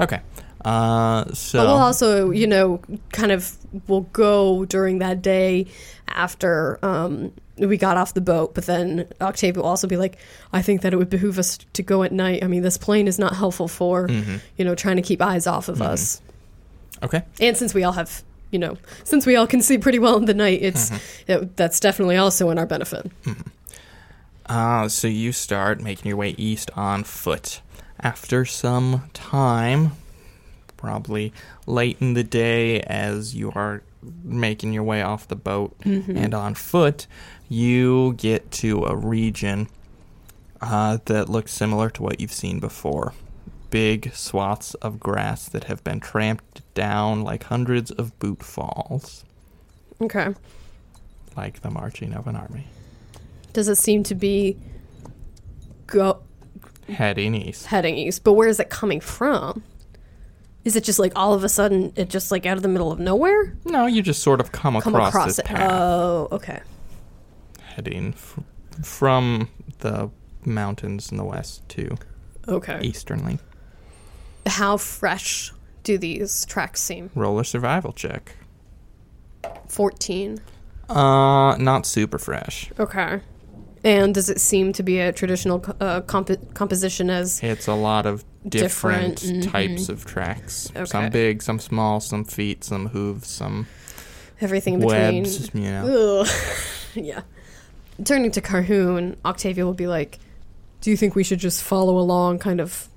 Okay. 0.00 0.20
Uh, 0.64 1.30
so 1.34 1.58
But 1.58 1.66
we'll 1.66 1.76
also, 1.76 2.30
you 2.30 2.46
know, 2.46 2.80
kind 3.12 3.30
of 3.30 3.54
we'll 3.86 4.00
go 4.12 4.64
during 4.64 4.98
that 5.00 5.20
day 5.20 5.66
after 6.08 6.78
um, 6.82 7.32
we 7.58 7.76
got 7.76 7.96
off 7.98 8.14
the 8.14 8.20
boat. 8.22 8.54
But 8.54 8.64
then 8.66 9.06
Octavia 9.20 9.60
will 9.62 9.68
also 9.68 9.86
be 9.86 9.96
like, 9.98 10.16
I 10.52 10.62
think 10.62 10.80
that 10.82 10.92
it 10.92 10.96
would 10.96 11.10
behoove 11.10 11.38
us 11.38 11.58
to 11.74 11.82
go 11.82 12.02
at 12.02 12.12
night. 12.12 12.42
I 12.42 12.46
mean, 12.46 12.62
this 12.62 12.78
plane 12.78 13.06
is 13.08 13.18
not 13.18 13.36
helpful 13.36 13.68
for 13.68 14.08
Mhm. 14.08 14.40
you 14.56 14.64
know 14.64 14.74
trying 14.74 14.96
to 14.96 15.02
keep 15.02 15.20
eyes 15.20 15.46
off 15.46 15.68
of 15.68 15.82
us. 15.82 16.20
Okay. 17.02 17.22
And 17.40 17.56
since 17.56 17.74
we 17.74 17.84
all 17.84 17.92
have, 17.92 18.22
you 18.50 18.58
know, 18.58 18.76
since 19.04 19.26
we 19.26 19.36
all 19.36 19.46
can 19.46 19.60
see 19.62 19.78
pretty 19.78 19.98
well 19.98 20.16
in 20.16 20.24
the 20.26 20.34
night, 20.34 20.60
it's 20.62 20.90
it, 21.26 21.56
that's 21.56 21.80
definitely 21.80 22.16
also 22.16 22.50
in 22.50 22.58
our 22.58 22.66
benefit. 22.66 23.10
Uh, 24.46 24.88
so 24.88 25.08
you 25.08 25.32
start 25.32 25.80
making 25.80 26.08
your 26.08 26.16
way 26.18 26.34
east 26.36 26.70
on 26.76 27.02
foot. 27.04 27.60
After 28.00 28.44
some 28.44 29.08
time, 29.14 29.92
probably 30.76 31.32
late 31.66 31.96
in 32.00 32.12
the 32.14 32.24
day, 32.24 32.80
as 32.80 33.34
you 33.34 33.50
are 33.54 33.82
making 34.22 34.74
your 34.74 34.82
way 34.82 35.00
off 35.00 35.26
the 35.26 35.36
boat 35.36 35.74
and 35.84 36.34
on 36.34 36.54
foot, 36.54 37.06
you 37.48 38.12
get 38.18 38.50
to 38.50 38.84
a 38.84 38.94
region 38.94 39.68
uh, 40.60 40.98
that 41.06 41.30
looks 41.30 41.52
similar 41.52 41.88
to 41.90 42.02
what 42.02 42.20
you've 42.20 42.32
seen 42.32 42.60
before. 42.60 43.14
Big 43.74 44.14
swaths 44.14 44.74
of 44.74 45.00
grass 45.00 45.48
that 45.48 45.64
have 45.64 45.82
been 45.82 45.98
tramped 45.98 46.62
down 46.74 47.24
like 47.24 47.42
hundreds 47.42 47.90
of 47.90 48.16
boot 48.20 48.40
falls, 48.40 49.24
Okay. 50.00 50.32
like 51.36 51.60
the 51.62 51.70
marching 51.72 52.12
of 52.12 52.28
an 52.28 52.36
army. 52.36 52.68
Does 53.52 53.66
it 53.66 53.74
seem 53.74 54.04
to 54.04 54.14
be 54.14 54.56
go 55.88 56.20
Heading 56.86 57.34
east. 57.34 57.66
heading 57.66 57.96
east? 57.96 58.22
But 58.22 58.34
where 58.34 58.46
is 58.46 58.60
it 58.60 58.70
coming 58.70 59.00
from? 59.00 59.64
Is 60.64 60.76
it 60.76 60.84
just 60.84 61.00
like 61.00 61.12
all 61.16 61.32
of 61.34 61.42
a 61.42 61.48
sudden 61.48 61.92
it 61.96 62.08
just 62.08 62.30
like 62.30 62.46
out 62.46 62.56
of 62.56 62.62
the 62.62 62.68
middle 62.68 62.92
of 62.92 63.00
nowhere? 63.00 63.56
No, 63.64 63.86
you 63.86 64.02
just 64.02 64.22
sort 64.22 64.40
of 64.40 64.52
come, 64.52 64.80
Come 64.80 64.94
across, 64.94 65.08
across 65.08 65.26
this 65.26 65.38
it. 65.40 65.46
path. 65.46 65.70
Oh, 65.72 66.28
okay. 66.30 66.60
heading 67.74 68.12
f- 68.14 68.38
from 68.84 69.48
the 69.80 70.10
mountains 70.44 71.10
in 71.10 71.16
the 71.16 71.24
west 71.24 71.68
to 71.70 71.96
Okay. 72.46 72.78
easternly. 72.82 73.40
How 74.46 74.76
fresh 74.76 75.52
do 75.82 75.98
these 75.98 76.44
tracks 76.46 76.80
seem? 76.80 77.10
Roller 77.14 77.44
survival 77.44 77.92
check. 77.92 78.36
14. 79.68 80.38
Uh, 80.88 81.56
not 81.58 81.86
super 81.86 82.18
fresh. 82.18 82.70
Okay. 82.78 83.20
And 83.82 84.14
does 84.14 84.30
it 84.30 84.40
seem 84.40 84.72
to 84.74 84.82
be 84.82 84.98
a 85.00 85.12
traditional 85.12 85.64
uh, 85.80 86.00
comp- 86.02 86.54
composition 86.54 87.10
as 87.10 87.42
It's 87.42 87.66
a 87.66 87.74
lot 87.74 88.06
of 88.06 88.24
different, 88.48 89.20
Different, 89.20 89.44
mhm. 89.44 89.50
types 89.50 89.88
of 89.88 90.04
tracks. 90.06 90.70
Okay. 90.74 90.84
Some 90.86 91.10
big, 91.10 91.42
some 91.42 91.58
small, 91.58 92.00
some 92.00 92.24
feet, 92.24 92.64
some 92.64 92.88
hooves, 92.88 93.28
some 93.28 93.66
everything 94.40 94.74
in 94.74 94.80
between? 94.80 95.22
webs. 95.24 95.50
You 95.54 95.60
know. 95.70 96.24
Yeah. 96.94 97.22
Turning 98.04 98.30
to 98.30 98.40
Carhoon, 98.40 99.16
Octavia 99.24 99.64
will 99.66 99.74
be 99.74 99.88
like, 99.88 100.20
Do 100.80 100.90
you 100.90 100.96
think 100.96 101.16
we 101.16 101.24
should 101.24 101.40
just 101.40 101.60
follow 101.62 101.98
along, 101.98 102.38
kind 102.38 102.60
of 102.60 102.88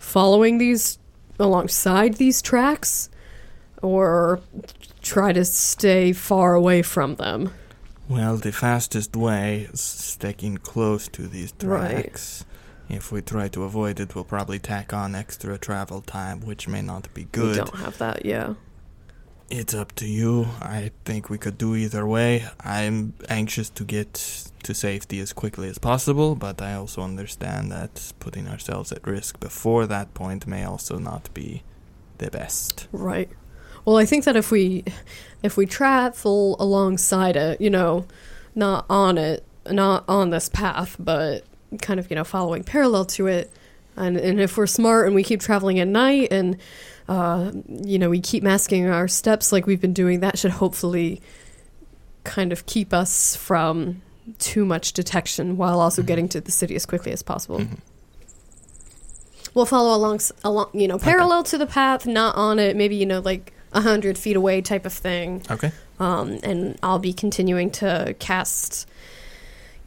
following 0.00 0.58
these 0.58 0.98
alongside 1.38 2.14
these 2.14 2.42
tracks 2.42 3.08
or 3.80 4.40
try 5.00 5.32
to 5.32 5.44
stay 5.44 6.12
far 6.12 6.54
away 6.54 6.82
from 6.82 7.14
them? 7.14 7.52
Well, 8.08 8.36
the 8.36 8.50
fastest 8.50 9.14
way 9.14 9.68
is 9.72 9.80
sticking 9.80 10.56
close 10.56 11.06
to 11.08 11.28
these 11.28 11.52
tracks. 11.52 12.44
Right. 12.88 12.96
If 12.96 13.12
we 13.12 13.22
try 13.22 13.46
to 13.48 13.62
avoid 13.62 14.00
it, 14.00 14.16
we'll 14.16 14.24
probably 14.24 14.58
tack 14.58 14.92
on 14.92 15.14
extra 15.14 15.56
travel 15.56 16.00
time, 16.00 16.40
which 16.40 16.66
may 16.66 16.82
not 16.82 17.12
be 17.14 17.28
good. 17.30 17.50
We 17.50 17.56
don't 17.56 17.76
have 17.76 17.98
that, 17.98 18.26
yeah. 18.26 18.54
It's 19.50 19.74
up 19.74 19.92
to 19.96 20.06
you. 20.06 20.46
I 20.62 20.92
think 21.04 21.28
we 21.28 21.36
could 21.36 21.58
do 21.58 21.74
either 21.74 22.06
way. 22.06 22.46
I'm 22.60 23.14
anxious 23.28 23.68
to 23.70 23.84
get 23.84 24.14
to 24.62 24.72
safety 24.74 25.18
as 25.18 25.32
quickly 25.32 25.68
as 25.68 25.76
possible, 25.76 26.36
but 26.36 26.62
I 26.62 26.74
also 26.74 27.02
understand 27.02 27.72
that 27.72 28.12
putting 28.20 28.46
ourselves 28.46 28.92
at 28.92 29.04
risk 29.04 29.40
before 29.40 29.88
that 29.88 30.14
point 30.14 30.46
may 30.46 30.62
also 30.62 30.98
not 30.98 31.34
be 31.34 31.64
the 32.18 32.30
best. 32.30 32.86
Right. 32.92 33.28
Well, 33.84 33.96
I 33.96 34.04
think 34.04 34.24
that 34.24 34.36
if 34.36 34.52
we 34.52 34.84
if 35.42 35.56
we 35.56 35.66
travel 35.66 36.54
alongside 36.60 37.34
it, 37.34 37.60
you 37.60 37.70
know, 37.70 38.06
not 38.54 38.86
on 38.88 39.18
it, 39.18 39.44
not 39.68 40.04
on 40.06 40.30
this 40.30 40.48
path, 40.48 40.94
but 40.98 41.44
kind 41.82 41.98
of, 41.98 42.08
you 42.08 42.14
know, 42.14 42.24
following 42.24 42.62
parallel 42.62 43.06
to 43.06 43.26
it, 43.26 43.50
and 43.96 44.16
and 44.16 44.40
if 44.40 44.56
we're 44.56 44.68
smart 44.68 45.06
and 45.06 45.14
we 45.16 45.24
keep 45.24 45.40
traveling 45.40 45.80
at 45.80 45.88
night 45.88 46.28
and 46.30 46.56
uh, 47.10 47.50
you 47.68 47.98
know, 47.98 48.08
we 48.08 48.20
keep 48.20 48.42
masking 48.42 48.86
our 48.88 49.08
steps 49.08 49.50
like 49.52 49.66
we've 49.66 49.80
been 49.80 49.92
doing, 49.92 50.20
that 50.20 50.38
should 50.38 50.52
hopefully 50.52 51.20
kind 52.24 52.52
of 52.52 52.64
keep 52.66 52.94
us 52.94 53.34
from 53.34 54.00
too 54.38 54.64
much 54.64 54.92
detection 54.92 55.56
while 55.56 55.80
also 55.80 56.02
Mhm. 56.02 56.06
getting 56.06 56.28
to 56.28 56.40
the 56.40 56.52
city 56.52 56.76
as 56.76 56.86
quickly 56.86 57.10
as 57.10 57.20
possible. 57.22 57.58
Mhm. 57.58 57.78
We'll 59.54 59.66
follow 59.66 59.96
along, 59.96 60.20
along, 60.44 60.68
you 60.72 60.86
know, 60.86 60.98
parallel 60.98 61.42
to 61.44 61.58
the 61.58 61.66
path, 61.66 62.06
not 62.06 62.36
on 62.36 62.60
it. 62.60 62.76
Maybe 62.76 62.94
you 62.94 63.06
know, 63.06 63.18
like 63.18 63.52
a 63.72 63.80
hundred 63.80 64.16
feet 64.16 64.36
away, 64.36 64.60
type 64.60 64.86
of 64.86 64.92
thing. 64.92 65.42
Okay. 65.50 65.72
Um, 65.98 66.38
and 66.44 66.78
I'll 66.82 67.00
be 67.00 67.12
continuing 67.12 67.70
to 67.72 68.14
cast, 68.20 68.86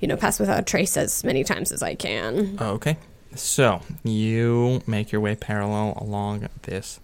you 0.01 0.07
know, 0.09 0.17
pass 0.17 0.39
without 0.39 0.59
a 0.59 0.63
trace 0.63 0.97
as 0.97 1.23
many 1.23 1.45
times 1.45 1.71
as 1.71 1.81
I 1.81 1.95
can. 1.95 2.57
Okay. 2.59 2.97
So, 3.35 3.81
you 4.03 4.81
make 4.85 5.11
your 5.13 5.21
way 5.21 5.35
parallel 5.35 5.97
along 6.01 6.49
this 6.63 6.99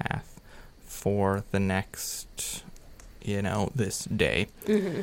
path 0.00 0.40
for 0.86 1.44
the 1.50 1.60
next, 1.60 2.62
you 3.22 3.42
know, 3.42 3.70
this 3.74 4.04
day. 4.04 4.48
Mm-hmm. 4.66 5.02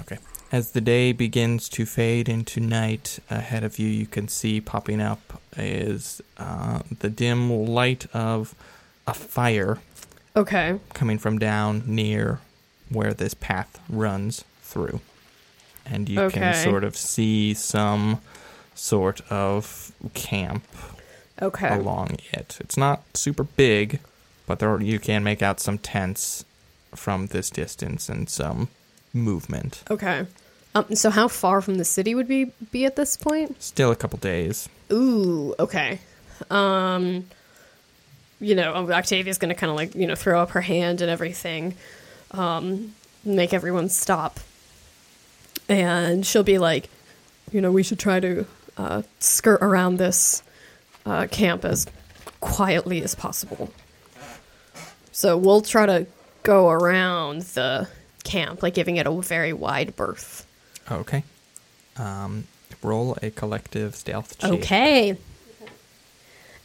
Okay. 0.00 0.18
As 0.52 0.72
the 0.72 0.80
day 0.80 1.12
begins 1.12 1.68
to 1.70 1.86
fade 1.86 2.28
into 2.28 2.60
night, 2.60 3.18
ahead 3.30 3.62
of 3.64 3.78
you, 3.78 3.88
you 3.88 4.06
can 4.06 4.28
see 4.28 4.60
popping 4.60 5.00
up 5.00 5.40
is 5.56 6.20
uh, 6.38 6.80
the 7.00 7.08
dim 7.08 7.50
light 7.50 8.06
of 8.14 8.54
a 9.06 9.14
fire 9.14 9.78
Okay. 10.36 10.78
coming 10.94 11.18
from 11.18 11.38
down 11.38 11.82
near 11.86 12.40
where 12.88 13.12
this 13.14 13.34
path 13.34 13.80
runs 13.88 14.44
through. 14.62 15.00
And 15.86 16.08
you 16.08 16.20
Okay. 16.22 16.38
can 16.38 16.54
sort 16.54 16.84
of 16.84 16.96
see 16.96 17.54
some 17.54 18.20
sort 18.74 19.20
of 19.30 19.92
camp 20.14 20.64
Okay. 21.42 21.68
along 21.74 22.18
it. 22.32 22.58
It's 22.60 22.76
not 22.76 23.02
super 23.14 23.44
big, 23.44 24.00
but 24.46 24.58
there 24.58 24.80
you 24.80 24.98
can 24.98 25.22
make 25.24 25.42
out 25.42 25.60
some 25.60 25.78
tents 25.78 26.44
from 26.94 27.26
this 27.26 27.50
distance 27.50 28.08
and 28.08 28.28
some 28.28 28.68
movement. 29.12 29.82
Okay. 29.90 30.26
Um, 30.74 30.94
so 30.94 31.10
how 31.10 31.28
far 31.28 31.60
from 31.60 31.78
the 31.78 31.84
city 31.84 32.14
would 32.14 32.28
we 32.28 32.52
be 32.70 32.84
at 32.84 32.96
this 32.96 33.16
point? 33.16 33.60
Still 33.62 33.90
a 33.90 33.96
couple 33.96 34.18
days. 34.18 34.68
Ooh, 34.92 35.54
okay. 35.58 35.98
Um, 36.50 37.26
you 38.40 38.54
know, 38.54 38.90
Octavia's 38.90 39.38
gonna 39.38 39.54
kind 39.54 39.70
of 39.70 39.76
like 39.76 39.94
you 39.94 40.06
know 40.06 40.14
throw 40.14 40.40
up 40.40 40.50
her 40.50 40.60
hand 40.60 41.00
and 41.00 41.10
everything, 41.10 41.74
um, 42.30 42.94
make 43.24 43.52
everyone 43.52 43.88
stop, 43.88 44.40
and 45.68 46.24
she'll 46.24 46.42
be 46.42 46.58
like, 46.58 46.88
You 47.52 47.60
know, 47.60 47.72
we 47.72 47.82
should 47.82 47.98
try 47.98 48.20
to 48.20 48.46
uh, 48.78 49.02
skirt 49.18 49.60
around 49.60 49.98
this 49.98 50.42
uh, 51.06 51.26
camp 51.30 51.64
as 51.64 51.86
quietly 52.40 53.02
as 53.02 53.14
possible. 53.14 53.72
so 55.12 55.36
we'll 55.36 55.62
try 55.62 55.86
to 55.86 56.06
go 56.42 56.70
around 56.70 57.42
the 57.42 57.88
camp, 58.24 58.62
like 58.62 58.74
giving 58.74 58.96
it 58.96 59.06
a 59.06 59.12
very 59.20 59.52
wide 59.52 59.96
berth. 59.96 60.46
Okay. 60.90 61.24
Um, 61.96 62.46
roll 62.82 63.16
a 63.22 63.30
collective 63.30 63.94
stealth 63.94 64.38
check. 64.38 64.50
Okay. 64.52 65.16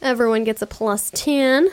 Everyone 0.02 0.44
gets 0.44 0.62
a 0.62 0.66
plus 0.66 1.10
ten. 1.10 1.68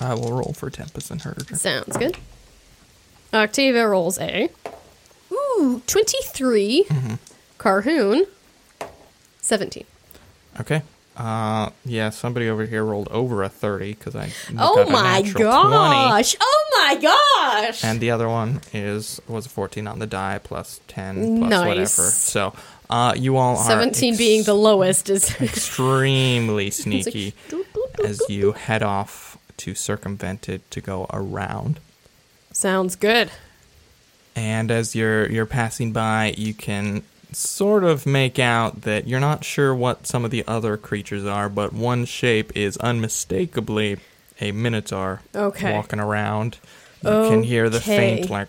I 0.00 0.14
will 0.14 0.32
roll 0.32 0.52
for 0.52 0.70
Tempest 0.70 1.10
and 1.10 1.22
Herder. 1.22 1.56
Sounds 1.56 1.96
good. 1.96 2.18
Octavia 3.32 3.88
rolls 3.88 4.18
a. 4.18 4.50
Ooh, 5.32 5.82
23. 5.86 6.84
Mm-hmm. 6.88 7.14
Carhoon, 7.58 8.26
17. 9.46 9.84
Okay. 10.60 10.82
Uh, 11.16 11.70
yeah, 11.86 12.10
somebody 12.10 12.46
over 12.48 12.66
here 12.66 12.84
rolled 12.84 13.08
over 13.08 13.42
a 13.42 13.48
30 13.48 13.94
because 13.94 14.14
I 14.14 14.30
Oh 14.58 14.84
my 14.90 15.20
natural 15.22 15.50
20. 15.50 15.70
gosh! 15.70 16.36
Oh 16.38 16.64
my 16.84 16.94
gosh! 17.00 17.82
And 17.82 18.00
the 18.00 18.10
other 18.10 18.28
one 18.28 18.60
is 18.74 19.18
was 19.26 19.46
a 19.46 19.48
14 19.48 19.86
on 19.86 19.98
the 19.98 20.06
die 20.06 20.38
plus 20.44 20.80
10 20.88 21.38
plus 21.38 21.50
Nice. 21.50 21.66
whatever. 21.66 22.10
So, 22.10 22.52
uh, 22.90 23.14
you 23.16 23.38
all 23.38 23.56
are 23.56 23.64
17 23.64 24.10
ex- 24.10 24.18
being 24.18 24.42
the 24.42 24.52
lowest 24.54 25.08
is. 25.08 25.30
extremely 25.40 26.64
like, 26.66 26.72
sneaky 26.74 27.32
doop, 27.48 27.64
as 28.04 28.20
you 28.28 28.52
head 28.52 28.82
off 28.82 29.38
to 29.58 29.74
circumvent 29.74 30.50
it 30.50 30.70
to 30.70 30.82
go 30.82 31.06
around. 31.14 31.80
Sounds 32.52 32.94
good. 32.94 33.30
And 34.34 34.70
as 34.70 34.94
you're 34.94 35.30
you're 35.30 35.46
passing 35.46 35.92
by, 35.92 36.34
you 36.36 36.52
can 36.52 37.04
sort 37.32 37.84
of 37.84 38.06
make 38.06 38.38
out 38.38 38.82
that 38.82 39.06
you're 39.06 39.20
not 39.20 39.44
sure 39.44 39.74
what 39.74 40.06
some 40.06 40.24
of 40.24 40.30
the 40.30 40.44
other 40.46 40.76
creatures 40.76 41.24
are, 41.24 41.48
but 41.48 41.72
one 41.72 42.04
shape 42.04 42.56
is 42.56 42.76
unmistakably 42.78 43.98
a 44.40 44.52
minotaur 44.52 45.22
Okay. 45.34 45.72
walking 45.72 45.98
around. 46.00 46.58
You 47.02 47.10
can 47.10 47.42
hear 47.44 47.68
the 47.70 47.80
faint 47.80 48.30
like 48.30 48.48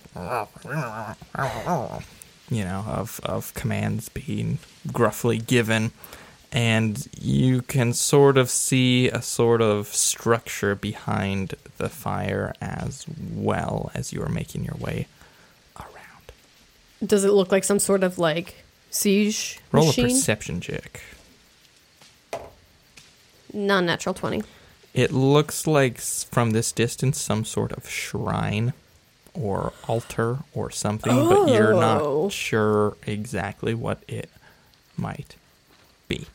you 2.49 2.63
know 2.63 2.84
of 2.88 3.19
of 3.23 3.53
commands 3.53 4.09
being 4.09 4.57
gruffly 4.91 5.38
given 5.38 5.91
and 6.51 7.07
you 7.19 7.61
can 7.61 7.91
sort 7.93 8.38
of 8.38 8.49
see 8.49 9.09
a 9.09 9.21
sort 9.21 9.61
of 9.61 9.88
structure 9.88 10.73
behind 10.75 11.55
the 11.78 11.89
fire 11.89 12.53
as 12.61 13.05
well 13.34 13.91
as 13.93 14.13
you 14.13 14.23
are 14.23 14.30
making 14.30 14.63
your 14.63 14.75
way 14.80 15.07
around. 15.78 16.32
Does 17.05 17.25
it 17.25 17.32
look 17.34 17.51
like 17.51 17.65
some 17.65 17.80
sort 17.80 18.01
of 18.01 18.17
like 18.17 18.63
siege 18.89 19.59
Roll 19.71 19.88
machine? 19.88 20.05
a 20.05 20.09
perception 20.09 20.61
check. 20.61 21.01
Non 23.53 23.85
natural 23.85 24.13
20. 24.13 24.43
It 24.93 25.11
looks 25.11 25.67
like 25.67 25.99
from 25.99 26.51
this 26.51 26.71
distance 26.71 27.19
some 27.21 27.45
sort 27.45 27.71
of 27.71 27.88
shrine 27.89 28.73
or 29.33 29.73
altar 29.88 30.39
or 30.53 30.71
something, 30.71 31.15
but 31.29 31.49
you're 31.49 31.73
Oh. 31.73 32.23
not 32.23 32.31
sure 32.33 32.97
exactly 33.05 33.73
what 33.73 34.01
it 34.07 34.29
might 34.97 35.35
be. 36.07 36.25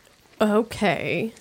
Okay. 0.41 1.33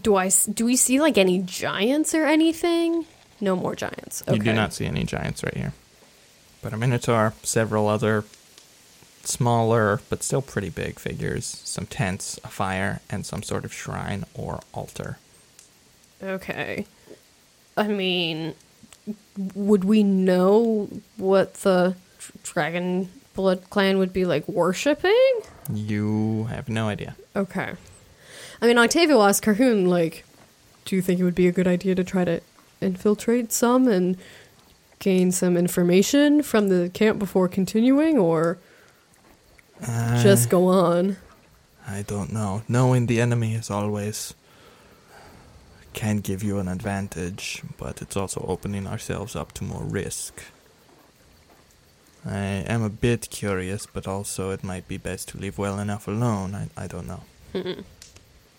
Do 0.00 0.16
I 0.16 0.30
do 0.52 0.64
we 0.64 0.74
see 0.76 1.00
like 1.00 1.16
any 1.18 1.38
giants 1.38 2.14
or 2.14 2.24
anything? 2.24 3.06
No 3.40 3.54
more 3.56 3.74
giants. 3.76 4.22
Okay. 4.22 4.36
You 4.36 4.42
do 4.42 4.52
not 4.52 4.72
see 4.72 4.86
any 4.86 5.04
giants 5.04 5.42
right 5.44 5.56
here. 5.56 5.72
But 6.62 6.72
a 6.72 6.76
minotaur, 6.76 7.34
several 7.42 7.88
other 7.88 8.24
smaller 9.26 10.00
but 10.08 10.22
still 10.22 10.42
pretty 10.42 10.70
big 10.70 10.98
figures, 10.98 11.44
some 11.64 11.86
tents, 11.86 12.38
a 12.44 12.48
fire, 12.48 13.00
and 13.10 13.24
some 13.24 13.42
sort 13.42 13.64
of 13.64 13.72
shrine 13.72 14.24
or 14.34 14.60
altar. 14.72 15.18
Okay. 16.22 16.86
I 17.76 17.88
mean, 17.88 18.54
would 19.54 19.84
we 19.84 20.02
know 20.02 20.88
what 21.16 21.54
the 21.54 21.96
Dragon 22.42 23.08
Blood 23.34 23.70
clan 23.70 23.98
would 23.98 24.12
be 24.12 24.24
like 24.24 24.46
worshipping? 24.46 25.40
You 25.72 26.44
have 26.50 26.68
no 26.68 26.88
idea. 26.88 27.16
Okay. 27.34 27.72
I 28.60 28.66
mean, 28.66 28.78
Octavia 28.78 29.16
will 29.16 29.24
ask 29.24 29.42
Carhoon, 29.42 29.88
like, 29.88 30.24
do 30.84 30.94
you 30.94 31.02
think 31.02 31.18
it 31.18 31.24
would 31.24 31.34
be 31.34 31.48
a 31.48 31.52
good 31.52 31.66
idea 31.66 31.94
to 31.94 32.04
try 32.04 32.24
to 32.24 32.40
infiltrate 32.80 33.52
some 33.52 33.88
and 33.88 34.16
gain 34.98 35.32
some 35.32 35.56
information 35.56 36.42
from 36.42 36.68
the 36.68 36.90
camp 36.90 37.18
before 37.18 37.48
continuing, 37.48 38.18
or 38.18 38.58
Uh, 39.86 40.22
just 40.22 40.48
go 40.48 40.68
on? 40.68 41.16
I 41.86 42.02
don't 42.02 42.32
know. 42.32 42.62
Knowing 42.68 43.06
the 43.06 43.20
enemy 43.20 43.54
is 43.54 43.70
always 43.70 44.34
can 45.92 46.20
give 46.20 46.42
you 46.42 46.58
an 46.58 46.68
advantage, 46.68 47.62
but 47.76 48.00
it's 48.00 48.16
also 48.16 48.44
opening 48.48 48.86
ourselves 48.86 49.36
up 49.36 49.52
to 49.52 49.64
more 49.64 49.82
risk. 49.82 50.42
I 52.24 52.64
am 52.66 52.82
a 52.82 52.88
bit 52.88 53.28
curious, 53.30 53.86
but 53.86 54.06
also 54.06 54.50
it 54.50 54.62
might 54.62 54.86
be 54.86 54.96
best 54.96 55.28
to 55.30 55.38
leave 55.38 55.58
well 55.58 55.78
enough 55.78 56.06
alone. 56.06 56.54
I, 56.54 56.68
I 56.76 56.86
don't 56.86 57.06
know. 57.06 57.22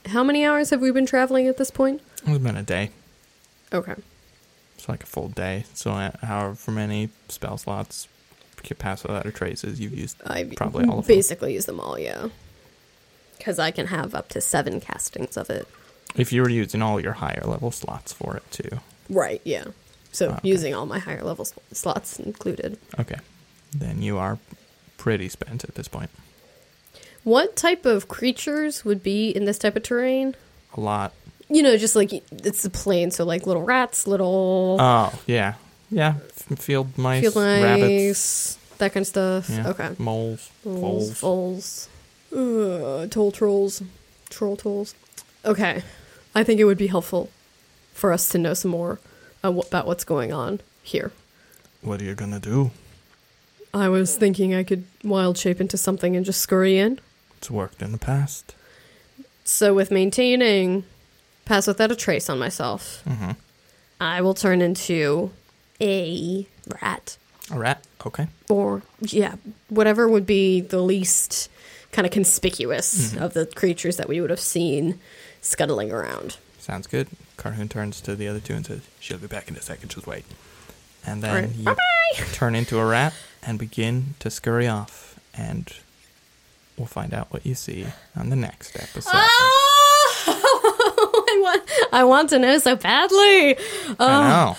How 0.08 0.24
many 0.24 0.46
hours 0.46 0.70
have 0.72 0.82
we 0.82 0.92
been 0.92 1.06
traveling 1.06 1.48
at 1.48 1.58
this 1.58 1.72
point? 1.72 2.02
It's 2.26 2.38
been 2.44 2.58
a 2.58 2.64
day. 2.64 2.92
Okay. 3.72 3.96
It's 4.76 4.90
like 4.90 5.04
a 5.04 5.08
full 5.08 5.30
day. 5.30 5.64
So 5.74 5.92
uh, 5.92 6.12
however 6.22 6.72
many 6.72 7.10
spell 7.30 7.58
slots, 7.58 8.08
pass 8.72 9.04
without 9.04 9.26
a 9.26 9.32
traces 9.32 9.80
you've 9.80 9.94
used. 9.98 10.18
I 10.26 10.44
Probably 10.56 10.86
all 10.86 11.00
of 11.00 11.08
them. 11.08 11.16
basically 11.16 11.54
use 11.54 11.66
them 11.66 11.80
all, 11.80 11.98
yeah. 12.00 12.30
Because 13.38 13.60
I 13.60 13.72
can 13.72 13.88
have 13.88 14.16
up 14.16 14.30
to 14.30 14.42
seven 14.42 14.80
castings 14.80 15.36
of 15.38 15.50
it. 15.50 15.68
If 16.16 16.32
you 16.32 16.42
were 16.42 16.50
using 16.50 16.82
all 16.82 17.00
your 17.00 17.14
higher 17.14 17.44
level 17.46 17.72
slots 17.72 18.14
for 18.14 18.38
it 18.38 18.44
too. 18.52 18.80
Right, 19.10 19.42
yeah. 19.44 19.66
So 20.12 20.30
Ah, 20.30 20.38
okay. 20.38 20.48
using 20.48 20.74
all 20.76 20.86
my 20.86 21.00
higher 21.00 21.24
level 21.24 21.44
s- 21.46 21.54
slots 21.72 22.20
included. 22.20 22.78
Okay. 23.00 23.18
Then 23.76 24.02
you 24.02 24.18
are 24.18 24.38
pretty 24.98 25.28
spent 25.30 25.64
at 25.64 25.76
this 25.76 25.88
point. 25.88 26.10
What 27.24 27.56
type 27.56 27.86
of 27.86 28.08
creatures 28.08 28.86
would 28.86 29.02
be 29.02 29.30
in 29.30 29.46
this 29.46 29.58
type 29.58 29.76
of 29.76 29.84
terrain? 29.84 30.36
A 30.76 30.80
lot. 30.80 31.14
You 31.50 31.62
know, 31.64 31.78
just 31.78 31.96
like 31.96 32.12
it's 32.32 32.64
a 32.66 32.70
plain, 32.70 33.12
so 33.12 33.26
like 33.26 33.46
little 33.48 33.64
rats, 33.64 34.08
little 34.08 34.78
Oh, 34.80 35.14
yeah. 35.26 35.54
Yeah. 35.94 36.16
Field 36.58 36.98
mice, 36.98 37.22
field 37.22 37.36
rabbits. 37.36 37.88
mice, 38.10 38.58
that 38.80 38.94
kind 38.94 39.04
of 39.04 39.08
stuff. 39.08 39.50
Yeah. 39.50 39.68
Okay. 39.70 39.90
Moles, 39.98 40.50
Voles. 40.66 41.88
Uh, 42.36 43.08
toll 43.08 43.32
trolls, 43.32 43.82
troll 44.30 44.58
trolls. 44.58 44.96
Okay, 45.46 45.84
I 46.34 46.44
think 46.44 46.60
it 46.60 46.66
would 46.66 46.78
be 46.78 46.88
helpful 46.88 47.30
for 47.94 48.12
us 48.12 48.28
to 48.30 48.38
know 48.38 48.54
some 48.54 48.72
more 48.72 49.00
about 49.44 49.86
what's 49.86 50.04
going 50.04 50.34
on 50.34 50.60
here. 50.82 51.12
What 51.82 52.02
are 52.02 52.06
you 52.06 52.16
gonna 52.16 52.40
do? 52.40 52.72
I 53.74 53.90
was 53.90 54.16
thinking 54.18 54.54
I 54.56 54.64
could 54.64 54.86
wild 55.04 55.38
shape 55.38 55.60
into 55.62 55.78
something 55.78 56.16
and 56.16 56.26
just 56.26 56.42
scurry 56.42 56.78
in. 56.78 57.00
It's 57.38 57.52
worked 57.52 57.82
in 57.82 57.92
the 57.92 57.98
past. 57.98 58.56
So 59.44 59.74
with 59.74 59.92
maintaining 59.92 60.86
pass 61.46 61.68
without 61.68 61.92
a 61.92 61.96
trace 61.96 62.30
on 62.30 62.40
myself, 62.40 63.04
Mm-hmm. 63.08 63.32
I 64.02 64.22
will 64.22 64.34
turn 64.34 64.62
into 64.62 65.32
a 65.84 66.48
rat. 66.82 67.18
A 67.52 67.60
rat. 67.60 67.86
Okay. 68.06 68.28
or 68.50 68.82
yeah, 69.00 69.36
whatever 69.70 70.10
would 70.10 70.26
be 70.26 70.60
the 70.60 70.82
least 70.82 71.50
kind 71.94 72.06
of 72.06 72.12
conspicuous 72.12 73.14
mm-hmm. 73.14 73.24
of 73.24 73.34
the 73.34 73.46
creatures 73.46 73.96
that 73.96 74.10
we 74.10 74.20
would 74.20 74.30
have 74.30 74.42
seen 74.42 75.00
scuttling 75.42 75.92
around. 75.92 76.38
Sounds 76.60 76.88
good. 76.88 77.08
Carhoon 77.38 77.70
turns 77.70 78.02
to 78.02 78.16
the 78.16 78.28
other 78.28 78.40
two 78.40 78.54
and 78.54 78.66
says, 78.66 78.82
"She'll 79.00 79.18
be 79.18 79.28
back 79.28 79.48
in 79.48 79.56
a 79.56 79.62
second. 79.62 79.90
Just 79.90 80.08
wait." 80.08 80.26
And 81.06 81.22
then 81.22 81.34
right. 81.34 81.56
you 81.56 81.66
Bye-bye. 81.66 82.24
turn 82.34 82.56
into 82.56 82.80
a 82.80 82.86
rat 82.86 83.14
and 83.42 83.60
begin 83.60 84.16
to 84.20 84.30
scurry 84.30 84.68
off. 84.68 85.20
And 85.34 85.72
we'll 86.78 86.88
find 86.88 87.14
out 87.14 87.32
what 87.32 87.46
you 87.46 87.56
see 87.56 87.88
on 88.16 88.30
the 88.30 88.36
next 88.36 88.76
episode. 88.76 89.12
Oh, 89.14 90.24
I 91.28 91.40
want, 91.42 91.72
I 91.92 92.04
want 92.04 92.30
to 92.30 92.40
know 92.40 92.58
so 92.60 92.76
badly. 92.76 93.58
I 93.58 93.96
oh, 94.00 94.06
know. 94.06 94.58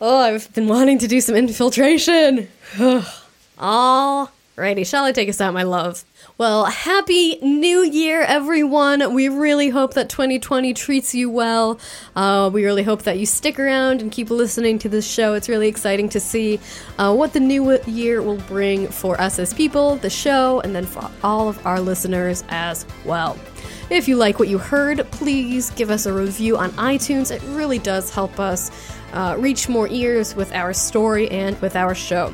Oh, 0.00 0.18
I've 0.18 0.52
been 0.54 0.68
wanting 0.68 0.98
to 0.98 1.08
do 1.08 1.20
some 1.20 1.34
infiltration. 1.34 2.46
All 3.58 4.30
righty, 4.54 4.84
shall 4.84 5.04
I 5.04 5.10
take 5.10 5.28
us 5.28 5.40
out, 5.40 5.52
my 5.52 5.64
love? 5.64 6.04
Well, 6.36 6.66
happy 6.66 7.38
new 7.42 7.82
year, 7.82 8.22
everyone. 8.22 9.12
We 9.12 9.28
really 9.28 9.70
hope 9.70 9.94
that 9.94 10.08
2020 10.08 10.72
treats 10.72 11.16
you 11.16 11.28
well. 11.28 11.80
Uh, 12.14 12.48
we 12.52 12.64
really 12.64 12.84
hope 12.84 13.02
that 13.02 13.18
you 13.18 13.26
stick 13.26 13.58
around 13.58 14.00
and 14.00 14.12
keep 14.12 14.30
listening 14.30 14.78
to 14.80 14.88
this 14.88 15.04
show. 15.04 15.34
It's 15.34 15.48
really 15.48 15.66
exciting 15.66 16.08
to 16.10 16.20
see 16.20 16.60
uh, 16.98 17.12
what 17.12 17.32
the 17.32 17.40
new 17.40 17.80
year 17.86 18.22
will 18.22 18.38
bring 18.42 18.86
for 18.86 19.20
us 19.20 19.40
as 19.40 19.52
people, 19.52 19.96
the 19.96 20.10
show, 20.10 20.60
and 20.60 20.76
then 20.76 20.86
for 20.86 21.10
all 21.24 21.48
of 21.48 21.66
our 21.66 21.80
listeners 21.80 22.44
as 22.50 22.86
well. 23.04 23.36
If 23.90 24.06
you 24.06 24.16
like 24.16 24.38
what 24.38 24.48
you 24.48 24.58
heard, 24.58 24.98
please 25.10 25.70
give 25.70 25.90
us 25.90 26.06
a 26.06 26.12
review 26.12 26.56
on 26.56 26.70
iTunes. 26.72 27.34
It 27.34 27.42
really 27.56 27.78
does 27.78 28.14
help 28.14 28.38
us 28.38 28.70
uh, 29.12 29.36
reach 29.38 29.68
more 29.68 29.88
ears 29.88 30.34
with 30.34 30.52
our 30.52 30.72
story 30.72 31.30
and 31.30 31.60
with 31.60 31.76
our 31.76 31.94
show. 31.94 32.32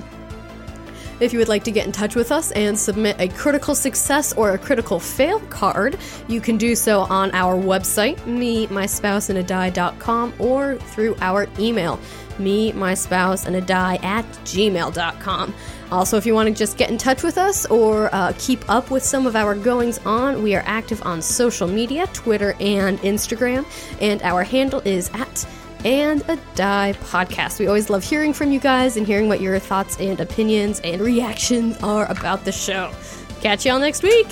If 1.21 1.33
you 1.33 1.39
would 1.39 1.49
like 1.49 1.65
to 1.65 1.71
get 1.71 1.87
in 1.87 1.93
touch 1.93 2.17
with 2.17 2.33
us 2.33 2.51
and 2.53 2.79
submit 2.79 3.17
a 3.21 3.29
critical 3.29 3.75
success 3.75 4.33
or 4.33 4.51
a 4.51 4.59
critical 4.59 4.99
fail 4.99 5.39
card, 5.49 5.97
you 6.27 6.41
can 6.41 6.57
do 6.57 6.75
so 6.75 7.03
on 7.03 7.31
our 7.35 7.55
website, 7.55 8.27
me, 8.27 8.67
my 8.67 8.87
spouse, 8.87 9.29
and 9.29 9.39
a 9.39 9.43
die.com, 9.43 10.35
or 10.41 10.75
through 10.77 11.17
our 11.21 11.47
email, 11.59 12.01
me, 12.39 12.73
my 12.73 12.95
spouse, 12.95 13.47
and 13.47 13.55
a 13.55 13.61
die 13.61 13.97
at 14.03 14.25
gmail.com. 14.45 15.55
Also, 15.93 16.17
if 16.17 16.27
you 16.27 16.35
want 16.35 16.49
to 16.49 16.55
just 16.55 16.77
get 16.77 16.91
in 16.91 16.99
touch 16.99 17.23
with 17.23 17.39
us 17.39 17.65
or 17.67 18.13
uh, 18.13 18.33
keep 18.37 18.69
up 18.69 18.91
with 18.91 19.05
some 19.05 19.29
of 19.29 19.37
our 19.37 19.55
goings 19.55 19.99
on, 20.05 20.43
we 20.43 20.57
are 20.57 20.65
active 20.67 21.01
on 21.05 21.23
social 21.23 21.69
media, 21.69 22.09
Twitter 22.09 22.57
and 22.59 22.99
Instagram, 23.01 23.65
and 24.01 24.21
our 24.23 24.43
handle 24.43 24.81
is 24.81 25.09
at 25.15 25.47
and 25.85 26.23
a 26.29 26.39
Die 26.55 26.95
podcast. 27.01 27.59
We 27.59 27.67
always 27.67 27.91
love 27.91 28.03
hearing 28.03 28.33
from 28.33 28.53
you 28.53 28.61
guys 28.61 28.97
and 28.97 29.07
hearing 29.07 29.29
what 29.29 29.41
your 29.41 29.59
thoughts 29.59 29.99
and 30.01 30.21
opinions 30.21 30.81
and 30.81 31.01
reactions 31.01 31.77
are 31.83 32.07
about 32.11 32.45
the 32.45 32.53
show. 32.53 32.93
Catch 33.41 33.67
y'all 33.67 33.79
next 33.79 34.03
week. 34.03 34.27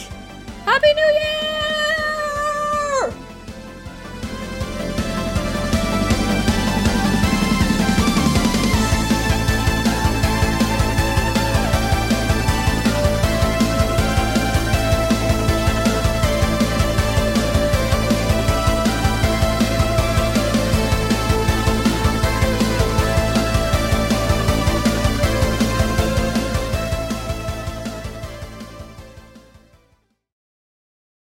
Happy 0.65 0.93
New 0.95 1.03
Year! 1.03 1.82